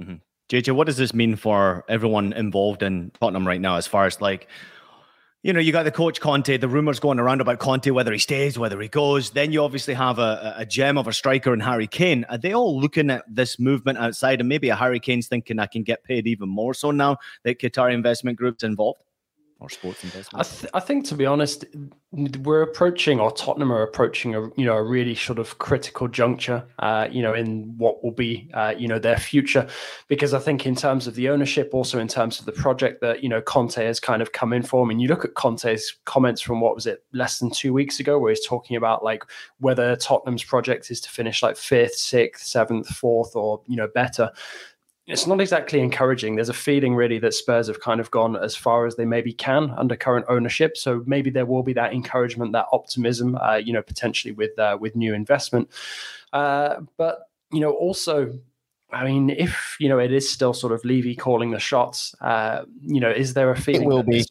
Mm-hmm. 0.00 0.14
JJ, 0.48 0.72
what 0.72 0.86
does 0.86 0.96
this 0.96 1.12
mean 1.12 1.34
for 1.34 1.84
everyone 1.88 2.32
involved 2.32 2.84
in 2.84 3.10
Tottenham 3.20 3.46
right 3.46 3.60
now, 3.60 3.76
as 3.76 3.88
far 3.88 4.06
as 4.06 4.20
like, 4.20 4.46
you 5.42 5.52
know, 5.52 5.58
you 5.58 5.72
got 5.72 5.82
the 5.82 5.90
coach 5.90 6.20
Conte, 6.20 6.56
the 6.56 6.68
rumors 6.68 7.00
going 7.00 7.18
around 7.18 7.40
about 7.40 7.58
Conte, 7.58 7.90
whether 7.90 8.12
he 8.12 8.18
stays, 8.18 8.56
whether 8.56 8.80
he 8.80 8.88
goes. 8.88 9.30
Then 9.30 9.50
you 9.50 9.64
obviously 9.64 9.94
have 9.94 10.20
a, 10.20 10.54
a 10.56 10.66
gem 10.66 10.96
of 10.96 11.08
a 11.08 11.12
striker 11.12 11.52
in 11.52 11.60
Harry 11.60 11.88
Kane. 11.88 12.24
Are 12.28 12.38
they 12.38 12.52
all 12.52 12.80
looking 12.80 13.10
at 13.10 13.24
this 13.28 13.58
movement 13.58 13.98
outside? 13.98 14.40
And 14.40 14.48
maybe 14.48 14.68
a 14.68 14.76
Harry 14.76 15.00
Kane's 15.00 15.26
thinking 15.26 15.58
I 15.58 15.66
can 15.66 15.82
get 15.82 16.04
paid 16.04 16.28
even 16.28 16.48
more 16.48 16.74
so 16.74 16.92
now 16.92 17.18
that 17.42 17.58
Qatar 17.58 17.92
investment 17.92 18.38
group's 18.38 18.62
involved? 18.62 19.02
Or 19.58 19.70
sports 19.70 20.04
investment? 20.04 20.46
I, 20.46 20.48
th- 20.48 20.70
I, 20.74 20.80
think, 20.80 21.06
to 21.06 21.14
be 21.14 21.24
honest, 21.24 21.64
we're 22.12 22.62
approaching, 22.62 23.20
or 23.20 23.30
Tottenham 23.32 23.72
are 23.72 23.82
approaching 23.82 24.34
a 24.34 24.42
you 24.56 24.64
know 24.64 24.74
a 24.74 24.82
really 24.82 25.14
sort 25.14 25.38
of 25.38 25.58
critical 25.58 26.08
juncture, 26.08 26.64
uh, 26.78 27.08
you 27.10 27.22
know, 27.22 27.32
in 27.32 27.76
what 27.78 28.04
will 28.04 28.12
be 28.12 28.50
uh, 28.54 28.74
you 28.76 28.86
know 28.86 28.98
their 28.98 29.16
future, 29.16 29.66
because 30.08 30.34
I 30.34 30.38
think 30.38 30.66
in 30.66 30.74
terms 30.74 31.06
of 31.06 31.14
the 31.14 31.28
ownership, 31.28 31.70
also 31.72 31.98
in 31.98 32.08
terms 32.08 32.38
of 32.38 32.46
the 32.46 32.52
project 32.52 33.00
that 33.00 33.22
you 33.22 33.28
know 33.28 33.40
Conte 33.40 33.82
has 33.82 33.98
kind 33.98 34.20
of 34.20 34.32
come 34.32 34.52
in 34.52 34.62
for. 34.62 34.84
I 34.84 34.88
mean, 34.88 35.00
you 35.00 35.08
look 35.08 35.24
at 35.24 35.34
Conte's 35.34 35.96
comments 36.04 36.40
from 36.40 36.60
what 36.60 36.74
was 36.74 36.86
it 36.86 37.04
less 37.12 37.38
than 37.38 37.50
two 37.50 37.72
weeks 37.72 37.98
ago, 37.98 38.18
where 38.18 38.30
he's 38.30 38.46
talking 38.46 38.76
about 38.76 39.02
like 39.02 39.24
whether 39.58 39.96
Tottenham's 39.96 40.44
project 40.44 40.90
is 40.90 41.00
to 41.00 41.10
finish 41.10 41.42
like 41.42 41.56
fifth, 41.56 41.94
sixth, 41.94 42.46
seventh, 42.46 42.88
fourth, 42.88 43.34
or 43.34 43.62
you 43.66 43.76
know 43.76 43.88
better 43.88 44.30
it's 45.06 45.26
not 45.26 45.40
exactly 45.40 45.80
encouraging. 45.80 46.34
There's 46.34 46.48
a 46.48 46.54
feeling 46.54 46.96
really 46.96 47.18
that 47.20 47.32
Spurs 47.32 47.68
have 47.68 47.80
kind 47.80 48.00
of 48.00 48.10
gone 48.10 48.36
as 48.36 48.56
far 48.56 48.86
as 48.86 48.96
they 48.96 49.04
maybe 49.04 49.32
can 49.32 49.70
under 49.76 49.94
current 49.94 50.26
ownership. 50.28 50.76
So 50.76 51.04
maybe 51.06 51.30
there 51.30 51.46
will 51.46 51.62
be 51.62 51.72
that 51.74 51.92
encouragement, 51.92 52.52
that 52.52 52.66
optimism, 52.72 53.36
uh, 53.36 53.56
you 53.56 53.72
know, 53.72 53.82
potentially 53.82 54.32
with 54.32 54.58
uh, 54.58 54.76
with 54.80 54.96
new 54.96 55.14
investment. 55.14 55.70
Uh, 56.32 56.80
but 56.96 57.30
you 57.52 57.60
know, 57.60 57.70
also, 57.70 58.36
I 58.92 59.04
mean, 59.04 59.30
if 59.30 59.76
you 59.78 59.88
know 59.88 60.00
it 60.00 60.12
is 60.12 60.30
still 60.30 60.52
sort 60.52 60.72
of 60.72 60.84
Levy 60.84 61.14
calling 61.14 61.52
the 61.52 61.60
shots, 61.60 62.14
uh, 62.20 62.64
you 62.82 63.00
know, 63.00 63.10
is 63.10 63.34
there 63.34 63.50
a 63.50 63.56
feeling 63.56 63.84
it 63.84 63.88
will 63.88 64.02
be? 64.02 64.24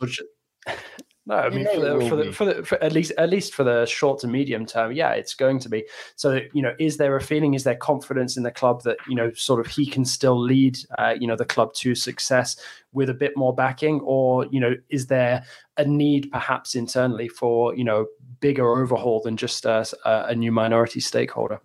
No, 1.28 1.36
I 1.36 1.50
mean 1.50 1.66
for 1.66 1.80
the, 1.80 2.08
for 2.08 2.16
the, 2.16 2.32
for 2.32 2.46
the, 2.46 2.64
for 2.64 2.84
at 2.84 2.92
least 2.92 3.12
at 3.18 3.32
least 3.32 3.56
for 3.56 3.64
the 3.64 3.86
short 3.88 4.20
to 4.20 4.28
medium 4.28 4.64
term, 4.64 4.92
yeah, 4.92 5.12
it's 5.12 5.34
going 5.34 5.58
to 5.60 5.70
be. 5.70 5.84
So 6.16 6.42
you 6.54 6.62
know, 6.62 6.76
is 6.78 6.98
there 6.98 7.16
a 7.16 7.22
feeling? 7.22 7.56
Is 7.56 7.64
there 7.64 7.76
confidence 7.76 8.38
in 8.38 8.44
the 8.44 8.52
club 8.52 8.84
that 8.84 8.98
you 9.10 9.16
know, 9.16 9.34
sort 9.34 9.60
of, 9.60 9.66
he 9.66 9.88
can 9.88 10.06
still 10.06 10.40
lead, 10.40 10.78
uh, 11.00 11.16
you 11.20 11.26
know, 11.26 11.36
the 11.36 11.46
club 11.46 11.74
to 11.76 11.96
success 11.96 12.58
with 12.94 13.10
a 13.10 13.14
bit 13.14 13.36
more 13.36 13.56
backing, 13.56 14.02
or 14.02 14.46
you 14.52 14.60
know, 14.60 14.76
is 14.90 15.08
there 15.08 15.44
a 15.78 15.86
need 15.86 16.32
perhaps 16.32 16.76
internally 16.76 17.28
for 17.28 17.76
you 17.76 17.84
know 17.84 18.06
bigger 18.40 18.78
overhaul 18.78 19.20
than 19.22 19.36
just 19.36 19.66
uh, 19.66 19.84
a 20.06 20.36
new 20.36 20.52
minority 20.52 21.00
stakeholder? 21.00 21.60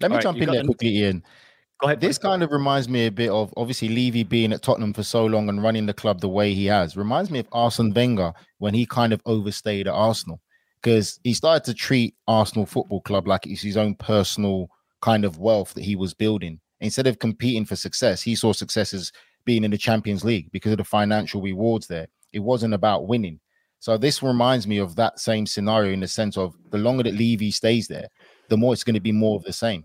Let 0.00 0.10
me 0.10 0.16
All 0.16 0.22
jump 0.22 0.38
right, 0.38 0.48
in 0.48 0.54
there 0.54 0.64
quickly, 0.64 0.96
Ian. 0.96 1.22
Go 1.80 1.86
ahead. 1.86 2.00
This 2.00 2.18
kind 2.18 2.42
of 2.42 2.50
reminds 2.50 2.88
me 2.88 3.06
a 3.06 3.10
bit 3.10 3.30
of 3.30 3.54
obviously 3.56 3.88
Levy 3.88 4.24
being 4.24 4.52
at 4.52 4.62
Tottenham 4.62 4.92
for 4.92 5.04
so 5.04 5.24
long 5.26 5.48
and 5.48 5.62
running 5.62 5.86
the 5.86 5.94
club 5.94 6.20
the 6.20 6.28
way 6.28 6.52
he 6.52 6.66
has. 6.66 6.96
Reminds 6.96 7.30
me 7.30 7.38
of 7.38 7.46
Arsene 7.52 7.92
Wenger 7.94 8.32
when 8.58 8.74
he 8.74 8.84
kind 8.84 9.12
of 9.12 9.22
overstayed 9.26 9.86
at 9.86 9.94
Arsenal 9.94 10.40
because 10.82 11.20
he 11.22 11.32
started 11.32 11.64
to 11.64 11.74
treat 11.74 12.14
Arsenal 12.26 12.66
Football 12.66 13.00
Club 13.02 13.28
like 13.28 13.46
it's 13.46 13.62
his 13.62 13.76
own 13.76 13.94
personal 13.94 14.68
kind 15.00 15.24
of 15.24 15.38
wealth 15.38 15.74
that 15.74 15.84
he 15.84 15.94
was 15.94 16.14
building. 16.14 16.58
Instead 16.80 17.06
of 17.06 17.20
competing 17.20 17.64
for 17.64 17.76
success, 17.76 18.22
he 18.22 18.34
saw 18.34 18.52
success 18.52 18.92
as 18.92 19.12
being 19.44 19.62
in 19.62 19.70
the 19.70 19.78
Champions 19.78 20.24
League 20.24 20.50
because 20.50 20.72
of 20.72 20.78
the 20.78 20.84
financial 20.84 21.40
rewards 21.40 21.86
there. 21.86 22.08
It 22.32 22.40
wasn't 22.40 22.74
about 22.74 23.06
winning. 23.06 23.38
So 23.78 23.96
this 23.96 24.20
reminds 24.20 24.66
me 24.66 24.78
of 24.78 24.96
that 24.96 25.20
same 25.20 25.46
scenario 25.46 25.92
in 25.92 26.00
the 26.00 26.08
sense 26.08 26.36
of 26.36 26.56
the 26.70 26.78
longer 26.78 27.04
that 27.04 27.14
Levy 27.14 27.52
stays 27.52 27.86
there, 27.86 28.08
the 28.48 28.56
more 28.56 28.72
it's 28.72 28.82
going 28.82 28.94
to 28.94 29.00
be 29.00 29.12
more 29.12 29.36
of 29.36 29.44
the 29.44 29.52
same. 29.52 29.84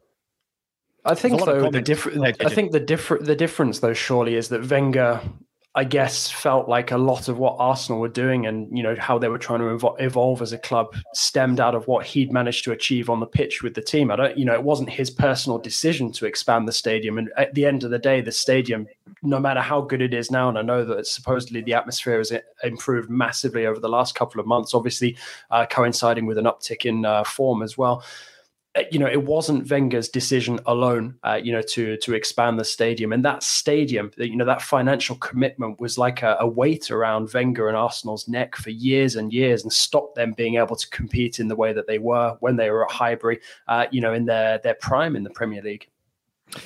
I 1.05 1.15
think 1.15 1.43
though 1.43 1.69
the 1.69 1.81
different. 1.81 2.23
I 2.23 2.49
think 2.49 2.71
the 2.71 2.79
different 2.79 3.25
the 3.25 3.35
difference 3.35 3.79
though 3.79 3.93
surely 3.93 4.35
is 4.35 4.49
that 4.49 4.69
Wenger, 4.69 5.21
I 5.75 5.83
guess, 5.83 6.31
felt 6.31 6.69
like 6.69 6.91
a 6.91 6.97
lot 6.97 7.27
of 7.27 7.39
what 7.39 7.57
Arsenal 7.59 7.99
were 7.99 8.07
doing 8.07 8.45
and 8.45 8.75
you 8.75 8.81
know 8.81 8.95
how 8.97 9.17
they 9.17 9.27
were 9.27 9.37
trying 9.37 9.59
to 9.59 9.65
evo- 9.65 9.99
evolve 9.99 10.41
as 10.41 10.53
a 10.53 10.57
club 10.57 10.95
stemmed 11.13 11.59
out 11.59 11.75
of 11.75 11.87
what 11.87 12.05
he'd 12.05 12.31
managed 12.31 12.63
to 12.65 12.71
achieve 12.71 13.09
on 13.09 13.19
the 13.19 13.25
pitch 13.25 13.63
with 13.63 13.73
the 13.73 13.81
team. 13.81 14.11
I 14.11 14.15
don't, 14.15 14.37
you 14.37 14.45
know, 14.45 14.53
it 14.53 14.63
wasn't 14.63 14.89
his 14.89 15.09
personal 15.09 15.57
decision 15.57 16.11
to 16.13 16.25
expand 16.25 16.69
the 16.69 16.73
stadium. 16.73 17.17
And 17.17 17.29
at 17.35 17.53
the 17.53 17.65
end 17.65 17.83
of 17.83 17.91
the 17.91 17.99
day, 17.99 18.21
the 18.21 18.31
stadium, 18.31 18.87
no 19.21 19.39
matter 19.39 19.61
how 19.61 19.81
good 19.81 20.01
it 20.01 20.13
is 20.13 20.31
now, 20.31 20.47
and 20.47 20.57
I 20.57 20.61
know 20.61 20.85
that 20.85 21.05
supposedly 21.05 21.61
the 21.61 21.73
atmosphere 21.73 22.19
has 22.19 22.31
improved 22.63 23.09
massively 23.09 23.65
over 23.65 23.79
the 23.81 23.89
last 23.89 24.15
couple 24.15 24.39
of 24.39 24.47
months, 24.47 24.73
obviously 24.73 25.17
uh, 25.51 25.65
coinciding 25.65 26.27
with 26.27 26.37
an 26.37 26.45
uptick 26.45 26.85
in 26.85 27.03
uh, 27.03 27.25
form 27.25 27.61
as 27.61 27.77
well 27.77 27.93
uh, 27.97 28.05
you 28.91 28.97
know, 28.97 29.07
it 29.07 29.23
wasn't 29.23 29.69
Wenger's 29.69 30.09
decision 30.09 30.59
alone, 30.65 31.15
uh, 31.23 31.39
you 31.41 31.51
know, 31.51 31.61
to 31.61 31.95
to 31.97 32.13
expand 32.13 32.59
the 32.59 32.65
stadium. 32.65 33.13
And 33.13 33.23
that 33.23 33.43
stadium, 33.43 34.11
you 34.17 34.35
know, 34.35 34.45
that 34.45 34.63
financial 34.63 35.15
commitment 35.17 35.79
was 35.79 35.97
like 35.97 36.23
a, 36.23 36.37
a, 36.39 36.47
weight 36.47 36.89
around 36.89 37.31
Wenger 37.33 37.67
and 37.67 37.77
Arsenal's 37.77 38.27
neck 38.27 38.55
for 38.55 38.71
years 38.71 39.15
and 39.15 39.31
years, 39.31 39.61
and 39.63 39.71
stopped 39.71 40.15
them 40.15 40.33
being 40.33 40.55
able 40.55 40.75
to 40.75 40.89
compete 40.89 41.39
in 41.39 41.47
the 41.47 41.55
way 41.55 41.71
that 41.71 41.85
they 41.85 41.99
were 41.99 42.35
when 42.39 42.55
they 42.55 42.71
were 42.71 42.85
at 42.85 42.91
Highbury, 42.91 43.39
uh, 43.67 43.85
you 43.91 44.01
know, 44.01 44.13
in 44.13 44.25
their 44.25 44.57
their 44.57 44.75
prime 44.75 45.15
in 45.15 45.23
the 45.23 45.29
Premier 45.29 45.61
League. 45.61 45.87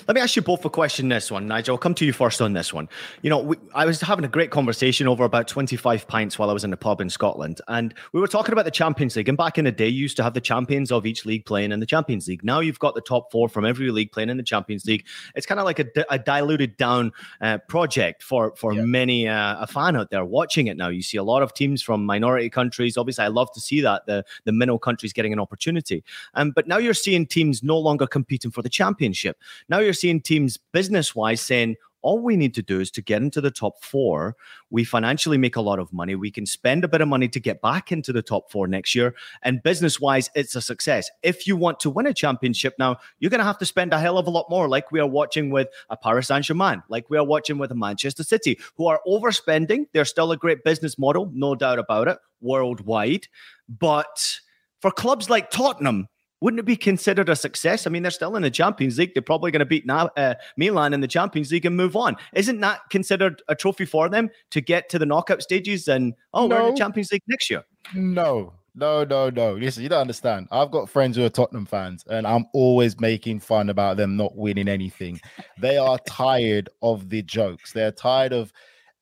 Let 0.08 0.16
me 0.16 0.22
ask 0.22 0.36
you 0.36 0.42
both 0.42 0.64
a 0.66 0.70
question. 0.70 1.10
This 1.10 1.32
one, 1.32 1.48
Nigel. 1.48 1.76
I'll 1.76 1.80
come 1.80 1.94
to 1.96 2.06
you 2.06 2.14
first 2.14 2.42
on 2.42 2.54
this 2.54 2.74
one. 2.74 2.90
You 3.22 3.30
know, 3.30 3.40
we, 3.40 3.58
I 3.74 3.86
was 3.86 4.02
having 4.02 4.26
a 4.26 4.28
great 4.28 4.52
conversation 4.52 5.08
over 5.08 5.24
about 5.24 5.48
25 5.48 6.08
pints 6.08 6.38
while 6.38 6.50
I 6.50 6.54
was 6.54 6.64
in 6.64 6.72
the 6.72 6.78
pub 6.78 7.02
in 7.02 7.10
Scotland, 7.10 7.62
and 7.68 7.94
we 8.14 8.20
were 8.20 8.28
talking 8.28 8.54
about 8.54 8.66
the 8.66 8.72
Champions 8.72 9.16
League. 9.16 9.30
And 9.30 9.38
back 9.38 9.58
in 9.58 9.66
the 9.66 9.72
day, 9.72 9.88
you 9.88 10.02
used 10.02 10.18
to 10.18 10.24
have 10.24 10.34
the 10.34 10.42
champions 10.42 10.92
of 10.92 11.06
each 11.06 11.26
league 11.26 11.46
playing 11.46 11.72
in 11.72 11.80
the 11.80 11.86
Champions 11.86 12.28
League. 12.28 12.44
Now 12.44 12.60
you've 12.60 12.80
got 12.80 12.96
the 12.96 13.02
top 13.02 13.32
four 13.32 13.50
from 13.50 13.66
every 13.66 13.90
league 13.92 14.12
playing 14.12 14.30
in 14.30 14.38
the 14.38 14.44
Champions 14.44 14.86
League. 14.86 15.06
It's 15.36 15.46
kind 15.46 15.60
of 15.60 15.66
like 15.66 15.80
a, 15.80 15.88
a, 16.10 16.20
diluted 16.20 16.78
down 16.78 17.12
uh, 17.42 17.60
project 17.70 18.24
for 18.24 18.56
for 18.56 18.74
yeah. 18.74 18.84
many 18.84 19.28
uh, 19.28 19.62
a 19.62 19.68
fan 19.68 19.96
out 19.96 20.10
there 20.10 20.26
watching 20.26 20.68
it 20.68 20.78
now. 20.78 20.90
You 20.90 21.02
see 21.02 21.18
a 21.18 21.24
lot 21.24 21.44
of 21.44 21.54
teams 21.54 21.82
from 21.82 22.06
minority 22.06 22.50
countries. 22.50 22.98
Obviously, 22.98 23.26
I 23.26 23.30
love 23.30 23.52
to 23.54 23.62
see 23.62 23.82
that 23.82 24.06
the 24.06 24.26
the 24.44 24.52
minnow 24.52 24.78
countries 24.78 25.14
getting 25.14 25.34
an 25.34 25.40
opportunity. 25.40 26.04
Um, 26.34 26.52
but 26.52 26.68
now 26.68 26.78
you're 26.78 26.94
seeing 26.94 27.26
teams 27.26 27.64
no 27.64 27.78
longer 27.78 28.08
competing 28.08 28.52
for 28.52 28.62
the 28.62 28.70
championship. 28.70 29.38
Now 29.70 29.77
you're 29.80 29.94
seeing 29.94 30.22
teams 30.22 30.58
business 30.72 31.16
wise 31.16 31.42
saying, 31.42 31.76
All 32.02 32.20
we 32.20 32.38
need 32.38 32.54
to 32.56 32.62
do 32.62 32.80
is 32.80 32.92
to 32.92 33.02
get 33.02 33.22
into 33.22 33.42
the 33.42 33.52
top 33.52 33.84
four. 33.84 34.36
We 34.70 34.84
financially 34.84 35.38
make 35.38 35.56
a 35.56 35.62
lot 35.62 35.80
of 35.80 35.92
money. 35.92 36.16
We 36.16 36.32
can 36.32 36.46
spend 36.46 36.84
a 36.84 36.88
bit 36.88 37.02
of 37.02 37.08
money 37.08 37.28
to 37.28 37.40
get 37.40 37.62
back 37.62 37.92
into 37.92 38.14
the 38.14 38.22
top 38.22 38.52
four 38.52 38.68
next 38.68 38.96
year. 38.96 39.16
And 39.42 39.64
business 39.64 40.00
wise, 40.00 40.30
it's 40.36 40.56
a 40.56 40.62
success. 40.62 41.10
If 41.24 41.48
you 41.48 41.56
want 41.56 41.80
to 41.82 41.90
win 41.90 42.08
a 42.08 42.14
championship 42.14 42.76
now, 42.78 42.98
you're 43.20 43.32
going 43.32 43.40
to 43.40 43.46
have 43.46 43.58
to 43.58 43.66
spend 43.66 43.94
a 43.94 44.00
hell 44.00 44.18
of 44.18 44.28
a 44.28 44.30
lot 44.30 44.50
more, 44.50 44.70
like 44.70 44.92
we 44.92 45.00
are 45.00 45.08
watching 45.08 45.50
with 45.50 45.68
a 45.90 45.98
Paris 45.98 46.28
Saint 46.28 46.46
Germain, 46.46 46.84
like 46.88 47.10
we 47.10 47.18
are 47.18 47.26
watching 47.26 47.58
with 47.58 47.72
a 47.72 47.76
Manchester 47.76 48.24
City, 48.24 48.60
who 48.76 48.88
are 48.88 49.02
overspending. 49.08 49.88
They're 49.92 50.06
still 50.06 50.32
a 50.32 50.38
great 50.38 50.64
business 50.64 50.98
model, 50.98 51.30
no 51.34 51.56
doubt 51.56 51.80
about 51.80 52.08
it, 52.08 52.20
worldwide. 52.42 53.28
But 53.68 54.40
for 54.80 54.92
clubs 54.92 55.30
like 55.30 55.50
Tottenham, 55.50 56.08
wouldn't 56.42 56.60
it 56.60 56.66
be 56.66 56.76
considered 56.76 57.30
a 57.30 57.36
success? 57.36 57.88
I 57.88 57.90
mean, 57.90 58.04
they're 58.04 58.12
still 58.12 58.36
in 58.36 58.44
the 58.44 58.52
Champions 58.52 58.98
League. 58.98 59.14
They're 59.14 59.24
probably 59.24 59.52
going 59.52 59.60
to 59.60 59.66
beat 59.66 59.86
now, 59.86 60.10
uh, 60.18 60.36
Milan 60.56 60.94
in 60.94 61.02
the 61.02 61.08
Champions 61.08 61.52
League 61.52 61.66
and 61.66 61.76
move 61.76 61.96
on. 61.96 62.16
Isn't 62.34 62.60
that 62.60 62.82
considered 62.90 63.42
a 63.48 63.56
trophy 63.56 63.86
for 63.86 64.08
them 64.10 64.30
to 64.52 64.62
get 64.62 64.90
to 64.90 65.00
the 65.00 65.06
knockout 65.06 65.42
stages 65.42 65.88
and 65.88 66.14
oh, 66.34 66.48
no. 66.48 66.56
we're 66.56 66.68
in 66.68 66.74
the 66.74 66.80
Champions 66.80 67.12
League 67.12 67.24
next 67.28 67.50
year? 67.50 67.64
No, 67.96 68.54
no, 68.76 69.04
no, 69.04 69.32
no. 69.32 69.54
Listen, 69.54 69.82
you 69.82 69.90
don't 69.90 70.02
understand. 70.02 70.48
I've 70.52 70.70
got 70.70 70.90
friends 70.90 71.18
who 71.18 71.26
are 71.26 71.30
Tottenham 71.30 71.66
fans, 71.66 72.06
and 72.08 72.28
I'm 72.28 72.46
always 72.54 73.00
making 73.00 73.40
fun 73.40 73.70
about 73.70 73.98
them 73.98 74.16
not 74.16 74.36
winning 74.36 74.68
anything. 74.68 75.20
They 75.60 75.78
are 75.78 75.98
tired 76.08 76.70
of 76.84 77.10
the 77.10 77.24
jokes. 77.24 77.74
They're 77.74 77.92
tired 77.92 78.34
of 78.34 78.54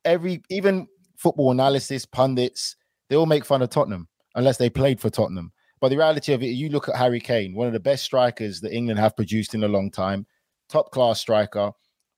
every 0.05 0.41
even 0.49 0.88
football 1.17 1.51
analysis 1.51 2.05
pundits. 2.05 2.77
They 3.09 3.17
all 3.17 3.25
make 3.25 3.43
fun 3.43 3.61
of 3.61 3.69
Tottenham 3.69 4.07
unless 4.36 4.57
they 4.57 4.69
played 4.69 5.01
for 5.01 5.09
Tottenham. 5.09 5.51
But 5.86 5.89
the 5.89 5.97
reality 5.97 6.33
of 6.33 6.41
it, 6.41 6.47
you 6.47 6.69
look 6.69 6.89
at 6.89 6.95
Harry 6.95 7.19
Kane, 7.19 7.53
one 7.53 7.67
of 7.67 7.73
the 7.73 7.79
best 7.79 8.03
strikers 8.03 8.59
that 8.61 8.73
England 8.73 8.99
have 8.99 9.15
produced 9.15 9.53
in 9.53 9.63
a 9.63 9.67
long 9.67 9.91
time, 9.91 10.25
top 10.67 10.89
class 10.89 11.19
striker, 11.19 11.73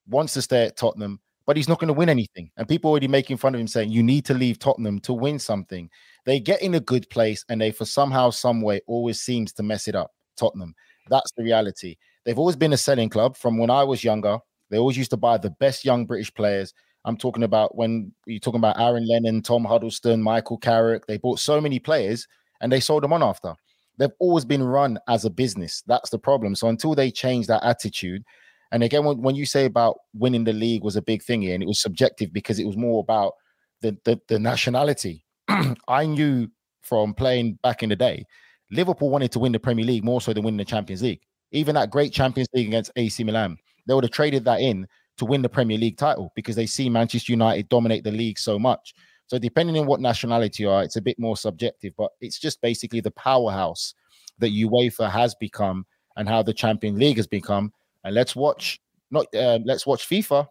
wants 0.08 0.32
to 0.32 0.40
stay 0.40 0.64
at 0.64 0.78
Tottenham, 0.78 1.20
but 1.46 1.54
he's 1.54 1.68
not 1.68 1.78
going 1.78 1.88
to 1.88 1.92
win 1.92 2.08
anything. 2.08 2.50
And 2.56 2.66
people 2.66 2.90
already 2.90 3.08
making 3.08 3.36
fun 3.36 3.54
of 3.54 3.60
him 3.60 3.66
saying, 3.66 3.90
you 3.90 4.02
need 4.02 4.24
to 4.24 4.32
leave 4.32 4.58
Tottenham 4.58 5.00
to 5.00 5.12
win 5.12 5.38
something. 5.38 5.90
They 6.24 6.40
get 6.40 6.62
in 6.62 6.76
a 6.76 6.80
good 6.80 7.10
place 7.10 7.44
and 7.50 7.60
they, 7.60 7.70
for 7.70 7.84
somehow, 7.84 8.30
some 8.30 8.62
way, 8.62 8.80
always 8.86 9.20
seems 9.20 9.52
to 9.52 9.62
mess 9.62 9.86
it 9.86 9.94
up. 9.94 10.12
Tottenham. 10.38 10.74
That's 11.10 11.30
the 11.36 11.44
reality. 11.44 11.96
They've 12.24 12.38
always 12.38 12.56
been 12.56 12.72
a 12.72 12.78
selling 12.78 13.10
club 13.10 13.36
from 13.36 13.58
when 13.58 13.68
I 13.68 13.84
was 13.84 14.02
younger. 14.02 14.38
They 14.70 14.78
always 14.78 14.96
used 14.96 15.10
to 15.10 15.18
buy 15.18 15.36
the 15.36 15.50
best 15.60 15.84
young 15.84 16.06
British 16.06 16.32
players. 16.32 16.72
I'm 17.04 17.18
talking 17.18 17.42
about 17.42 17.76
when 17.76 18.14
you're 18.24 18.40
talking 18.40 18.60
about 18.60 18.80
Aaron 18.80 19.06
Lennon, 19.06 19.42
Tom 19.42 19.66
Huddlestone, 19.66 20.22
Michael 20.22 20.56
Carrick. 20.56 21.04
They 21.04 21.18
bought 21.18 21.38
so 21.38 21.60
many 21.60 21.78
players 21.78 22.26
and 22.60 22.72
they 22.72 22.80
sold 22.80 23.02
them 23.02 23.12
on 23.12 23.22
after. 23.22 23.54
They've 23.98 24.10
always 24.20 24.44
been 24.44 24.62
run 24.62 24.98
as 25.08 25.24
a 25.24 25.30
business. 25.30 25.82
That's 25.86 26.10
the 26.10 26.18
problem. 26.18 26.54
So 26.54 26.68
until 26.68 26.94
they 26.94 27.10
change 27.10 27.46
that 27.48 27.64
attitude, 27.64 28.24
and 28.70 28.82
again, 28.82 29.04
when, 29.04 29.22
when 29.22 29.34
you 29.34 29.46
say 29.46 29.64
about 29.64 29.98
winning 30.14 30.44
the 30.44 30.52
league 30.52 30.84
was 30.84 30.96
a 30.96 31.02
big 31.02 31.22
thing 31.22 31.44
and 31.46 31.62
it 31.62 31.66
was 31.66 31.80
subjective 31.80 32.32
because 32.32 32.58
it 32.58 32.66
was 32.66 32.76
more 32.76 33.00
about 33.00 33.32
the 33.80 33.96
the, 34.04 34.20
the 34.28 34.38
nationality. 34.38 35.24
I 35.88 36.06
knew 36.06 36.48
from 36.82 37.14
playing 37.14 37.58
back 37.62 37.82
in 37.82 37.88
the 37.88 37.96
day, 37.96 38.24
Liverpool 38.70 39.10
wanted 39.10 39.32
to 39.32 39.38
win 39.38 39.52
the 39.52 39.60
Premier 39.60 39.84
League 39.84 40.04
more 40.04 40.20
so 40.20 40.32
than 40.32 40.44
winning 40.44 40.58
the 40.58 40.64
Champions 40.64 41.02
League. 41.02 41.20
Even 41.52 41.74
that 41.74 41.90
great 41.90 42.12
Champions 42.12 42.48
League 42.52 42.68
against 42.68 42.92
AC 42.96 43.24
Milan, 43.24 43.56
they 43.86 43.94
would 43.94 44.04
have 44.04 44.10
traded 44.10 44.44
that 44.44 44.60
in 44.60 44.86
to 45.16 45.24
win 45.24 45.42
the 45.42 45.48
Premier 45.48 45.78
League 45.78 45.96
title 45.96 46.32
because 46.36 46.56
they 46.56 46.66
see 46.66 46.88
Manchester 46.88 47.32
United 47.32 47.68
dominate 47.68 48.04
the 48.04 48.12
league 48.12 48.38
so 48.38 48.58
much. 48.58 48.94
So 49.28 49.38
depending 49.38 49.78
on 49.78 49.86
what 49.86 50.00
nationality 50.00 50.64
you 50.64 50.70
are, 50.70 50.82
it's 50.82 50.96
a 50.96 51.02
bit 51.02 51.18
more 51.18 51.36
subjective, 51.36 51.92
but 51.96 52.10
it's 52.20 52.38
just 52.38 52.60
basically 52.60 53.00
the 53.00 53.10
powerhouse 53.10 53.94
that 54.38 54.52
UEFA 54.52 55.10
has 55.10 55.34
become 55.34 55.86
and 56.16 56.28
how 56.28 56.42
the 56.42 56.54
Champion 56.54 56.98
League 56.98 57.18
has 57.18 57.26
become. 57.26 57.72
And 58.04 58.14
let's 58.14 58.34
watch 58.34 58.80
not 59.10 59.26
uh, 59.34 59.58
let's 59.64 59.86
watch 59.86 60.08
FIFA. 60.08 60.48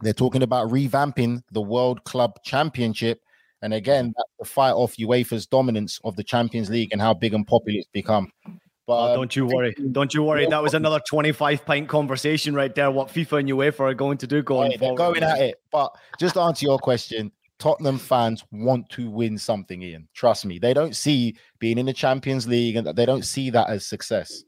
They're 0.00 0.12
talking 0.12 0.42
about 0.42 0.70
revamping 0.70 1.42
the 1.52 1.60
World 1.60 2.02
Club 2.04 2.42
Championship. 2.42 3.20
And 3.62 3.74
again, 3.74 4.14
that's 4.16 4.30
the 4.38 4.44
fight 4.46 4.72
off 4.72 4.96
UEFA's 4.96 5.46
dominance 5.46 6.00
of 6.02 6.16
the 6.16 6.24
Champions 6.24 6.70
League 6.70 6.90
and 6.92 7.02
how 7.02 7.12
big 7.12 7.34
and 7.34 7.46
popular 7.46 7.80
it's 7.80 7.88
become. 7.92 8.32
But 8.86 9.12
oh, 9.12 9.16
don't 9.16 9.36
you 9.36 9.46
worry. 9.46 9.74
Don't 9.92 10.12
you 10.14 10.22
worry. 10.22 10.46
That 10.46 10.62
was 10.62 10.72
another 10.72 11.00
25 11.06 11.64
pint 11.66 11.88
conversation 11.88 12.54
right 12.54 12.74
there. 12.74 12.90
What 12.90 13.08
FIFA 13.08 13.40
and 13.40 13.48
UEFA 13.50 13.80
are 13.80 13.94
going 13.94 14.16
to 14.18 14.26
do 14.26 14.42
going 14.42 14.76
forward. 14.78 14.96
Going 14.96 15.22
at 15.22 15.38
it. 15.38 15.60
But 15.70 15.94
just 16.18 16.34
to 16.34 16.40
answer 16.40 16.64
your 16.64 16.78
question, 16.78 17.30
Tottenham 17.60 17.98
fans 17.98 18.42
want 18.50 18.88
to 18.90 19.10
win 19.10 19.38
something, 19.38 19.82
Ian. 19.82 20.08
Trust 20.14 20.46
me. 20.46 20.58
They 20.58 20.74
don't 20.74 20.96
see 20.96 21.36
being 21.58 21.78
in 21.78 21.86
the 21.86 21.92
Champions 21.92 22.48
League 22.48 22.74
and 22.74 22.86
they 22.86 23.06
don't 23.06 23.24
see 23.24 23.50
that 23.50 23.68
as 23.68 23.86
success. 23.86 24.42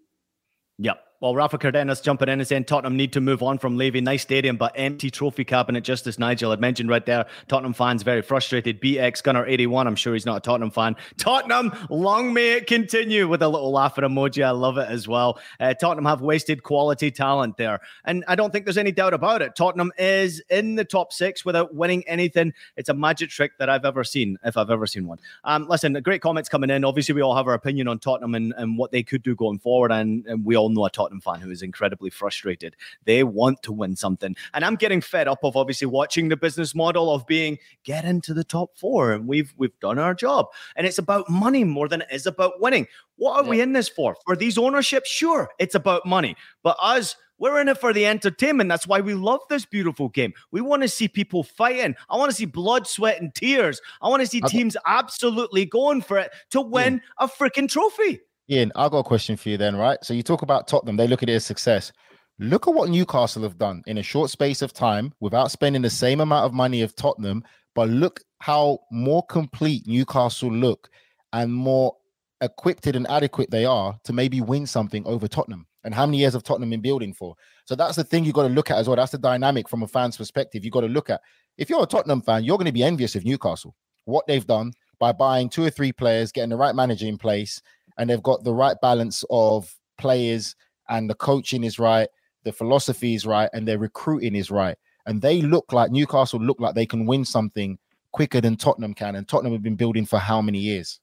Yep. 0.79 0.99
Well, 1.23 1.37
Rafa 1.37 1.57
Cardenas 1.57 2.01
jumping 2.01 2.29
in 2.29 2.41
and 2.41 2.49
saying 2.49 2.65
Tottenham 2.65 2.97
need 2.97 3.13
to 3.13 3.21
move 3.21 3.45
on 3.45 3.57
from 3.57 3.77
Levy. 3.77 4.01
Nice 4.01 4.23
stadium, 4.23 4.57
but 4.57 4.73
empty 4.75 5.09
trophy 5.09 5.45
cabinet, 5.45 5.85
just 5.85 6.09
as 6.09 6.19
Nigel 6.19 6.51
had 6.51 6.59
mentioned 6.59 6.91
right 6.91 7.07
there. 7.07 7.27
Tottenham 7.47 7.75
fans 7.75 8.03
very 8.03 8.23
frustrated. 8.23 8.81
BX 8.81 9.23
Gunner 9.23 9.47
81, 9.47 9.87
I'm 9.87 9.95
sure 9.95 10.15
he's 10.15 10.27
not 10.27 10.39
a 10.39 10.41
Tottenham 10.41 10.73
fan. 10.73 10.97
Tottenham, 11.19 11.73
long 11.91 12.33
may 12.33 12.55
it 12.55 12.67
continue 12.67 13.29
with 13.29 13.41
a 13.41 13.49
little 13.49 13.71
laughing 13.71 14.03
emoji. 14.03 14.43
I 14.43 14.51
love 14.51 14.79
it 14.79 14.89
as 14.89 15.07
well. 15.07 15.39
Uh, 15.61 15.75
Tottenham 15.75 16.07
have 16.07 16.23
wasted 16.23 16.65
quality 16.65 17.13
talent 17.13 17.57
there. 17.57 17.79
And 18.05 18.25
I 18.27 18.35
don't 18.35 18.53
think 18.53 18.65
there's 18.65 18.77
any 18.77 18.91
doubt 18.91 19.15
about 19.15 19.43
it. 19.43 19.55
Tottenham 19.55 19.93
is 19.99 20.43
in 20.51 20.75
the 20.75 20.85
top 20.85 21.13
six 21.13 21.45
without 21.45 21.73
winning 21.73 22.03
anything. 22.09 22.53
It's 22.77 22.89
a 22.89 22.95
magic 22.95 23.31
trick 23.31 23.59
that 23.59 23.71
I've 23.71 23.85
ever 23.85 24.03
seen, 24.03 24.39
if 24.45 24.57
I've 24.57 24.71
ever 24.71 24.89
seen 24.89 25.07
one. 25.07 25.21
Um, 25.45 25.69
listen, 25.69 25.93
great 26.03 26.21
comments 26.21 26.49
coming 26.49 26.71
in. 26.71 26.85
Obviously, 26.85 27.15
we 27.15 27.23
all 27.23 27.37
have 27.37 27.47
our 27.47 27.55
opinion 27.55 27.87
on 27.87 28.01
Tottenham 28.01 28.35
and, 28.35 28.53
and 28.57 28.77
what 28.77 28.91
they 28.91 29.05
could 29.05 29.23
do 29.23 29.37
going 29.37 29.61
forward. 29.61 29.93
And, 29.93 30.27
and 30.27 30.45
we 30.45 30.57
all 30.57 30.69
know 30.69 30.85
a 30.85 30.91
Tottenham 30.91 31.12
Tottenham 31.13 31.21
fan 31.21 31.41
who 31.41 31.51
is 31.51 31.63
incredibly 31.63 32.11
frustrated. 32.11 32.77
They 33.05 33.23
want 33.25 33.63
to 33.65 33.73
win 33.73 33.97
something. 33.97 34.37
And 34.55 34.65
I'm 34.65 34.77
getting 34.77 35.01
fed 35.01 35.29
up 35.29 35.45
of 35.45 35.57
obviously 35.57 35.87
watching 35.87 36.29
the 36.29 36.37
business 36.37 36.75
model 36.75 37.13
of 37.13 37.27
being 37.27 37.59
get 37.85 38.05
into 38.05 38.35
the 38.35 38.45
top 38.45 38.77
four 38.77 39.13
and 39.13 39.27
we've 39.27 39.53
we've 39.57 39.79
done 39.81 39.99
our 39.99 40.15
job. 40.15 40.47
And 40.77 40.87
it's 40.87 40.99
about 40.99 41.29
money 41.29 41.65
more 41.65 41.89
than 41.89 42.03
it 42.03 42.09
is 42.11 42.27
about 42.27 42.61
winning. 42.61 42.87
What 43.17 43.39
are 43.39 43.45
yeah. 43.45 43.51
we 43.51 43.61
in 43.61 43.73
this 43.73 43.89
for? 43.89 44.17
For 44.25 44.37
these 44.37 44.59
ownerships? 44.59 45.11
Sure, 45.11 45.51
it's 45.59 45.75
about 45.75 46.07
money. 46.07 46.37
But 46.63 46.77
us 46.81 47.17
we're 47.39 47.61
in 47.61 47.67
it 47.67 47.79
for 47.79 47.93
the 47.93 48.07
entertainment. 48.07 48.69
That's 48.69 48.87
why 48.87 49.01
we 49.01 49.15
love 49.15 49.41
this 49.49 49.65
beautiful 49.65 50.09
game. 50.09 50.33
We 50.53 50.61
want 50.61 50.83
to 50.83 50.89
see 50.89 51.09
people 51.09 51.43
fighting. 51.43 51.97
I 52.09 52.17
want 52.17 52.31
to 52.31 52.37
see 52.37 52.45
blood, 52.45 52.87
sweat, 52.87 53.21
and 53.21 53.35
tears. 53.35 53.81
I 54.01 54.09
want 54.09 54.21
to 54.21 54.29
see 54.29 54.41
teams 54.43 54.77
absolutely 54.87 55.67
going 55.67 56.03
for 56.03 56.19
it 56.19 56.31
to 56.51 56.61
win 56.61 57.03
yeah. 57.03 57.27
a 57.27 57.29
freaking 57.29 57.69
trophy. 57.69 58.21
Ian, 58.51 58.73
I 58.75 58.89
got 58.89 58.99
a 58.99 59.05
question 59.05 59.37
for 59.37 59.49
you 59.49 59.57
then, 59.57 59.77
right? 59.77 59.99
So 60.03 60.15
you 60.15 60.23
talk 60.23 60.43
about 60.43 60.69
Tottenham, 60.69 60.97
they 60.97 61.07
look 61.07 61.23
at 61.23 61.29
it 61.29 61.35
as 61.35 61.45
success. 61.45 61.93
Look 62.39 62.67
at 62.67 62.75
what 62.75 62.91
Newcastle 62.91 63.43
have 63.43 63.59
done 63.59 63.83
in 63.87 63.99
a 63.99 64.03
short 64.03 64.31
space 64.31 64.63
of 64.63 64.73
time 64.73 65.13
without 65.21 65.51
spending 65.51 65.83
the 65.83 65.91
same 65.91 66.21
amount 66.21 66.47
of 66.47 66.53
money 66.53 66.83
of 66.83 66.97
Tottenham, 66.97 67.45
but 67.75 67.89
look 67.89 68.21
how 68.41 68.81
more 68.91 69.25
complete 69.27 69.87
Newcastle 69.87 70.53
look 70.53 70.89
and 71.33 71.53
more 71.53 71.95
equipped 72.41 72.87
and 72.87 73.09
adequate 73.09 73.51
they 73.51 73.65
are 73.65 73.97
to 74.05 74.13
maybe 74.13 74.41
win 74.41 74.67
something 74.67 75.07
over 75.07 75.29
Tottenham. 75.29 75.67
And 75.85 75.95
how 75.95 76.07
many 76.07 76.19
years 76.19 76.33
have 76.35 76.43
Tottenham 76.43 76.71
been 76.71 76.81
building 76.81 77.13
for? 77.13 77.35
So 77.65 77.75
that's 77.75 77.97
the 77.97 78.05
thing 78.05 78.25
you've 78.25 78.35
got 78.35 78.49
to 78.49 78.55
look 78.55 78.71
at 78.71 78.79
as 78.79 78.89
well. 78.89 78.97
That's 78.97 79.13
the 79.13 79.19
dynamic 79.19 79.69
from 79.69 79.83
a 79.83 79.89
fan's 79.89 80.17
perspective. 80.17 80.65
you've 80.65 80.73
got 80.73 80.83
to 80.83 80.89
look 80.89 81.11
at 81.11 81.21
if 81.59 81.71
you're 81.71 81.83
a 81.83 81.87
Tottenham 81.87 82.23
fan, 82.23 82.45
you're 82.45 82.59
going 82.59 82.67
to 82.67 82.73
be 82.73 82.83
envious 82.83 83.15
of 83.15 83.25
Newcastle, 83.25 83.75
what 84.05 84.27
they've 84.27 84.47
done 84.47 84.73
by 84.99 85.13
buying 85.13 85.49
two 85.49 85.65
or 85.65 85.71
three 85.71 85.93
players, 85.93 86.33
getting 86.33 86.51
the 86.51 86.57
right 86.57 86.75
manager 86.75 87.07
in 87.07 87.19
place, 87.19 87.61
and 87.99 88.09
they've 88.09 88.23
got 88.23 88.45
the 88.45 88.55
right 88.55 88.77
balance 88.81 89.25
of 89.31 89.75
players 89.99 90.55
and 90.89 91.09
the 91.09 91.15
coaching 91.15 91.65
is 91.65 91.79
right, 91.79 92.09
the 92.45 92.53
philosophy 92.53 93.15
is 93.15 93.27
right, 93.27 93.49
and 93.53 93.67
their 93.67 93.79
recruiting 93.79 94.35
is 94.35 94.51
right. 94.51 94.77
And 95.07 95.21
they 95.21 95.43
look 95.43 95.73
like 95.73 95.91
Newcastle 95.91 96.41
look 96.41 96.61
like 96.61 96.75
they 96.75 96.87
can 96.87 97.07
win 97.07 97.25
something 97.25 97.79
quicker 98.13 98.41
than 98.41 98.57
Tottenham 98.57 98.95
can. 98.95 99.17
And 99.17 99.27
Tottenham 99.27 99.53
have 99.53 99.63
been 99.63 99.77
building 99.77 100.07
for 100.07 100.19
how 100.19 100.41
many 100.43 100.59
years? 100.59 101.01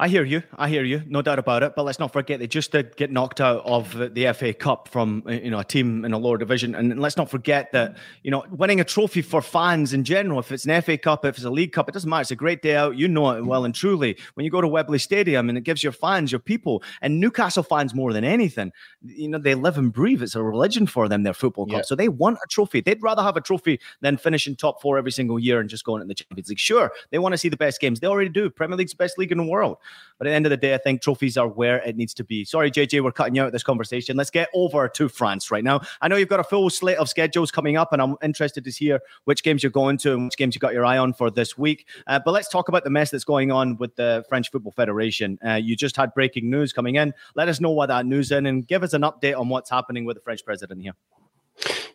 I 0.00 0.06
hear 0.06 0.24
you. 0.24 0.44
I 0.56 0.68
hear 0.68 0.84
you. 0.84 1.02
No 1.08 1.22
doubt 1.22 1.40
about 1.40 1.64
it. 1.64 1.74
But 1.74 1.84
let's 1.84 1.98
not 1.98 2.12
forget 2.12 2.38
they 2.38 2.46
just 2.46 2.70
did 2.70 2.96
get 2.96 3.10
knocked 3.10 3.40
out 3.40 3.66
of 3.66 4.14
the 4.14 4.32
FA 4.32 4.54
Cup 4.54 4.86
from 4.86 5.24
uh, 5.26 5.32
you 5.32 5.50
know 5.50 5.58
a 5.58 5.64
team 5.64 6.04
in 6.04 6.12
a 6.12 6.18
lower 6.18 6.38
division, 6.38 6.76
and 6.76 7.00
let's 7.00 7.16
not 7.16 7.28
forget 7.28 7.72
that 7.72 7.96
you 8.22 8.30
know 8.30 8.44
winning 8.50 8.80
a 8.80 8.84
trophy 8.84 9.22
for 9.22 9.42
fans 9.42 9.92
in 9.92 10.04
general, 10.04 10.38
if 10.38 10.52
it's 10.52 10.64
an 10.66 10.80
FA 10.82 10.96
Cup, 10.96 11.24
if 11.24 11.36
it's 11.36 11.44
a 11.44 11.50
League 11.50 11.72
Cup, 11.72 11.88
it 11.88 11.92
doesn't 11.92 12.08
matter. 12.08 12.20
It's 12.20 12.30
a 12.30 12.36
great 12.36 12.62
day 12.62 12.76
out. 12.76 12.96
You 12.96 13.08
know 13.08 13.30
it 13.30 13.44
well 13.44 13.64
and 13.64 13.74
truly. 13.74 14.16
When 14.34 14.44
you 14.44 14.52
go 14.52 14.60
to 14.60 14.68
Wembley 14.68 15.00
Stadium 15.00 15.48
and 15.48 15.58
it 15.58 15.62
gives 15.62 15.82
your 15.82 15.92
fans, 15.92 16.30
your 16.30 16.38
people, 16.38 16.84
and 17.02 17.18
Newcastle 17.18 17.64
fans 17.64 17.92
more 17.92 18.12
than 18.12 18.22
anything, 18.22 18.70
you 19.02 19.28
know 19.28 19.38
they 19.38 19.56
live 19.56 19.78
and 19.78 19.92
breathe. 19.92 20.22
It's 20.22 20.36
a 20.36 20.42
religion 20.42 20.86
for 20.86 21.08
them. 21.08 21.24
Their 21.24 21.34
football 21.34 21.66
club, 21.66 21.78
yeah. 21.78 21.82
so 21.82 21.96
they 21.96 22.08
want 22.08 22.38
a 22.44 22.46
trophy. 22.46 22.80
They'd 22.80 23.02
rather 23.02 23.22
have 23.22 23.36
a 23.36 23.40
trophy 23.40 23.80
than 24.00 24.16
finishing 24.16 24.54
top 24.54 24.80
four 24.80 24.96
every 24.96 25.10
single 25.10 25.40
year 25.40 25.58
and 25.58 25.68
just 25.68 25.84
going 25.84 26.02
in 26.02 26.08
the 26.08 26.14
Champions 26.14 26.48
League. 26.50 26.60
Sure, 26.60 26.92
they 27.10 27.18
want 27.18 27.32
to 27.32 27.38
see 27.38 27.48
the 27.48 27.56
best 27.56 27.80
games. 27.80 27.98
They 27.98 28.06
already 28.06 28.30
do. 28.30 28.48
Premier 28.48 28.76
League's 28.76 28.92
the 28.92 28.96
best 28.96 29.18
league 29.18 29.32
in 29.32 29.38
the 29.38 29.44
world. 29.44 29.78
But 30.18 30.26
at 30.26 30.30
the 30.30 30.34
end 30.34 30.46
of 30.46 30.50
the 30.50 30.56
day, 30.56 30.74
I 30.74 30.78
think 30.78 31.00
trophies 31.00 31.36
are 31.36 31.46
where 31.46 31.78
it 31.78 31.96
needs 31.96 32.12
to 32.14 32.24
be. 32.24 32.44
Sorry, 32.44 32.70
JJ, 32.70 33.02
we're 33.02 33.12
cutting 33.12 33.36
you 33.36 33.42
out 33.42 33.46
of 33.46 33.52
this 33.52 33.62
conversation. 33.62 34.16
Let's 34.16 34.30
get 34.30 34.48
over 34.52 34.88
to 34.88 35.08
France 35.08 35.50
right 35.50 35.62
now. 35.62 35.80
I 36.00 36.08
know 36.08 36.16
you've 36.16 36.28
got 36.28 36.40
a 36.40 36.44
full 36.44 36.70
slate 36.70 36.98
of 36.98 37.08
schedules 37.08 37.50
coming 37.50 37.76
up, 37.76 37.92
and 37.92 38.02
I'm 38.02 38.16
interested 38.22 38.64
to 38.64 38.70
hear 38.70 39.00
which 39.24 39.42
games 39.44 39.62
you're 39.62 39.70
going 39.70 39.96
to 39.98 40.14
and 40.14 40.24
which 40.24 40.36
games 40.36 40.54
you 40.54 40.58
got 40.58 40.72
your 40.72 40.84
eye 40.84 40.98
on 40.98 41.12
for 41.12 41.30
this 41.30 41.56
week. 41.56 41.86
Uh, 42.06 42.18
but 42.24 42.32
let's 42.32 42.48
talk 42.48 42.68
about 42.68 42.82
the 42.82 42.90
mess 42.90 43.10
that's 43.10 43.24
going 43.24 43.52
on 43.52 43.76
with 43.76 43.94
the 43.94 44.24
French 44.28 44.50
Football 44.50 44.72
Federation. 44.72 45.38
Uh, 45.46 45.54
you 45.54 45.76
just 45.76 45.96
had 45.96 46.12
breaking 46.14 46.50
news 46.50 46.72
coming 46.72 46.96
in. 46.96 47.14
Let 47.36 47.48
us 47.48 47.60
know 47.60 47.70
what 47.70 47.86
that 47.86 48.04
news 48.04 48.26
is 48.26 48.32
and 48.32 48.66
give 48.66 48.82
us 48.82 48.92
an 48.92 49.02
update 49.02 49.38
on 49.38 49.48
what's 49.48 49.70
happening 49.70 50.04
with 50.04 50.16
the 50.16 50.22
French 50.22 50.44
president 50.44 50.82
here. 50.82 50.94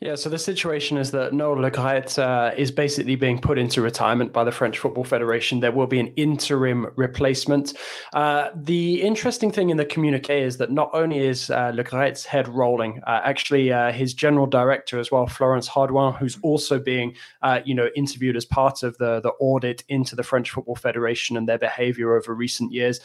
Yeah, 0.01 0.15
so 0.15 0.29
the 0.29 0.39
situation 0.39 0.97
is 0.97 1.11
that 1.11 1.33
Noel 1.33 1.61
Le 1.61 1.71
Graët 1.71 2.17
uh, 2.17 2.53
is 2.55 2.71
basically 2.71 3.15
being 3.15 3.39
put 3.39 3.57
into 3.57 3.81
retirement 3.81 4.33
by 4.33 4.43
the 4.43 4.51
French 4.51 4.79
Football 4.79 5.03
Federation. 5.03 5.59
There 5.59 5.71
will 5.71 5.87
be 5.87 5.99
an 5.99 6.07
interim 6.15 6.87
replacement. 6.95 7.73
Uh, 8.13 8.49
the 8.55 9.01
interesting 9.01 9.51
thing 9.51 9.69
in 9.69 9.77
the 9.77 9.85
communique 9.85 10.41
is 10.41 10.57
that 10.57 10.71
not 10.71 10.89
only 10.93 11.19
is 11.19 11.49
uh, 11.49 11.71
Le 11.73 11.83
head 12.27 12.47
rolling, 12.47 13.01
uh, 13.05 13.21
actually 13.23 13.71
uh, 13.71 13.91
his 13.91 14.13
general 14.13 14.45
director 14.45 14.99
as 14.99 15.11
well, 15.11 15.27
Florence 15.27 15.69
Hardouin, 15.69 16.17
who's 16.17 16.37
also 16.41 16.79
being, 16.79 17.15
uh, 17.41 17.59
you 17.65 17.75
know, 17.75 17.89
interviewed 17.95 18.35
as 18.35 18.45
part 18.45 18.83
of 18.83 18.97
the 18.97 19.21
the 19.21 19.31
audit 19.39 19.83
into 19.89 20.15
the 20.15 20.23
French 20.23 20.49
Football 20.51 20.75
Federation 20.75 21.37
and 21.37 21.47
their 21.47 21.59
behaviour 21.59 22.15
over 22.15 22.33
recent 22.33 22.71
years. 22.71 22.99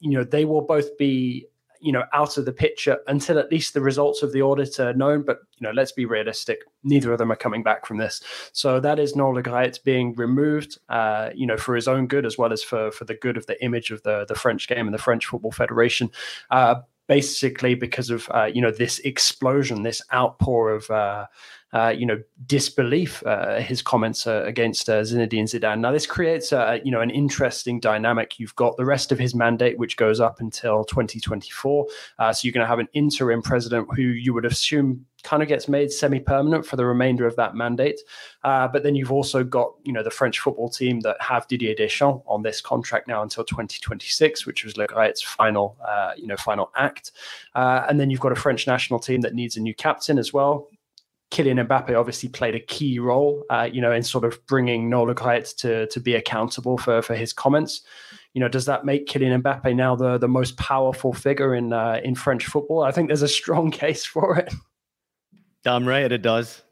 you 0.00 0.18
know, 0.18 0.24
they 0.24 0.44
will 0.44 0.62
both 0.62 0.98
be 0.98 1.46
you 1.82 1.92
know 1.92 2.04
out 2.12 2.38
of 2.38 2.44
the 2.44 2.52
picture 2.52 2.98
until 3.08 3.38
at 3.38 3.50
least 3.50 3.74
the 3.74 3.80
results 3.80 4.22
of 4.22 4.32
the 4.32 4.40
audit 4.40 4.78
are 4.80 4.94
known. 4.94 5.22
But 5.22 5.38
you 5.58 5.66
know, 5.66 5.72
let's 5.72 5.92
be 5.92 6.06
realistic; 6.06 6.62
neither 6.84 7.12
of 7.12 7.18
them 7.18 7.32
are 7.32 7.36
coming 7.36 7.62
back 7.62 7.84
from 7.86 7.98
this. 7.98 8.22
So 8.52 8.80
that 8.80 8.98
is 8.98 9.16
Noel 9.16 9.34
Le 9.34 9.72
being 9.84 10.14
removed, 10.14 10.78
uh, 10.88 11.30
you 11.34 11.46
know, 11.46 11.56
for 11.56 11.74
his 11.74 11.88
own 11.88 12.06
good 12.06 12.24
as 12.24 12.38
well 12.38 12.52
as 12.52 12.62
for 12.62 12.90
for 12.92 13.04
the 13.04 13.14
good 13.14 13.36
of 13.36 13.46
the 13.46 13.62
image 13.62 13.90
of 13.90 14.02
the 14.04 14.24
the 14.26 14.34
French 14.34 14.68
game 14.68 14.86
and 14.86 14.94
the 14.94 14.98
French 14.98 15.26
Football 15.26 15.52
Federation. 15.52 16.10
Uh, 16.50 16.76
basically, 17.16 17.74
because 17.74 18.08
of 18.08 18.20
uh, 18.30 18.48
you 18.54 18.62
know 18.62 18.70
this 18.70 18.98
explosion, 19.00 19.82
this 19.82 20.00
outpour 20.12 20.70
of 20.70 20.90
uh, 20.90 21.26
uh, 21.72 21.88
you 21.88 22.04
know, 22.04 22.22
disbelief 22.46 23.22
uh, 23.26 23.58
his 23.60 23.80
comments 23.80 24.26
uh, 24.26 24.42
against 24.44 24.90
uh, 24.90 25.00
Zinedine 25.00 25.44
Zidane. 25.44 25.80
Now, 25.80 25.90
this 25.90 26.06
creates 26.06 26.52
a, 26.52 26.80
you 26.84 26.90
know 26.90 27.00
an 27.00 27.10
interesting 27.10 27.80
dynamic. 27.80 28.38
You've 28.38 28.54
got 28.56 28.76
the 28.76 28.84
rest 28.84 29.10
of 29.10 29.18
his 29.18 29.34
mandate, 29.34 29.78
which 29.78 29.96
goes 29.96 30.20
up 30.20 30.40
until 30.40 30.84
2024. 30.84 31.86
Uh, 32.18 32.32
so 32.32 32.46
you're 32.46 32.52
going 32.52 32.64
to 32.64 32.68
have 32.68 32.78
an 32.78 32.88
interim 32.92 33.40
president 33.40 33.88
who 33.96 34.02
you 34.02 34.34
would 34.34 34.44
assume 34.44 35.06
kind 35.22 35.42
of 35.42 35.48
gets 35.48 35.68
made 35.68 35.92
semi-permanent 35.92 36.66
for 36.66 36.76
the 36.76 36.84
remainder 36.84 37.26
of 37.26 37.36
that 37.36 37.54
mandate. 37.54 38.00
Uh, 38.42 38.66
but 38.68 38.82
then 38.82 38.94
you've 38.94 39.12
also 39.12 39.44
got, 39.44 39.72
you 39.84 39.92
know, 39.92 40.02
the 40.02 40.10
French 40.10 40.40
football 40.40 40.68
team 40.68 41.00
that 41.00 41.16
have 41.20 41.46
Didier 41.48 41.74
Deschamps 41.74 42.22
on 42.26 42.42
this 42.42 42.60
contract 42.60 43.08
now 43.08 43.22
until 43.22 43.44
2026, 43.44 44.46
which 44.46 44.64
was 44.64 44.76
Le 44.76 44.86
Graët's 44.86 45.22
final, 45.22 45.76
uh, 45.86 46.12
you 46.16 46.26
know, 46.26 46.36
final 46.36 46.70
act. 46.76 47.12
Uh, 47.54 47.84
and 47.88 48.00
then 48.00 48.10
you've 48.10 48.20
got 48.20 48.32
a 48.32 48.36
French 48.36 48.66
national 48.66 48.98
team 48.98 49.20
that 49.20 49.34
needs 49.34 49.56
a 49.56 49.60
new 49.60 49.74
captain 49.74 50.18
as 50.18 50.32
well. 50.32 50.68
Kylian 51.32 51.66
Mbappe 51.66 51.98
obviously 51.98 52.28
played 52.28 52.54
a 52.54 52.60
key 52.60 52.98
role, 52.98 53.42
uh, 53.48 53.66
you 53.72 53.80
know, 53.80 53.90
in 53.90 54.02
sort 54.02 54.24
of 54.24 54.38
bringing 54.46 54.90
Noel 54.90 55.04
Le 55.04 55.14
Graët 55.14 55.56
to 55.56 55.86
to 55.86 55.98
be 55.98 56.14
accountable 56.14 56.76
for 56.76 57.00
for 57.00 57.14
his 57.14 57.32
comments. 57.32 57.80
You 58.34 58.40
know, 58.40 58.48
does 58.48 58.66
that 58.66 58.84
make 58.84 59.06
Kylian 59.06 59.42
Mbappe 59.42 59.74
now 59.74 59.96
the 59.96 60.18
the 60.18 60.28
most 60.28 60.58
powerful 60.58 61.14
figure 61.14 61.54
in 61.54 61.72
uh, 61.72 62.02
in 62.04 62.14
French 62.14 62.44
football? 62.44 62.82
I 62.82 62.92
think 62.92 63.08
there's 63.08 63.22
a 63.22 63.28
strong 63.28 63.70
case 63.82 64.04
for 64.04 64.36
it. 64.36 64.52
Damn 65.64 65.86
right, 65.86 66.10
it 66.10 66.22
does. 66.22 66.62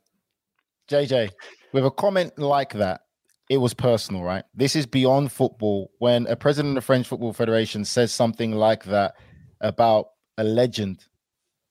JJ, 0.89 1.31
with 1.73 1.85
a 1.85 1.91
comment 1.91 2.39
like 2.39 2.73
that, 2.75 3.03
it 3.49 3.59
was 3.59 3.75
personal, 3.75 4.23
right? 4.23 4.45
This 4.55 4.77
is 4.77 4.87
beyond 4.87 5.33
football. 5.33 5.91
When 5.99 6.27
a 6.27 6.37
president 6.37 6.77
of 6.77 6.83
the 6.83 6.87
French 6.87 7.07
Football 7.07 7.33
Federation 7.33 7.85
says 7.85 8.13
something 8.13 8.53
like 8.53 8.85
that 8.85 9.15
about 9.61 10.11
a 10.39 10.45
legend 10.45 11.05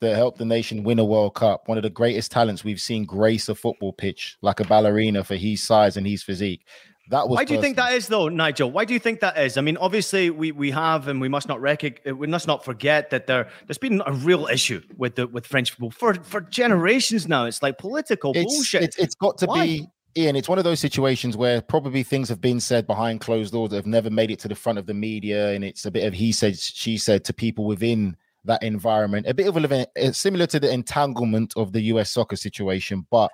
that 0.01 0.15
helped 0.15 0.37
the 0.37 0.45
nation 0.45 0.83
win 0.83 0.99
a 0.99 1.05
World 1.05 1.35
Cup. 1.35 1.67
One 1.67 1.77
of 1.77 1.83
the 1.83 1.89
greatest 1.89 2.31
talents 2.31 2.63
we've 2.63 2.79
seen 2.79 3.05
grace 3.05 3.49
a 3.49 3.55
football 3.55 3.91
pitch 3.91 4.37
like 4.41 4.59
a 4.59 4.65
ballerina 4.65 5.23
for 5.23 5.35
his 5.35 5.61
size 5.61 5.97
and 5.97 6.07
his 6.07 6.23
physique. 6.23 6.65
That 7.09 7.27
was. 7.27 7.37
Why 7.37 7.43
do 7.43 7.55
you 7.55 7.61
think 7.61 7.75
that 7.77 7.93
is, 7.93 8.07
though, 8.07 8.29
Nigel? 8.29 8.71
Why 8.71 8.85
do 8.85 8.93
you 8.93 8.99
think 8.99 9.19
that 9.21 9.35
is? 9.37 9.57
I 9.57 9.61
mean, 9.61 9.77
obviously, 9.77 10.29
we 10.29 10.51
we 10.51 10.69
have, 10.69 11.07
and 11.07 11.19
we 11.19 11.27
must 11.27 11.47
not 11.47 11.59
recognize, 11.59 12.03
uh, 12.07 12.15
we 12.15 12.27
must 12.27 12.45
not 12.45 12.63
forget 12.63 13.09
that 13.09 13.25
there 13.25 13.49
there's 13.67 13.79
been 13.79 14.03
a 14.05 14.13
real 14.13 14.45
issue 14.45 14.81
with 14.95 15.15
the 15.15 15.27
with 15.27 15.47
French 15.47 15.71
football 15.71 15.89
for 15.89 16.13
for 16.23 16.41
generations 16.41 17.27
now. 17.27 17.45
It's 17.45 17.63
like 17.63 17.79
political 17.79 18.31
it's, 18.35 18.45
bullshit. 18.45 18.83
It's, 18.83 18.97
it's 18.97 19.15
got 19.15 19.39
to 19.39 19.47
Why? 19.47 19.65
be. 19.65 19.87
Ian, 20.17 20.35
it's 20.35 20.49
one 20.49 20.57
of 20.57 20.63
those 20.63 20.79
situations 20.79 21.37
where 21.37 21.61
probably 21.61 22.03
things 22.03 22.29
have 22.29 22.41
been 22.41 22.59
said 22.59 22.85
behind 22.85 23.21
closed 23.21 23.53
doors 23.53 23.69
that 23.69 23.77
have 23.77 23.85
never 23.85 24.09
made 24.09 24.31
it 24.31 24.39
to 24.39 24.47
the 24.47 24.55
front 24.55 24.77
of 24.77 24.85
the 24.85 24.93
media, 24.93 25.51
and 25.51 25.63
it's 25.63 25.85
a 25.85 25.91
bit 25.91 26.05
of 26.05 26.13
he 26.13 26.31
said, 26.31 26.57
she 26.57 26.97
said 26.97 27.23
to 27.25 27.33
people 27.33 27.65
within 27.65 28.15
that 28.45 28.61
environment. 28.61 29.25
A 29.27 29.33
bit 29.33 29.47
of 29.47 29.71
a 29.71 30.13
similar 30.13 30.45
to 30.47 30.59
the 30.59 30.71
entanglement 30.71 31.53
of 31.55 31.71
the 31.71 31.81
US 31.81 32.11
soccer 32.11 32.35
situation, 32.35 33.07
but 33.09 33.31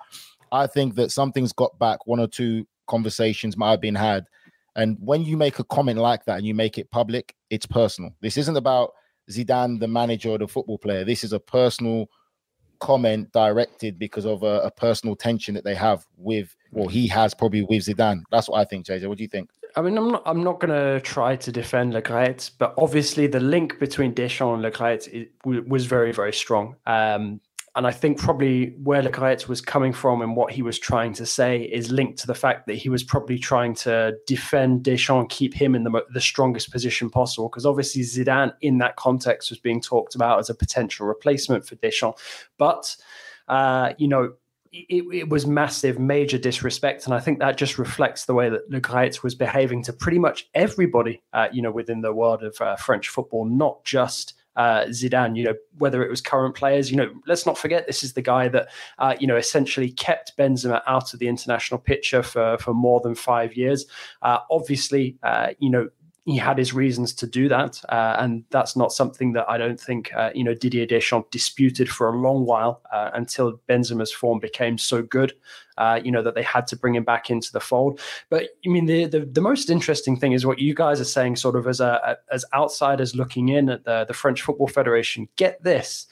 I 0.50 0.66
think 0.66 0.94
that 0.94 1.10
something's 1.10 1.52
got 1.52 1.78
back. 1.78 2.06
One 2.06 2.20
or 2.20 2.26
two 2.26 2.66
conversations 2.86 3.56
might 3.56 3.70
have 3.70 3.80
been 3.80 3.94
had. 3.94 4.26
And 4.74 4.98
when 5.00 5.22
you 5.22 5.36
make 5.36 5.58
a 5.58 5.64
comment 5.64 5.98
like 5.98 6.24
that 6.26 6.38
and 6.38 6.46
you 6.46 6.54
make 6.54 6.78
it 6.78 6.90
public, 6.90 7.34
it's 7.50 7.66
personal. 7.66 8.10
This 8.20 8.36
isn't 8.36 8.56
about 8.56 8.92
Zidane, 9.30 9.80
the 9.80 9.88
manager 9.88 10.30
or 10.30 10.38
the 10.38 10.48
football 10.48 10.78
player. 10.78 11.04
This 11.04 11.24
is 11.24 11.32
a 11.32 11.40
personal 11.40 12.08
comment 12.78 13.32
directed 13.32 13.98
because 13.98 14.26
of 14.26 14.42
a, 14.42 14.60
a 14.60 14.70
personal 14.70 15.16
tension 15.16 15.54
that 15.54 15.64
they 15.64 15.74
have 15.74 16.06
with, 16.16 16.54
well, 16.72 16.88
he 16.88 17.06
has 17.08 17.34
probably 17.34 17.62
with 17.62 17.84
Zidane. 17.84 18.22
That's 18.30 18.48
what 18.48 18.60
I 18.60 18.64
think, 18.64 18.86
JJ. 18.86 19.08
What 19.08 19.18
do 19.18 19.24
you 19.24 19.28
think? 19.28 19.50
I 19.76 19.82
mean, 19.82 19.98
I'm 19.98 20.10
not. 20.10 20.22
I'm 20.24 20.42
not 20.42 20.58
going 20.60 20.70
to 20.70 21.00
try 21.00 21.36
to 21.36 21.52
defend 21.52 21.92
Le 21.92 22.00
Graët, 22.00 22.50
but 22.58 22.72
obviously 22.78 23.26
the 23.26 23.40
link 23.40 23.78
between 23.78 24.14
Deschamps 24.14 24.54
and 24.54 24.62
Le 24.62 24.70
Graët 24.70 25.28
was 25.44 25.84
very, 25.84 26.12
very 26.12 26.32
strong. 26.32 26.76
Um, 26.86 27.40
and 27.76 27.86
I 27.86 27.90
think 27.90 28.18
probably 28.18 28.74
where 28.82 29.02
Graët 29.02 29.48
was 29.48 29.60
coming 29.60 29.92
from 29.92 30.22
and 30.22 30.34
what 30.34 30.50
he 30.50 30.62
was 30.62 30.78
trying 30.78 31.12
to 31.12 31.26
say 31.26 31.62
is 31.62 31.92
linked 31.92 32.18
to 32.20 32.26
the 32.26 32.34
fact 32.34 32.66
that 32.66 32.76
he 32.76 32.88
was 32.88 33.04
probably 33.04 33.38
trying 33.38 33.74
to 33.76 34.16
defend 34.26 34.82
Deschamps, 34.82 35.36
keep 35.36 35.52
him 35.52 35.74
in 35.74 35.84
the 35.84 36.04
the 36.10 36.20
strongest 36.20 36.72
position 36.72 37.10
possible. 37.10 37.50
Because 37.50 37.66
obviously 37.66 38.02
Zidane, 38.02 38.54
in 38.62 38.78
that 38.78 38.96
context, 38.96 39.50
was 39.50 39.58
being 39.58 39.82
talked 39.82 40.14
about 40.14 40.38
as 40.38 40.48
a 40.48 40.54
potential 40.54 41.06
replacement 41.06 41.66
for 41.66 41.76
Deschamps, 41.76 42.22
but. 42.58 42.96
Uh, 43.48 43.92
you 43.96 44.08
know, 44.08 44.32
it, 44.72 45.04
it, 45.12 45.28
was 45.28 45.46
massive, 45.46 46.00
major 46.00 46.36
disrespect, 46.36 47.04
and 47.04 47.14
I 47.14 47.20
think 47.20 47.38
that 47.38 47.56
just 47.56 47.78
reflects 47.78 48.24
the 48.24 48.34
way 48.34 48.48
that 48.48 48.68
Graët 48.68 49.22
was 49.22 49.36
behaving 49.36 49.84
to 49.84 49.92
pretty 49.92 50.18
much 50.18 50.48
everybody, 50.52 51.22
uh, 51.32 51.46
you 51.52 51.62
know, 51.62 51.70
within 51.70 52.00
the 52.00 52.12
world 52.12 52.42
of 52.42 52.60
uh, 52.60 52.74
French 52.74 53.08
football, 53.08 53.44
not 53.44 53.84
just 53.84 54.34
uh, 54.56 54.84
Zidane. 54.86 55.36
You 55.36 55.44
know, 55.44 55.54
whether 55.78 56.02
it 56.02 56.10
was 56.10 56.20
current 56.20 56.54
players. 56.54 56.90
You 56.90 56.96
know, 56.96 57.10
let's 57.26 57.46
not 57.46 57.58
forget 57.58 57.86
this 57.86 58.02
is 58.02 58.14
the 58.14 58.22
guy 58.22 58.48
that 58.48 58.68
uh, 58.98 59.14
you 59.18 59.26
know 59.26 59.36
essentially 59.36 59.90
kept 59.90 60.36
Benzema 60.36 60.82
out 60.86 61.12
of 61.12 61.20
the 61.20 61.28
international 61.28 61.78
picture 61.78 62.22
for 62.22 62.58
for 62.58 62.74
more 62.74 63.00
than 63.00 63.14
five 63.14 63.54
years. 63.54 63.86
Uh, 64.22 64.38
obviously, 64.50 65.16
uh, 65.22 65.48
you 65.58 65.70
know 65.70 65.88
he 66.26 66.36
had 66.36 66.58
his 66.58 66.74
reasons 66.74 67.14
to 67.14 67.26
do 67.26 67.48
that, 67.48 67.80
uh, 67.88 68.16
and 68.18 68.42
that's 68.50 68.74
not 68.74 68.92
something 68.92 69.32
that 69.34 69.48
I 69.48 69.56
don't 69.58 69.80
think 69.80 70.12
uh, 70.12 70.30
you 70.34 70.42
know 70.42 70.54
Didier 70.54 70.84
Deschamps 70.84 71.28
disputed 71.30 71.88
for 71.88 72.08
a 72.08 72.16
long 72.16 72.44
while 72.44 72.82
uh, 72.92 73.10
until 73.14 73.60
Benzema's 73.68 74.10
form 74.10 74.40
became 74.40 74.76
so 74.76 75.02
good, 75.02 75.34
uh, 75.78 76.00
you 76.02 76.10
know 76.10 76.24
that 76.24 76.34
they 76.34 76.42
had 76.42 76.66
to 76.66 76.76
bring 76.76 76.96
him 76.96 77.04
back 77.04 77.30
into 77.30 77.52
the 77.52 77.60
fold. 77.60 78.00
But 78.28 78.48
I 78.66 78.68
mean, 78.68 78.86
the, 78.86 79.04
the, 79.06 79.20
the 79.20 79.40
most 79.40 79.70
interesting 79.70 80.18
thing 80.18 80.32
is 80.32 80.44
what 80.44 80.58
you 80.58 80.74
guys 80.74 81.00
are 81.00 81.04
saying, 81.04 81.36
sort 81.36 81.54
of 81.54 81.68
as 81.68 81.78
a 81.78 82.16
as 82.32 82.44
outsiders 82.52 83.14
looking 83.14 83.50
in 83.50 83.68
at 83.68 83.84
the 83.84 84.04
the 84.04 84.14
French 84.14 84.42
Football 84.42 84.68
Federation. 84.68 85.28
Get 85.36 85.62
this, 85.62 86.08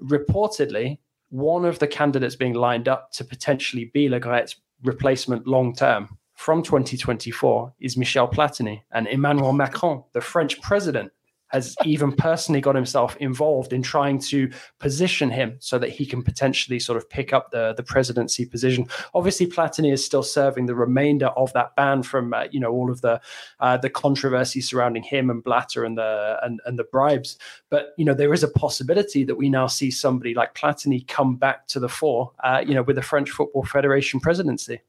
reportedly, 0.00 0.98
one 1.30 1.64
of 1.64 1.80
the 1.80 1.88
candidates 1.88 2.36
being 2.36 2.54
lined 2.54 2.86
up 2.86 3.10
to 3.14 3.24
potentially 3.24 3.86
be 3.86 4.08
Le 4.08 4.20
Graët's 4.20 4.54
replacement 4.84 5.48
long 5.48 5.74
term 5.74 6.16
from 6.42 6.60
2024 6.60 7.72
is 7.78 7.96
Michel 7.96 8.26
Platini 8.26 8.82
and 8.90 9.06
Emmanuel 9.06 9.52
Macron, 9.52 10.02
the 10.12 10.20
French 10.20 10.60
president, 10.60 11.12
has 11.46 11.76
even 11.84 12.10
personally 12.10 12.60
got 12.60 12.74
himself 12.74 13.16
involved 13.18 13.72
in 13.72 13.80
trying 13.80 14.18
to 14.18 14.50
position 14.80 15.30
him 15.30 15.54
so 15.60 15.78
that 15.78 15.90
he 15.90 16.04
can 16.04 16.20
potentially 16.20 16.80
sort 16.80 16.96
of 16.96 17.08
pick 17.08 17.32
up 17.32 17.52
the, 17.52 17.74
the 17.76 17.82
presidency 17.84 18.44
position. 18.44 18.88
Obviously, 19.14 19.46
Platini 19.46 19.92
is 19.92 20.04
still 20.04 20.24
serving 20.24 20.66
the 20.66 20.74
remainder 20.74 21.26
of 21.26 21.52
that 21.52 21.76
ban 21.76 22.02
from 22.02 22.34
uh, 22.34 22.46
you 22.50 22.58
know 22.58 22.72
all 22.72 22.90
of 22.90 23.02
the 23.02 23.20
uh, 23.60 23.76
the 23.76 23.90
controversy 23.90 24.60
surrounding 24.60 25.04
him 25.04 25.30
and 25.30 25.44
Blatter 25.44 25.84
and 25.84 25.96
the 25.96 26.38
and, 26.42 26.60
and 26.66 26.76
the 26.76 26.84
bribes. 26.90 27.38
But 27.70 27.94
you 27.96 28.04
know 28.04 28.14
there 28.14 28.34
is 28.34 28.42
a 28.42 28.48
possibility 28.48 29.22
that 29.22 29.36
we 29.36 29.48
now 29.48 29.68
see 29.68 29.92
somebody 29.92 30.34
like 30.34 30.56
Platini 30.56 31.06
come 31.06 31.36
back 31.36 31.68
to 31.68 31.78
the 31.78 31.88
fore, 31.88 32.32
uh, 32.42 32.64
you 32.66 32.74
know, 32.74 32.82
with 32.82 32.96
the 32.96 33.02
French 33.02 33.30
Football 33.30 33.62
Federation 33.62 34.18
presidency. 34.18 34.80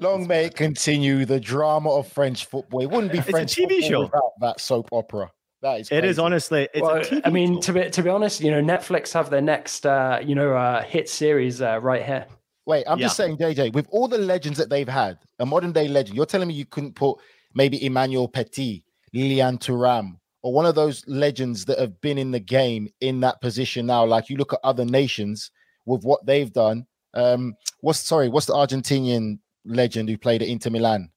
Long 0.00 0.26
may 0.26 0.46
it 0.46 0.56
continue 0.56 1.26
the 1.26 1.38
drama 1.38 1.90
of 1.90 2.08
French 2.08 2.46
football. 2.46 2.80
It 2.80 2.90
wouldn't 2.90 3.12
be 3.12 3.20
French 3.20 3.58
it's 3.58 3.72
a 3.72 3.74
TV 3.74 3.88
show 3.88 4.02
without 4.02 4.32
that 4.40 4.60
soap 4.60 4.88
opera. 4.92 5.30
That 5.62 5.80
is. 5.80 5.88
Crazy. 5.88 5.98
It 5.98 6.04
is 6.06 6.18
honestly. 6.18 6.68
Well, 6.74 7.02
I 7.24 7.28
mean, 7.30 7.60
to 7.60 7.72
be 7.72 7.90
to 7.90 8.02
be 8.02 8.08
honest, 8.08 8.40
you 8.40 8.50
know, 8.50 8.62
Netflix 8.62 9.12
have 9.12 9.28
their 9.28 9.42
next, 9.42 9.84
uh, 9.84 10.20
you 10.24 10.34
know, 10.34 10.54
uh, 10.54 10.82
hit 10.82 11.08
series 11.08 11.60
uh, 11.60 11.78
right 11.80 12.02
here. 12.02 12.26
Wait, 12.66 12.84
I'm 12.86 12.98
yeah. 12.98 13.06
just 13.06 13.16
saying, 13.16 13.36
JJ, 13.36 13.72
with 13.74 13.86
all 13.90 14.08
the 14.08 14.18
legends 14.18 14.56
that 14.58 14.70
they've 14.70 14.88
had, 14.88 15.18
a 15.38 15.46
modern 15.46 15.72
day 15.72 15.88
legend, 15.88 16.16
you're 16.16 16.26
telling 16.26 16.48
me 16.48 16.54
you 16.54 16.66
couldn't 16.66 16.94
put 16.94 17.18
maybe 17.54 17.84
Emmanuel 17.84 18.28
Petit, 18.28 18.84
Lilian 19.12 19.58
Thuram, 19.58 20.16
or 20.42 20.52
one 20.52 20.66
of 20.66 20.74
those 20.74 21.04
legends 21.06 21.64
that 21.66 21.78
have 21.78 22.00
been 22.00 22.16
in 22.16 22.30
the 22.30 22.40
game 22.40 22.88
in 23.00 23.20
that 23.20 23.40
position 23.40 23.86
now. 23.86 24.04
Like 24.04 24.30
you 24.30 24.36
look 24.36 24.52
at 24.52 24.60
other 24.62 24.84
nations 24.84 25.50
with 25.84 26.04
what 26.04 26.24
they've 26.24 26.52
done. 26.52 26.86
Um, 27.12 27.54
what's 27.80 27.98
sorry, 27.98 28.28
what's 28.28 28.46
the 28.46 28.54
Argentinian 28.54 29.38
legend 29.64 30.08
who 30.08 30.18
played 30.18 30.42
at 30.42 30.48
Inter 30.48 30.70
Milan, 30.70 31.10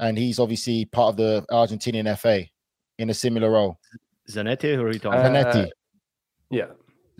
and 0.00 0.16
he's 0.18 0.38
obviously 0.38 0.84
part 0.84 1.10
of 1.10 1.16
the 1.16 1.44
Argentinian 1.50 2.16
FA 2.18 2.44
in 2.98 3.10
a 3.10 3.14
similar 3.14 3.50
role. 3.50 3.78
Zanetti, 4.30 4.78
or 4.78 4.88
are 4.88 4.92
you 4.92 4.98
talking? 4.98 5.20
Zanetti. 5.20 5.66
Uh, 5.66 5.70
yeah, 6.50 6.66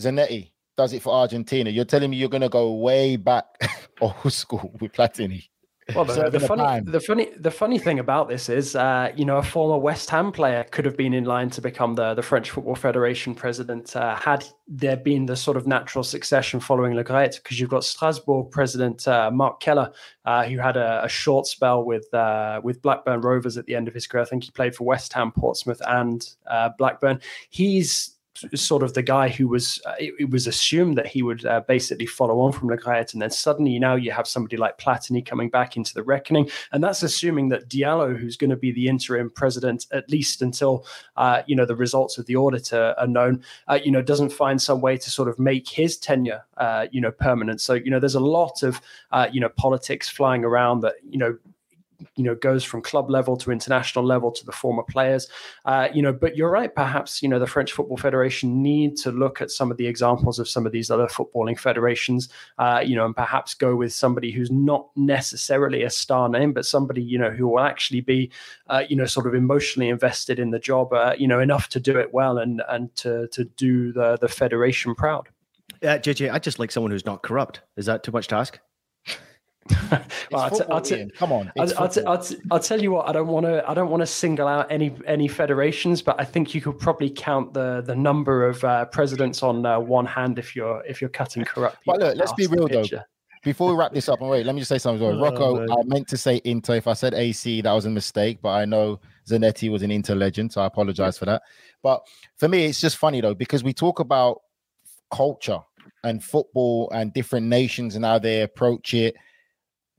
Zanetti. 0.01 0.51
does 0.77 0.93
it 0.93 1.03
for 1.03 1.13
Argentina. 1.15 1.71
You're 1.71 1.85
telling 1.85 2.11
me 2.11 2.17
you're 2.17 2.29
going 2.29 2.43
to 2.43 2.49
go 2.49 2.73
way 2.73 3.17
back 3.17 3.47
old 4.01 4.33
school 4.33 4.73
with 4.81 4.93
Platini. 4.93 5.49
Well, 5.95 6.05
the, 6.05 6.29
the 6.29 6.41
funny, 6.41 6.81
the 6.85 7.01
funny, 7.01 7.31
the 7.39 7.51
funny 7.51 7.79
thing 7.79 7.99
about 7.99 8.29
this 8.29 8.51
is, 8.51 8.77
uh, 8.77 9.11
you 9.17 9.25
know, 9.25 9.39
a 9.39 9.43
former 9.43 9.79
West 9.79 10.11
Ham 10.11 10.31
player 10.33 10.65
could 10.65 10.85
have 10.85 10.99
been 10.99 11.15
in 11.15 11.25
line 11.25 11.49
to 11.51 11.63
become 11.63 11.95
the 11.95 12.13
the 12.13 12.21
French 12.23 12.51
Football 12.51 12.75
Federation 12.75 13.35
president 13.35 13.97
uh, 13.97 14.15
had 14.15 14.45
there 14.67 14.99
been 14.99 15.25
the 15.25 15.35
sort 15.35 15.57
of 15.57 15.67
natural 15.67 16.05
succession 16.05 16.61
following 16.61 16.95
Le 16.95 17.03
Graët, 17.03 17.43
because 17.43 17.59
you've 17.59 17.71
got 17.71 17.85
Strasbourg 17.85 18.51
president 18.51 19.09
uh, 19.09 19.31
Marc 19.31 19.61
Keller, 19.61 19.91
uh, 20.27 20.45
who 20.45 20.59
had 20.59 20.77
a, 20.77 21.05
a, 21.05 21.09
short 21.09 21.47
spell 21.47 21.83
with 21.83 22.13
uh, 22.13 22.61
with 22.63 22.83
Blackburn 22.83 23.23
Rovers 23.23 23.57
at 23.57 23.65
the 23.65 23.75
end 23.75 23.89
of 23.89 23.95
his 23.95 24.07
career. 24.07 24.23
I 24.23 24.27
think 24.27 24.45
he 24.45 24.51
played 24.51 24.77
for 24.77 24.85
West 24.85 25.15
Ham, 25.15 25.33
Portsmouth, 25.33 25.81
and 25.87 26.29
uh, 26.51 26.69
Blackburn. 26.77 27.19
He's 27.49 28.18
sort 28.55 28.83
of 28.83 28.95
the 28.95 29.03
guy 29.03 29.29
who 29.29 29.49
was 29.49 29.81
uh, 29.87 29.95
it, 29.99 30.15
it, 30.19 30.31
was 30.31 30.47
assumed 30.47 30.97
that 30.97 31.07
he 31.07 31.23
would 31.23 31.45
uh, 31.45 31.61
basically 31.67 32.07
follow 32.07 32.41
on 32.41 32.53
from 32.53 32.69
Graët, 32.69 33.13
and 33.13 33.23
then 33.23 33.31
suddenly 33.31 33.79
now 33.79 33.95
you 33.95 34.13
have 34.13 34.27
somebody 34.27 34.57
like 34.57 34.79
Platini 34.79 35.25
coming 35.25 35.51
back 35.51 35.77
into 35.77 35.95
the 35.95 36.03
reckoning, 36.03 36.51
and 36.73 36.83
that's 36.83 37.03
assuming 37.03 37.49
that 37.51 37.69
Diallo, 37.69 38.17
who's 38.17 38.37
going 38.37 38.51
to 38.51 38.57
be 38.57 38.73
the 38.73 38.89
interim 38.89 39.31
president 39.31 39.87
at 39.93 40.09
least 40.11 40.43
until 40.43 40.87
uh, 41.17 41.43
you 41.47 41.57
know 41.57 41.67
the 41.67 41.77
results 41.77 42.19
of 42.19 42.27
the 42.27 42.37
auditor 42.37 42.95
are, 42.99 43.01
are 43.01 43.07
known, 43.07 43.43
uh, 43.69 43.79
you 43.83 43.91
know 43.91 44.03
doesn't 44.03 44.31
find 44.31 44.61
some 44.61 44.81
way 44.81 44.97
to 44.97 45.11
sort 45.11 45.29
of 45.29 45.39
make 45.39 45.69
his 45.69 45.97
tenure 45.97 46.45
uh, 46.57 46.87
you 46.91 47.01
know 47.01 47.11
permanent. 47.11 47.61
So 47.61 47.75
you 47.75 47.91
know 47.91 48.01
there's 48.01 48.15
a 48.15 48.21
lot 48.21 48.63
of 48.63 48.81
uh, 49.13 49.29
you 49.33 49.41
know 49.41 49.49
politics 49.51 50.09
flying 50.09 50.45
around 50.45 50.81
that 50.81 50.95
you 51.09 51.19
know 51.19 51.39
you 52.15 52.25
know 52.25 52.35
goes 52.35 52.65
from 52.65 52.81
club 52.81 53.11
level 53.11 53.37
to 53.37 53.51
international 53.51 54.05
level 54.05 54.31
to 54.31 54.45
the 54.47 54.53
former 54.53 54.83
players 54.83 55.29
uh, 55.65 55.89
you 55.93 56.03
know 56.03 56.13
but 56.13 56.37
you're 56.37 56.51
right 56.51 56.75
perhaps 56.75 57.23
you 57.23 57.29
know 57.29 57.39
the 57.39 57.47
french 57.47 57.73
football 57.73 57.97
federation 57.97 58.63
need 58.63 58.97
to 58.97 59.11
look 59.11 59.41
at 59.41 59.51
some 59.51 59.71
of 59.71 59.77
the 59.77 59.87
examples 59.87 60.39
of 60.39 60.49
some 60.49 60.67
of 60.67 60.73
these 60.73 60.91
other 60.91 61.07
footballing 61.07 61.59
federations 61.59 62.29
uh, 62.59 62.83
you 62.85 62.95
know 62.95 63.05
and 63.05 63.17
perhaps 63.17 63.55
go 63.55 63.75
with 63.75 63.93
somebody 63.93 64.31
who's 64.31 64.51
not 64.51 64.89
necessarily 64.97 65.83
a 65.83 65.91
star 65.91 66.29
name 66.29 66.53
but 66.53 66.65
somebody 66.65 67.03
you 67.03 67.19
know 67.19 67.31
who 67.31 67.49
will 67.49 67.61
actually 67.61 68.01
be 68.01 68.31
uh, 68.69 68.85
you 68.89 68.97
know 68.97 69.07
sort 69.07 69.27
of 69.27 69.35
emotionally 69.35 69.89
invested 69.89 70.39
in 70.39 70.51
the 70.51 70.59
job 70.59 70.93
uh, 70.93 71.15
you 71.19 71.27
know 71.27 71.41
enough 71.41 71.69
to 71.69 71.81
do 71.81 71.99
it 71.99 72.13
well 72.13 72.39
and 72.39 72.63
and 72.69 72.95
to 72.95 73.27
to 73.29 73.45
do 73.45 73.93
the 73.93 74.17
the 74.21 74.29
federation 74.29 74.95
proud 74.95 75.29
yeah, 75.83 75.95
uh, 75.95 75.99
JJ, 75.99 76.33
I 76.33 76.39
just 76.39 76.59
like 76.59 76.73
someone 76.73 76.91
who's 76.91 77.07
not 77.07 77.23
corrupt. 77.23 77.61
Is 77.77 77.87
that 77.87 78.03
too 78.03 78.11
much 78.11 78.27
to 78.29 78.37
ask? 78.37 78.59
Well, 79.91 80.03
I'll 80.35 80.51
t- 80.51 80.65
I'll 80.71 80.81
t- 80.81 81.11
Come 81.17 81.33
on, 81.33 81.53
I'll, 81.59 81.79
I'll, 81.79 81.89
t- 81.89 82.05
I'll, 82.05 82.23
t- 82.23 82.37
I'll, 82.51 82.61
tell 82.61 82.81
you 82.81 82.93
what. 82.93 83.09
I 83.09 83.13
don't 83.13 83.29
want 83.29 83.47
to. 83.47 83.69
I 83.69 83.75
don't 83.75 83.91
want 83.91 84.01
to 84.01 84.07
single 84.07 84.49
out 84.49 84.71
any 84.71 84.95
any 85.07 85.29
federations, 85.29 86.03
but 86.03 86.21
I 86.21 86.25
think 86.25 86.55
you 86.55 86.61
could 86.61 86.79
probably 86.79 87.11
count 87.11 87.55
the 87.55 87.83
the 87.85 87.95
number 87.95 88.47
of 88.47 88.63
uh, 88.65 88.85
presidents 88.87 89.43
on 89.43 89.65
uh, 89.65 89.79
one 89.79 90.07
hand 90.07 90.39
if 90.39 90.55
you're 90.55 90.83
if 90.87 91.01
you're 91.01 91.11
cutting 91.11 91.45
corrupt. 91.45 91.79
But 91.87 92.01
look, 92.01 92.17
let's 92.17 92.33
be 92.33 92.47
real 92.47 92.69
though. 92.69 92.85
Before 93.45 93.71
we 93.71 93.77
wrap 93.77 93.93
this 93.93 94.09
up, 94.09 94.21
and 94.21 94.29
wait, 94.29 94.45
let 94.45 94.55
me 94.55 94.61
just 94.61 94.69
say 94.69 94.79
something. 94.79 95.07
Well. 95.07 95.17
Oh, 95.17 95.23
Rocco, 95.23 95.55
man. 95.61 95.71
I 95.71 95.83
meant 95.85 96.09
to 96.09 96.17
say 96.17 96.41
Inter. 96.45 96.75
If 96.75 96.89
I 96.89 96.93
said 96.93 97.15
AC, 97.15 97.61
that 97.61 97.73
was 97.73 97.87
a 97.87 97.91
mistake. 97.91 98.41
But 98.43 98.51
I 98.51 98.65
know 98.65 99.01
Zanetti 99.29 99.71
was 99.71 99.83
an 99.83 99.91
Inter 99.91 100.15
legend, 100.15 100.53
so 100.53 100.61
I 100.61 100.67
apologize 100.67 101.19
for 101.19 101.25
that. 101.27 101.43
But 101.83 102.07
for 102.37 102.49
me, 102.49 102.67
it's 102.67 102.81
just 102.81 102.97
funny 102.97 103.21
though 103.21 103.35
because 103.35 103.63
we 103.63 103.73
talk 103.73 104.01
about 104.01 104.43
culture 105.11 105.61
and 106.05 106.23
football 106.23 106.91
and 106.91 107.13
different 107.13 107.47
nations 107.47 107.97
and 107.97 108.05
how 108.05 108.19
they 108.19 108.43
approach 108.43 108.95
it 108.95 109.15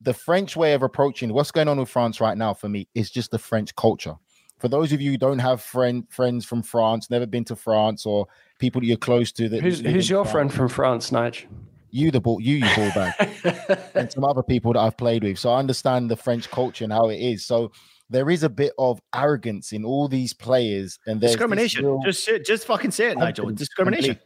the 0.01 0.13
French 0.13 0.55
way 0.55 0.73
of 0.73 0.83
approaching 0.83 1.33
what's 1.33 1.51
going 1.51 1.67
on 1.67 1.77
with 1.77 1.89
France 1.89 2.21
right 2.21 2.37
now 2.37 2.53
for 2.53 2.69
me 2.69 2.87
is 2.95 3.09
just 3.09 3.31
the 3.31 3.39
French 3.39 3.75
culture. 3.75 4.15
For 4.59 4.67
those 4.67 4.91
of 4.91 5.01
you 5.01 5.11
who 5.11 5.17
don't 5.17 5.39
have 5.39 5.61
friend 5.61 6.05
friends 6.09 6.45
from 6.45 6.61
France, 6.63 7.09
never 7.09 7.25
been 7.25 7.45
to 7.45 7.55
France, 7.55 8.05
or 8.05 8.27
people 8.59 8.81
that 8.81 8.87
you're 8.87 8.97
close 8.97 9.31
to, 9.33 9.47
that 9.49 9.61
who's, 9.61 9.79
who's 9.79 10.09
your 10.09 10.25
France, 10.25 10.31
friend 10.31 10.53
from 10.53 10.67
France, 10.69 11.11
Nige? 11.11 11.45
You 11.91 12.11
the 12.11 12.19
ball, 12.19 12.41
you 12.41 12.57
you 12.57 12.75
ball 12.75 12.91
back, 12.93 13.89
and 13.95 14.11
some 14.11 14.25
other 14.25 14.43
people 14.43 14.73
that 14.73 14.79
I've 14.79 14.97
played 14.97 15.23
with. 15.23 15.39
So 15.39 15.49
I 15.49 15.59
understand 15.59 16.11
the 16.11 16.17
French 16.17 16.49
culture 16.51 16.83
and 16.83 16.93
how 16.93 17.09
it 17.09 17.17
is. 17.17 17.45
So 17.45 17.71
there 18.09 18.29
is 18.29 18.43
a 18.43 18.49
bit 18.49 18.73
of 18.77 19.01
arrogance 19.15 19.71
in 19.71 19.85
all 19.85 20.07
these 20.07 20.33
players, 20.33 20.99
and 21.07 21.21
discrimination. 21.21 21.85
Real... 21.85 22.01
Just 22.03 22.29
just 22.45 22.65
fucking 22.67 22.91
say 22.91 23.11
it, 23.11 23.17
Nigel. 23.17 23.49
Discrimination. 23.51 24.19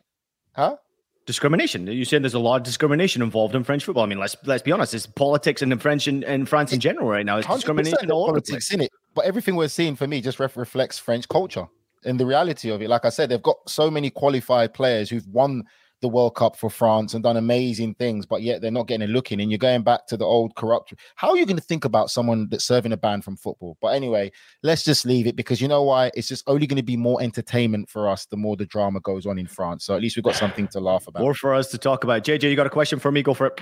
Huh? 0.55 0.77
Discrimination. 1.25 1.87
You 1.87 2.05
said 2.05 2.23
there's 2.23 2.33
a 2.33 2.39
lot 2.39 2.57
of 2.57 2.63
discrimination 2.63 3.21
involved 3.21 3.55
in 3.55 3.63
French 3.63 3.85
football. 3.85 4.03
I 4.03 4.07
mean, 4.07 4.19
let's 4.19 4.35
let's 4.45 4.63
be 4.63 4.71
honest. 4.71 4.93
It's 4.93 5.05
politics 5.05 5.61
and 5.61 5.71
in 5.71 5.79
French 5.79 6.07
and, 6.07 6.23
and 6.23 6.47
France 6.47 6.73
in 6.73 6.79
general 6.79 7.07
right 7.07 7.25
now. 7.25 7.37
It's 7.37 7.47
discrimination 7.47 8.11
all 8.11 8.27
politics 8.27 8.71
in 8.71 8.81
it. 8.81 8.91
But 9.13 9.25
everything 9.25 9.55
we're 9.55 9.67
seeing 9.67 9.95
for 9.95 10.07
me 10.07 10.21
just 10.21 10.39
ref- 10.39 10.57
reflects 10.57 10.97
French 10.97 11.27
culture 11.27 11.67
and 12.05 12.19
the 12.19 12.25
reality 12.25 12.69
of 12.69 12.81
it. 12.81 12.89
Like 12.89 13.05
I 13.05 13.09
said, 13.09 13.29
they've 13.29 13.41
got 13.41 13.57
so 13.67 13.89
many 13.89 14.09
qualified 14.09 14.73
players 14.73 15.09
who've 15.09 15.27
won 15.27 15.63
the 16.03 16.09
World 16.09 16.35
Cup 16.35 16.55
for 16.55 16.69
France 16.69 17.15
and 17.15 17.23
done 17.23 17.37
amazing 17.37 17.95
things, 17.95 18.25
but 18.27 18.43
yet 18.43 18.61
they're 18.61 18.69
not 18.69 18.87
getting 18.87 19.09
a 19.09 19.11
look 19.11 19.31
in. 19.31 19.39
And 19.39 19.49
you're 19.49 19.57
going 19.57 19.81
back 19.81 20.05
to 20.07 20.17
the 20.17 20.25
old 20.25 20.53
corrupt. 20.55 20.93
How 21.15 21.29
are 21.29 21.37
you 21.37 21.45
going 21.45 21.57
to 21.57 21.63
think 21.63 21.85
about 21.85 22.11
someone 22.11 22.47
that's 22.51 22.65
serving 22.65 22.91
a 22.91 22.97
ban 22.97 23.21
from 23.21 23.37
football? 23.37 23.77
But 23.81 23.95
anyway, 23.95 24.31
let's 24.61 24.83
just 24.83 25.05
leave 25.05 25.25
it 25.25 25.35
because 25.35 25.61
you 25.61 25.67
know 25.67 25.81
why? 25.81 26.11
It's 26.13 26.27
just 26.27 26.43
only 26.45 26.67
going 26.67 26.77
to 26.77 26.83
be 26.83 26.97
more 26.97 27.21
entertainment 27.21 27.89
for 27.89 28.07
us 28.07 28.25
the 28.25 28.37
more 28.37 28.55
the 28.55 28.65
drama 28.65 28.99
goes 28.99 29.25
on 29.25 29.39
in 29.39 29.47
France. 29.47 29.85
So 29.85 29.95
at 29.95 30.01
least 30.01 30.17
we've 30.17 30.25
got 30.25 30.35
something 30.35 30.67
to 30.67 30.79
laugh 30.79 31.07
about. 31.07 31.23
More 31.23 31.33
for 31.33 31.55
us 31.55 31.71
to 31.71 31.77
talk 31.77 32.03
about. 32.03 32.23
JJ, 32.23 32.43
you 32.43 32.55
got 32.55 32.67
a 32.67 32.69
question 32.69 32.99
for 32.99 33.11
me? 33.11 33.23
Go 33.23 33.33
for 33.33 33.47
it. 33.47 33.61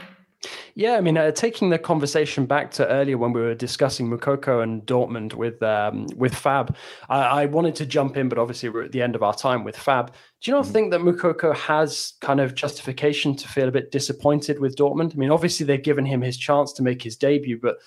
Yeah, 0.73 0.93
I 0.93 1.01
mean, 1.01 1.17
uh, 1.17 1.31
taking 1.31 1.69
the 1.69 1.77
conversation 1.77 2.45
back 2.45 2.71
to 2.71 2.87
earlier 2.87 3.17
when 3.17 3.31
we 3.31 3.41
were 3.41 3.53
discussing 3.53 4.09
Moukoko 4.09 4.63
and 4.63 4.81
Dortmund 4.83 5.35
with 5.35 5.61
um, 5.61 6.07
with 6.15 6.33
Fab, 6.33 6.75
I, 7.09 7.43
I, 7.43 7.45
wanted 7.45 7.75
to 7.75 7.85
jump 7.85 8.17
in, 8.17 8.27
but 8.27 8.39
obviously 8.39 8.69
we're 8.69 8.83
at 8.83 8.91
the 8.91 9.01
end 9.03 9.15
of 9.15 9.21
our 9.21 9.35
time 9.35 9.63
with 9.63 9.77
Fab. 9.77 10.13
Do 10.41 10.49
you 10.49 10.57
not 10.57 10.65
mm. 10.65 10.71
think 10.71 10.91
that 10.91 11.01
Moukoko 11.01 11.55
has 11.55 12.13
kind 12.21 12.39
of 12.39 12.55
justification 12.55 13.35
to 13.35 13.47
feel 13.47 13.67
a 13.67 13.71
bit 13.71 13.91
disappointed 13.91 14.59
with 14.59 14.75
Dortmund? 14.75 15.13
I 15.13 15.17
mean, 15.17 15.29
obviously 15.29 15.65
they've 15.65 15.81
given 15.81 16.05
him 16.05 16.21
his 16.21 16.37
chance 16.37 16.73
to 16.73 16.83
make 16.83 17.03
his 17.03 17.15
debut, 17.15 17.59
but 17.61 17.77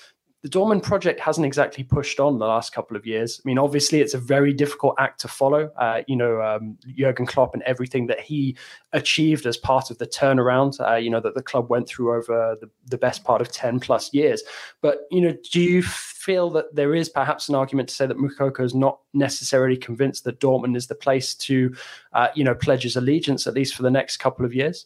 the 0.44 0.50
Dortmund 0.50 0.82
project 0.82 1.20
hasn't 1.20 1.46
exactly 1.46 1.82
pushed 1.82 2.20
on 2.20 2.38
the 2.38 2.44
last 2.44 2.74
couple 2.74 2.98
of 2.98 3.06
years. 3.06 3.40
I 3.42 3.48
mean, 3.48 3.56
obviously, 3.56 4.02
it's 4.02 4.12
a 4.12 4.18
very 4.18 4.52
difficult 4.52 4.94
act 4.98 5.18
to 5.22 5.28
follow. 5.28 5.70
Uh, 5.78 6.02
you 6.06 6.16
know, 6.16 6.42
um, 6.42 6.76
Jurgen 6.94 7.24
Klopp 7.24 7.54
and 7.54 7.62
everything 7.62 8.08
that 8.08 8.20
he 8.20 8.54
achieved 8.92 9.46
as 9.46 9.56
part 9.56 9.90
of 9.90 9.96
the 9.96 10.06
turnaround, 10.06 10.78
uh, 10.86 10.96
you 10.96 11.08
know, 11.08 11.20
that 11.20 11.34
the 11.34 11.42
club 11.42 11.70
went 11.70 11.88
through 11.88 12.14
over 12.14 12.58
the, 12.60 12.68
the 12.84 12.98
best 12.98 13.24
part 13.24 13.40
of 13.40 13.50
10 13.52 13.80
plus 13.80 14.12
years. 14.12 14.42
But, 14.82 15.06
you 15.10 15.22
know, 15.22 15.34
do 15.50 15.62
you 15.62 15.82
feel 15.82 16.50
that 16.50 16.74
there 16.74 16.94
is 16.94 17.08
perhaps 17.08 17.48
an 17.48 17.54
argument 17.54 17.88
to 17.88 17.94
say 17.94 18.06
that 18.06 18.18
Moukoko 18.18 18.62
is 18.62 18.74
not 18.74 18.98
necessarily 19.14 19.78
convinced 19.78 20.24
that 20.24 20.40
Dortmund 20.40 20.76
is 20.76 20.88
the 20.88 20.94
place 20.94 21.34
to, 21.36 21.74
uh, 22.12 22.28
you 22.34 22.44
know, 22.44 22.54
pledge 22.54 22.82
his 22.82 22.96
allegiance, 22.96 23.46
at 23.46 23.54
least 23.54 23.74
for 23.74 23.82
the 23.82 23.90
next 23.90 24.18
couple 24.18 24.44
of 24.44 24.52
years? 24.52 24.84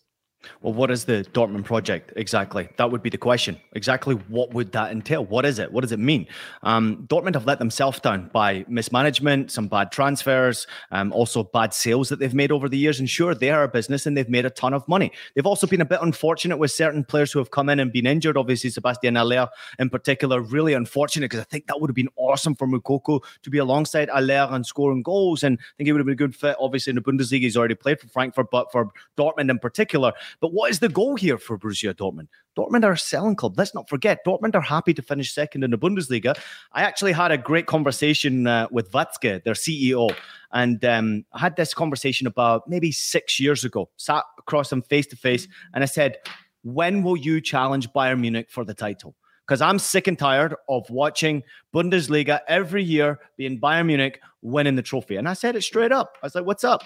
Well, 0.63 0.73
what 0.73 0.91
is 0.91 1.05
the 1.05 1.27
Dortmund 1.33 1.65
project 1.65 2.13
exactly? 2.17 2.69
That 2.77 2.91
would 2.91 3.03
be 3.03 3.11
the 3.11 3.19
question. 3.19 3.61
Exactly 3.73 4.15
what 4.15 4.55
would 4.55 4.73
that 4.73 4.93
entail? 4.93 5.25
What 5.25 5.45
is 5.45 5.59
it? 5.59 5.73
What 5.73 5.81
does 5.81 5.93
it 5.93 5.99
mean? 5.99 6.27
Um, 6.63 7.07
Dortmund 7.09 7.35
have 7.35 7.47
let 7.47 7.59
themselves 7.59 7.99
down 8.01 8.31
by 8.33 8.65
mismanagement, 8.69 9.51
some 9.51 9.67
bad 9.67 9.91
transfers, 9.91 10.67
um, 10.93 11.13
also 11.13 11.43
bad 11.43 11.75
sales 11.75 12.09
that 12.09 12.21
they've 12.21 12.35
made 12.35 12.53
over 12.53 12.69
the 12.69 12.79
years. 12.79 13.01
And 13.01 13.11
sure, 13.11 13.35
they 13.35 13.51
are 13.51 13.65
a 13.65 13.69
business 13.69 14.07
and 14.07 14.17
they've 14.17 14.29
made 14.29 14.47
a 14.47 14.51
ton 14.51 14.75
of 14.75 14.87
money. 14.87 15.11
They've 15.35 15.47
also 15.47 15.67
been 15.67 15.81
a 15.81 15.85
bit 15.85 15.99
unfortunate 16.03 16.57
with 16.59 16.71
certain 16.71 17.05
players 17.05 17.33
who 17.33 17.41
have 17.41 17.51
come 17.51 17.69
in 17.69 17.81
and 17.81 17.93
been 17.93 18.07
injured. 18.07 18.37
Obviously, 18.37 18.71
Sebastian 18.71 19.17
Haller 19.17 19.49
in 19.79 19.91
particular, 19.91 20.41
really 20.41 20.75
unfortunate 20.75 21.27
because 21.27 21.41
I 21.41 21.45
think 21.45 21.67
that 21.67 21.81
would 21.81 21.91
have 21.91 21.97
been 21.97 22.11
awesome 22.17 22.55
for 22.55 22.69
Moukoko 22.69 23.23
to 23.43 23.51
be 23.51 23.59
alongside 23.59 24.09
Haller 24.09 24.49
and 24.51 24.65
scoring 24.65 25.03
goals. 25.03 25.43
And 25.43 25.59
I 25.59 25.77
think 25.77 25.87
he 25.87 25.93
would 25.93 26.01
have 26.01 26.07
been 26.07 26.13
a 26.13 26.17
good 26.17 26.37
fit. 26.37 26.57
Obviously, 26.61 26.93
in 26.93 26.97
the 26.97 27.03
Bundesliga, 27.03 27.41
he's 27.41 27.57
already 27.57 27.75
played 27.75 28.01
for 28.01 28.07
Frankfurt, 28.09 28.51
but 28.51 28.71
for 28.71 28.91
Dortmund 29.17 29.51
in 29.51 29.59
particular, 29.59 30.13
but 30.41 30.53
what 30.53 30.71
is 30.71 30.79
the 30.79 30.89
goal 30.89 31.17
here 31.17 31.39
for 31.39 31.59
Borussia 31.59 31.95
Dortmund? 31.95 32.29
Dortmund 32.57 32.85
are 32.85 32.93
a 32.93 32.99
selling 32.99 33.37
club. 33.37 33.57
Let's 33.57 33.75
not 33.75 33.89
forget, 33.89 34.25
Dortmund 34.27 34.55
are 34.55 34.61
happy 34.61 34.95
to 34.95 35.03
finish 35.03 35.33
second 35.33 35.65
in 35.65 35.71
the 35.71 35.79
Bundesliga. 35.79 36.39
I 36.73 36.83
actually 36.83 37.13
had 37.13 37.31
a 37.31 37.39
great 37.39 37.67
conversation 37.67 38.47
uh, 38.47 38.69
with 38.71 38.91
Watzke, 38.93 39.43
their 39.45 39.55
CEO, 39.55 40.15
and 40.53 40.85
um, 40.85 41.25
I 41.33 41.41
had 41.41 41.57
this 41.57 41.75
conversation 41.75 42.27
about 42.27 42.69
maybe 42.69 42.91
six 42.93 43.39
years 43.39 43.65
ago. 43.65 43.91
Sat 43.97 44.25
across 44.39 44.71
them 44.71 44.83
face 44.83 45.07
to 45.09 45.17
face, 45.17 45.47
and 45.75 45.83
I 45.83 45.87
said, 45.87 46.17
"When 46.63 47.03
will 47.03 47.17
you 47.17 47.41
challenge 47.41 47.91
Bayern 47.91 48.21
Munich 48.21 48.49
for 48.51 48.65
the 48.65 48.75
title?" 48.75 49.15
Because 49.47 49.63
I'm 49.63 49.79
sick 49.79 50.07
and 50.07 50.19
tired 50.19 50.55
of 50.69 50.89
watching 50.91 51.43
Bundesliga 51.75 52.41
every 52.49 52.83
year 52.83 53.19
being 53.39 53.59
Bayern 53.59 53.87
Munich 53.87 54.21
winning 54.43 54.75
the 54.75 54.83
trophy. 54.83 55.17
And 55.17 55.27
I 55.27 55.33
said 55.33 55.57
it 55.57 55.63
straight 55.63 55.93
up. 55.93 56.19
I 56.23 56.27
was 56.27 56.35
like, 56.35 56.45
"What's 56.45 56.65
up?" 56.65 56.83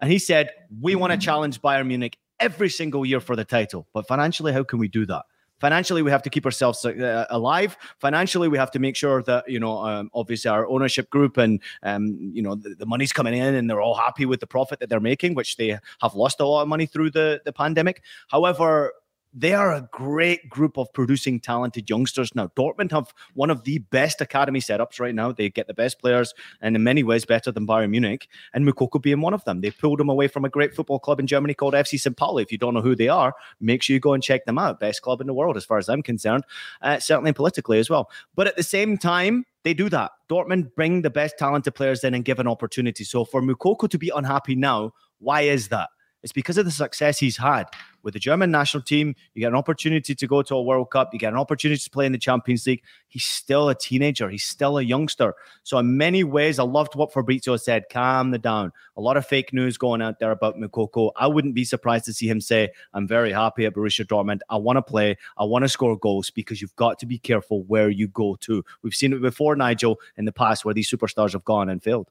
And 0.00 0.10
he 0.10 0.18
said, 0.18 0.50
We 0.80 0.94
want 0.94 1.12
to 1.12 1.18
challenge 1.18 1.60
Bayern 1.62 1.86
Munich 1.86 2.18
every 2.40 2.68
single 2.68 3.04
year 3.04 3.20
for 3.20 3.36
the 3.36 3.44
title. 3.44 3.86
But 3.92 4.06
financially, 4.06 4.52
how 4.52 4.64
can 4.64 4.78
we 4.78 4.88
do 4.88 5.06
that? 5.06 5.24
Financially, 5.58 6.02
we 6.02 6.10
have 6.10 6.22
to 6.22 6.28
keep 6.28 6.44
ourselves 6.44 6.84
uh, 6.84 7.24
alive. 7.30 7.78
Financially, 7.98 8.46
we 8.46 8.58
have 8.58 8.70
to 8.72 8.78
make 8.78 8.94
sure 8.94 9.22
that 9.22 9.48
you 9.48 9.58
know, 9.58 9.78
um, 9.78 10.10
obviously, 10.12 10.50
our 10.50 10.66
ownership 10.66 11.08
group 11.08 11.38
and 11.38 11.62
um, 11.82 12.18
you 12.34 12.42
know 12.42 12.54
the, 12.54 12.74
the, 12.74 12.84
money's 12.84 13.12
coming 13.12 13.32
in, 13.34 13.54
and 13.54 13.70
they're 13.70 13.80
all 13.80 13.94
happy 13.94 14.26
with 14.26 14.40
the 14.40 14.46
profit 14.46 14.80
that 14.80 14.90
they're 14.90 15.00
making, 15.00 15.34
which 15.34 15.56
they 15.56 15.78
have 16.02 16.14
lost 16.14 16.40
a 16.40 16.46
lot 16.46 16.60
of 16.60 16.68
money 16.68 16.84
through 16.84 17.10
the 17.10 17.40
the 17.46 17.54
pandemic. 17.54 18.02
However, 18.28 18.92
they 19.38 19.52
are 19.52 19.74
a 19.74 19.86
great 19.92 20.48
group 20.48 20.78
of 20.78 20.90
producing 20.94 21.38
talented 21.38 21.90
youngsters 21.90 22.34
now. 22.34 22.46
Dortmund 22.56 22.90
have 22.90 23.12
one 23.34 23.50
of 23.50 23.64
the 23.64 23.78
best 23.78 24.22
academy 24.22 24.60
setups 24.60 24.98
right 24.98 25.14
now. 25.14 25.30
They 25.30 25.50
get 25.50 25.66
the 25.66 25.74
best 25.74 26.00
players 26.00 26.32
and 26.62 26.74
in 26.74 26.82
many 26.82 27.02
ways 27.02 27.26
better 27.26 27.52
than 27.52 27.66
Bayern 27.66 27.90
Munich, 27.90 28.28
and 28.54 28.66
Moukoko 28.66 29.00
being 29.00 29.20
one 29.20 29.34
of 29.34 29.44
them. 29.44 29.60
They 29.60 29.70
pulled 29.70 30.00
him 30.00 30.08
away 30.08 30.26
from 30.26 30.46
a 30.46 30.48
great 30.48 30.74
football 30.74 30.98
club 30.98 31.20
in 31.20 31.26
Germany 31.26 31.52
called 31.52 31.74
FC 31.74 32.00
St. 32.00 32.16
Pauli. 32.16 32.42
If 32.42 32.50
you 32.50 32.56
don't 32.56 32.72
know 32.72 32.80
who 32.80 32.96
they 32.96 33.08
are, 33.08 33.34
make 33.60 33.82
sure 33.82 33.92
you 33.92 34.00
go 34.00 34.14
and 34.14 34.22
check 34.22 34.46
them 34.46 34.58
out. 34.58 34.80
Best 34.80 35.02
club 35.02 35.20
in 35.20 35.26
the 35.26 35.34
world, 35.34 35.58
as 35.58 35.66
far 35.66 35.76
as 35.76 35.90
I'm 35.90 36.02
concerned, 36.02 36.44
uh, 36.80 36.98
certainly 36.98 37.34
politically 37.34 37.78
as 37.78 37.90
well. 37.90 38.10
But 38.34 38.46
at 38.46 38.56
the 38.56 38.62
same 38.62 38.96
time, 38.96 39.44
they 39.64 39.74
do 39.74 39.90
that. 39.90 40.12
Dortmund 40.30 40.74
bring 40.74 41.02
the 41.02 41.10
best 41.10 41.36
talented 41.38 41.74
players 41.74 42.04
in 42.04 42.14
and 42.14 42.24
give 42.24 42.38
an 42.38 42.48
opportunity. 42.48 43.04
So 43.04 43.26
for 43.26 43.42
Moukoko 43.42 43.90
to 43.90 43.98
be 43.98 44.10
unhappy 44.14 44.54
now, 44.54 44.92
why 45.18 45.42
is 45.42 45.68
that? 45.68 45.90
It's 46.26 46.32
because 46.32 46.58
of 46.58 46.64
the 46.64 46.72
success 46.72 47.20
he's 47.20 47.36
had 47.36 47.66
with 48.02 48.14
the 48.14 48.18
German 48.18 48.50
national 48.50 48.82
team. 48.82 49.14
You 49.34 49.42
get 49.42 49.46
an 49.46 49.54
opportunity 49.54 50.12
to 50.12 50.26
go 50.26 50.42
to 50.42 50.56
a 50.56 50.60
World 50.60 50.90
Cup. 50.90 51.10
You 51.12 51.20
get 51.20 51.32
an 51.32 51.38
opportunity 51.38 51.78
to 51.78 51.88
play 51.88 52.04
in 52.04 52.10
the 52.10 52.18
Champions 52.18 52.66
League. 52.66 52.82
He's 53.06 53.22
still 53.22 53.68
a 53.68 53.76
teenager. 53.76 54.28
He's 54.28 54.42
still 54.42 54.78
a 54.78 54.82
youngster. 54.82 55.36
So 55.62 55.78
in 55.78 55.96
many 55.96 56.24
ways, 56.24 56.58
I 56.58 56.64
loved 56.64 56.96
what 56.96 57.12
Fabrizio 57.12 57.56
said. 57.58 57.84
Calm 57.90 58.32
the 58.32 58.40
down. 58.40 58.72
A 58.96 59.00
lot 59.00 59.16
of 59.16 59.24
fake 59.24 59.52
news 59.52 59.78
going 59.78 60.02
out 60.02 60.18
there 60.18 60.32
about 60.32 60.56
Moukoko. 60.56 61.12
I 61.14 61.28
wouldn't 61.28 61.54
be 61.54 61.62
surprised 61.62 62.06
to 62.06 62.12
see 62.12 62.28
him 62.28 62.40
say, 62.40 62.70
"I'm 62.92 63.06
very 63.06 63.30
happy 63.30 63.64
at 63.64 63.74
Borussia 63.74 64.04
Dortmund. 64.04 64.40
I 64.50 64.56
want 64.56 64.78
to 64.78 64.82
play. 64.82 65.16
I 65.38 65.44
want 65.44 65.64
to 65.64 65.68
score 65.68 65.96
goals." 65.96 66.30
Because 66.30 66.60
you've 66.60 66.74
got 66.74 66.98
to 66.98 67.06
be 67.06 67.18
careful 67.18 67.62
where 67.68 67.88
you 67.88 68.08
go 68.08 68.34
to. 68.40 68.64
We've 68.82 68.96
seen 68.96 69.12
it 69.12 69.22
before, 69.22 69.54
Nigel, 69.54 70.00
in 70.16 70.24
the 70.24 70.32
past, 70.32 70.64
where 70.64 70.74
these 70.74 70.90
superstars 70.90 71.34
have 71.34 71.44
gone 71.44 71.68
and 71.68 71.80
failed. 71.80 72.10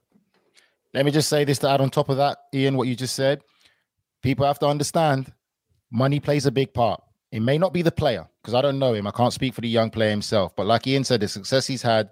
Let 0.94 1.04
me 1.04 1.10
just 1.10 1.28
say 1.28 1.44
this 1.44 1.58
to 1.58 1.68
add 1.68 1.82
on 1.82 1.90
top 1.90 2.08
of 2.08 2.16
that, 2.16 2.38
Ian, 2.54 2.78
what 2.78 2.88
you 2.88 2.96
just 2.96 3.14
said 3.14 3.42
people 4.22 4.46
have 4.46 4.58
to 4.60 4.66
understand 4.66 5.32
money 5.90 6.20
plays 6.20 6.46
a 6.46 6.50
big 6.50 6.72
part. 6.74 7.00
It 7.32 7.40
may 7.40 7.58
not 7.58 7.72
be 7.72 7.82
the 7.82 7.92
player 7.92 8.26
because 8.42 8.54
I 8.54 8.62
don't 8.62 8.78
know 8.78 8.94
him. 8.94 9.06
I 9.06 9.10
can't 9.10 9.32
speak 9.32 9.54
for 9.54 9.60
the 9.60 9.68
young 9.68 9.90
player 9.90 10.10
himself. 10.10 10.54
But 10.56 10.66
like 10.66 10.86
Ian 10.86 11.04
said, 11.04 11.20
the 11.20 11.28
success 11.28 11.66
he's 11.66 11.82
had, 11.82 12.10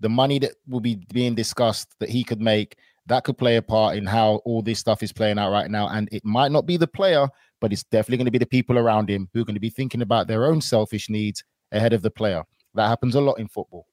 the 0.00 0.08
money 0.08 0.38
that 0.40 0.52
will 0.68 0.80
be 0.80 0.96
being 1.12 1.34
discussed 1.34 1.94
that 2.00 2.08
he 2.08 2.24
could 2.24 2.40
make, 2.40 2.76
that 3.06 3.24
could 3.24 3.38
play 3.38 3.56
a 3.56 3.62
part 3.62 3.96
in 3.96 4.06
how 4.06 4.36
all 4.44 4.62
this 4.62 4.78
stuff 4.78 5.02
is 5.02 5.12
playing 5.12 5.38
out 5.38 5.52
right 5.52 5.70
now. 5.70 5.88
And 5.88 6.08
it 6.10 6.24
might 6.24 6.50
not 6.50 6.66
be 6.66 6.76
the 6.76 6.86
player, 6.86 7.28
but 7.60 7.72
it's 7.72 7.84
definitely 7.84 8.18
going 8.18 8.26
to 8.26 8.30
be 8.30 8.38
the 8.38 8.46
people 8.46 8.78
around 8.78 9.10
him 9.10 9.28
who 9.32 9.42
are 9.42 9.44
going 9.44 9.54
to 9.54 9.60
be 9.60 9.70
thinking 9.70 10.02
about 10.02 10.26
their 10.26 10.46
own 10.46 10.60
selfish 10.60 11.08
needs 11.08 11.44
ahead 11.72 11.92
of 11.92 12.02
the 12.02 12.10
player. 12.10 12.42
That 12.74 12.88
happens 12.88 13.14
a 13.14 13.20
lot 13.20 13.38
in 13.38 13.48
football. 13.48 13.86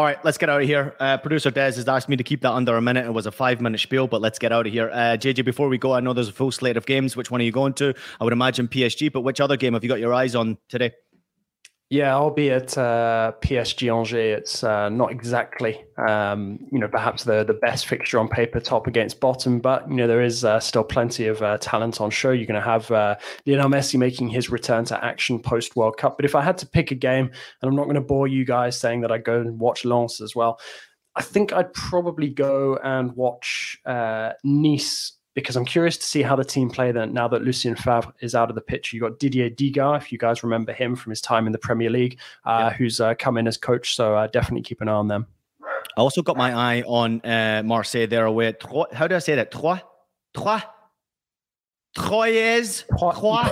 All 0.00 0.06
right, 0.06 0.24
let's 0.24 0.38
get 0.38 0.48
out 0.48 0.62
of 0.62 0.66
here. 0.66 0.94
Uh, 0.98 1.18
Producer 1.18 1.50
Des 1.50 1.74
has 1.74 1.86
asked 1.86 2.08
me 2.08 2.16
to 2.16 2.24
keep 2.24 2.40
that 2.40 2.52
under 2.52 2.74
a 2.74 2.80
minute. 2.80 3.04
It 3.04 3.12
was 3.12 3.26
a 3.26 3.30
five 3.30 3.60
minute 3.60 3.80
spiel, 3.80 4.06
but 4.06 4.22
let's 4.22 4.38
get 4.38 4.50
out 4.50 4.66
of 4.66 4.72
here. 4.72 4.88
Uh, 4.90 5.18
JJ, 5.18 5.44
before 5.44 5.68
we 5.68 5.76
go, 5.76 5.92
I 5.92 6.00
know 6.00 6.14
there's 6.14 6.30
a 6.30 6.32
full 6.32 6.50
slate 6.50 6.78
of 6.78 6.86
games. 6.86 7.16
Which 7.16 7.30
one 7.30 7.42
are 7.42 7.44
you 7.44 7.52
going 7.52 7.74
to? 7.74 7.92
I 8.18 8.24
would 8.24 8.32
imagine 8.32 8.66
PSG, 8.66 9.12
but 9.12 9.20
which 9.20 9.42
other 9.42 9.58
game 9.58 9.74
have 9.74 9.84
you 9.84 9.90
got 9.90 10.00
your 10.00 10.14
eyes 10.14 10.34
on 10.34 10.56
today? 10.70 10.92
Yeah, 11.92 12.14
I'll 12.14 12.30
be 12.30 12.52
at 12.52 12.78
uh, 12.78 13.32
PSG 13.42 13.92
Angers. 13.92 14.38
It's 14.38 14.62
uh, 14.62 14.88
not 14.90 15.10
exactly, 15.10 15.84
um, 15.98 16.60
you 16.70 16.78
know, 16.78 16.86
perhaps 16.86 17.24
the 17.24 17.42
the 17.42 17.54
best 17.54 17.88
fixture 17.88 18.20
on 18.20 18.28
paper, 18.28 18.60
top 18.60 18.86
against 18.86 19.18
bottom, 19.18 19.58
but 19.58 19.88
you 19.90 19.96
know 19.96 20.06
there 20.06 20.22
is 20.22 20.44
uh, 20.44 20.60
still 20.60 20.84
plenty 20.84 21.26
of 21.26 21.42
uh, 21.42 21.58
talent 21.58 22.00
on 22.00 22.10
show. 22.10 22.30
You're 22.30 22.46
going 22.46 22.62
to 22.62 22.68
have 22.68 22.88
uh, 22.92 23.16
Lionel 23.44 23.68
Messi 23.68 23.98
making 23.98 24.28
his 24.28 24.50
return 24.50 24.84
to 24.84 25.04
action 25.04 25.40
post 25.40 25.74
World 25.74 25.96
Cup. 25.96 26.16
But 26.16 26.24
if 26.24 26.36
I 26.36 26.42
had 26.42 26.56
to 26.58 26.66
pick 26.66 26.92
a 26.92 26.94
game, 26.94 27.26
and 27.26 27.68
I'm 27.68 27.74
not 27.74 27.86
going 27.86 27.96
to 27.96 28.00
bore 28.00 28.28
you 28.28 28.44
guys 28.44 28.78
saying 28.78 29.00
that 29.00 29.10
I 29.10 29.18
go 29.18 29.40
and 29.40 29.58
watch 29.58 29.84
Lens 29.84 30.20
as 30.20 30.36
well, 30.36 30.60
I 31.16 31.22
think 31.22 31.52
I'd 31.52 31.74
probably 31.74 32.28
go 32.28 32.78
and 32.84 33.16
watch 33.16 33.76
uh, 33.84 34.34
Nice 34.44 35.14
because 35.34 35.56
I'm 35.56 35.64
curious 35.64 35.96
to 35.98 36.04
see 36.04 36.22
how 36.22 36.36
the 36.36 36.44
team 36.44 36.70
play 36.70 36.92
then 36.92 37.12
now 37.12 37.28
that 37.28 37.42
Lucien 37.42 37.76
Favre 37.76 38.12
is 38.20 38.34
out 38.34 38.48
of 38.48 38.54
the 38.54 38.60
picture. 38.60 38.96
You 38.96 39.02
got 39.02 39.18
Didier 39.18 39.50
Digard, 39.50 39.98
if 39.98 40.12
you 40.12 40.18
guys 40.18 40.42
remember 40.42 40.72
him 40.72 40.96
from 40.96 41.10
his 41.10 41.20
time 41.20 41.46
in 41.46 41.52
the 41.52 41.58
Premier 41.58 41.90
League, 41.90 42.18
uh, 42.44 42.70
yeah. 42.70 42.76
who's 42.76 43.00
uh, 43.00 43.14
come 43.14 43.36
in 43.38 43.46
as 43.46 43.56
coach. 43.56 43.94
So 43.94 44.16
uh, 44.16 44.26
definitely 44.26 44.62
keep 44.62 44.80
an 44.80 44.88
eye 44.88 44.92
on 44.92 45.08
them. 45.08 45.26
I 45.96 46.00
also 46.00 46.22
got 46.22 46.36
my 46.36 46.54
eye 46.54 46.82
on 46.82 47.20
uh, 47.22 47.62
Marseille 47.64 48.06
there 48.06 48.26
away. 48.26 48.52
Trois, 48.52 48.86
how 48.92 49.06
do 49.06 49.14
I 49.14 49.18
say 49.18 49.34
that? 49.36 49.50
Trois? 49.50 49.80
Trois? 50.34 50.62
Troyes? 51.96 52.84
Trois. 52.96 53.12
Trois. 53.12 53.48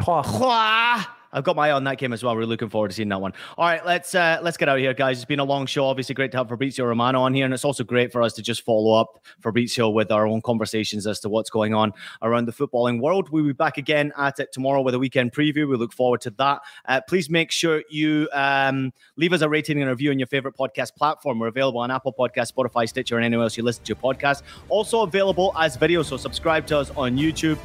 Trois. 0.00 0.22
Trois. 0.22 1.04
I've 1.32 1.44
got 1.44 1.56
my 1.56 1.68
eye 1.68 1.72
on 1.72 1.84
that 1.84 1.98
game 1.98 2.12
as 2.12 2.22
well. 2.22 2.36
We're 2.36 2.44
looking 2.44 2.68
forward 2.68 2.88
to 2.88 2.94
seeing 2.94 3.08
that 3.08 3.20
one. 3.20 3.32
All 3.56 3.64
right, 3.64 3.84
let's 3.84 4.14
uh, 4.14 4.38
let's 4.42 4.56
get 4.56 4.68
out 4.68 4.76
of 4.76 4.82
here, 4.82 4.94
guys. 4.94 5.18
It's 5.18 5.24
been 5.24 5.40
a 5.40 5.44
long 5.44 5.66
show. 5.66 5.86
Obviously, 5.86 6.14
great 6.14 6.30
to 6.32 6.38
have 6.38 6.48
Fabrizio 6.48 6.84
Romano 6.84 7.22
on 7.22 7.34
here, 7.34 7.44
and 7.44 7.54
it's 7.54 7.64
also 7.64 7.84
great 7.84 8.12
for 8.12 8.22
us 8.22 8.32
to 8.34 8.42
just 8.42 8.62
follow 8.62 9.00
up 9.00 9.24
Fabrizio 9.40 9.88
with 9.88 10.10
our 10.10 10.26
own 10.26 10.42
conversations 10.42 11.06
as 11.06 11.20
to 11.20 11.28
what's 11.28 11.50
going 11.50 11.74
on 11.74 11.92
around 12.22 12.46
the 12.46 12.52
footballing 12.52 13.00
world. 13.00 13.30
We'll 13.30 13.44
be 13.44 13.52
back 13.52 13.78
again 13.78 14.12
at 14.18 14.40
it 14.40 14.52
tomorrow 14.52 14.82
with 14.82 14.94
a 14.94 14.98
weekend 14.98 15.32
preview. 15.32 15.68
We 15.68 15.76
look 15.76 15.92
forward 15.92 16.20
to 16.22 16.30
that. 16.38 16.60
Uh, 16.86 17.00
please 17.08 17.30
make 17.30 17.50
sure 17.50 17.82
you 17.88 18.28
um, 18.32 18.92
leave 19.16 19.32
us 19.32 19.40
a 19.40 19.48
rating 19.48 19.80
and 19.80 19.88
review 19.88 20.10
on 20.10 20.18
your 20.18 20.28
favorite 20.28 20.56
podcast 20.56 20.94
platform. 20.96 21.38
We're 21.38 21.48
available 21.48 21.80
on 21.80 21.90
Apple 21.90 22.12
Podcast, 22.12 22.52
Spotify, 22.52 22.88
Stitcher, 22.88 23.16
and 23.16 23.24
anywhere 23.24 23.44
else 23.44 23.56
you 23.56 23.62
listen 23.62 23.84
to 23.84 23.88
your 23.88 23.96
podcast. 23.96 24.42
Also 24.68 25.02
available 25.02 25.52
as 25.58 25.76
video, 25.76 26.02
so 26.02 26.16
subscribe 26.16 26.66
to 26.66 26.78
us 26.78 26.90
on 26.90 27.16
YouTube. 27.16 27.58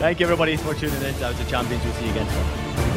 Thank 0.00 0.20
you, 0.20 0.26
everybody, 0.26 0.56
for 0.56 0.74
tuning 0.74 0.94
in. 1.02 1.14
That 1.20 1.30
was 1.30 1.38
the 1.38 1.50
champions. 1.50 1.84
We'll 1.84 1.92
see 1.94 2.06
you 2.06 2.10
again 2.12 2.26
tomorrow. 2.26 2.89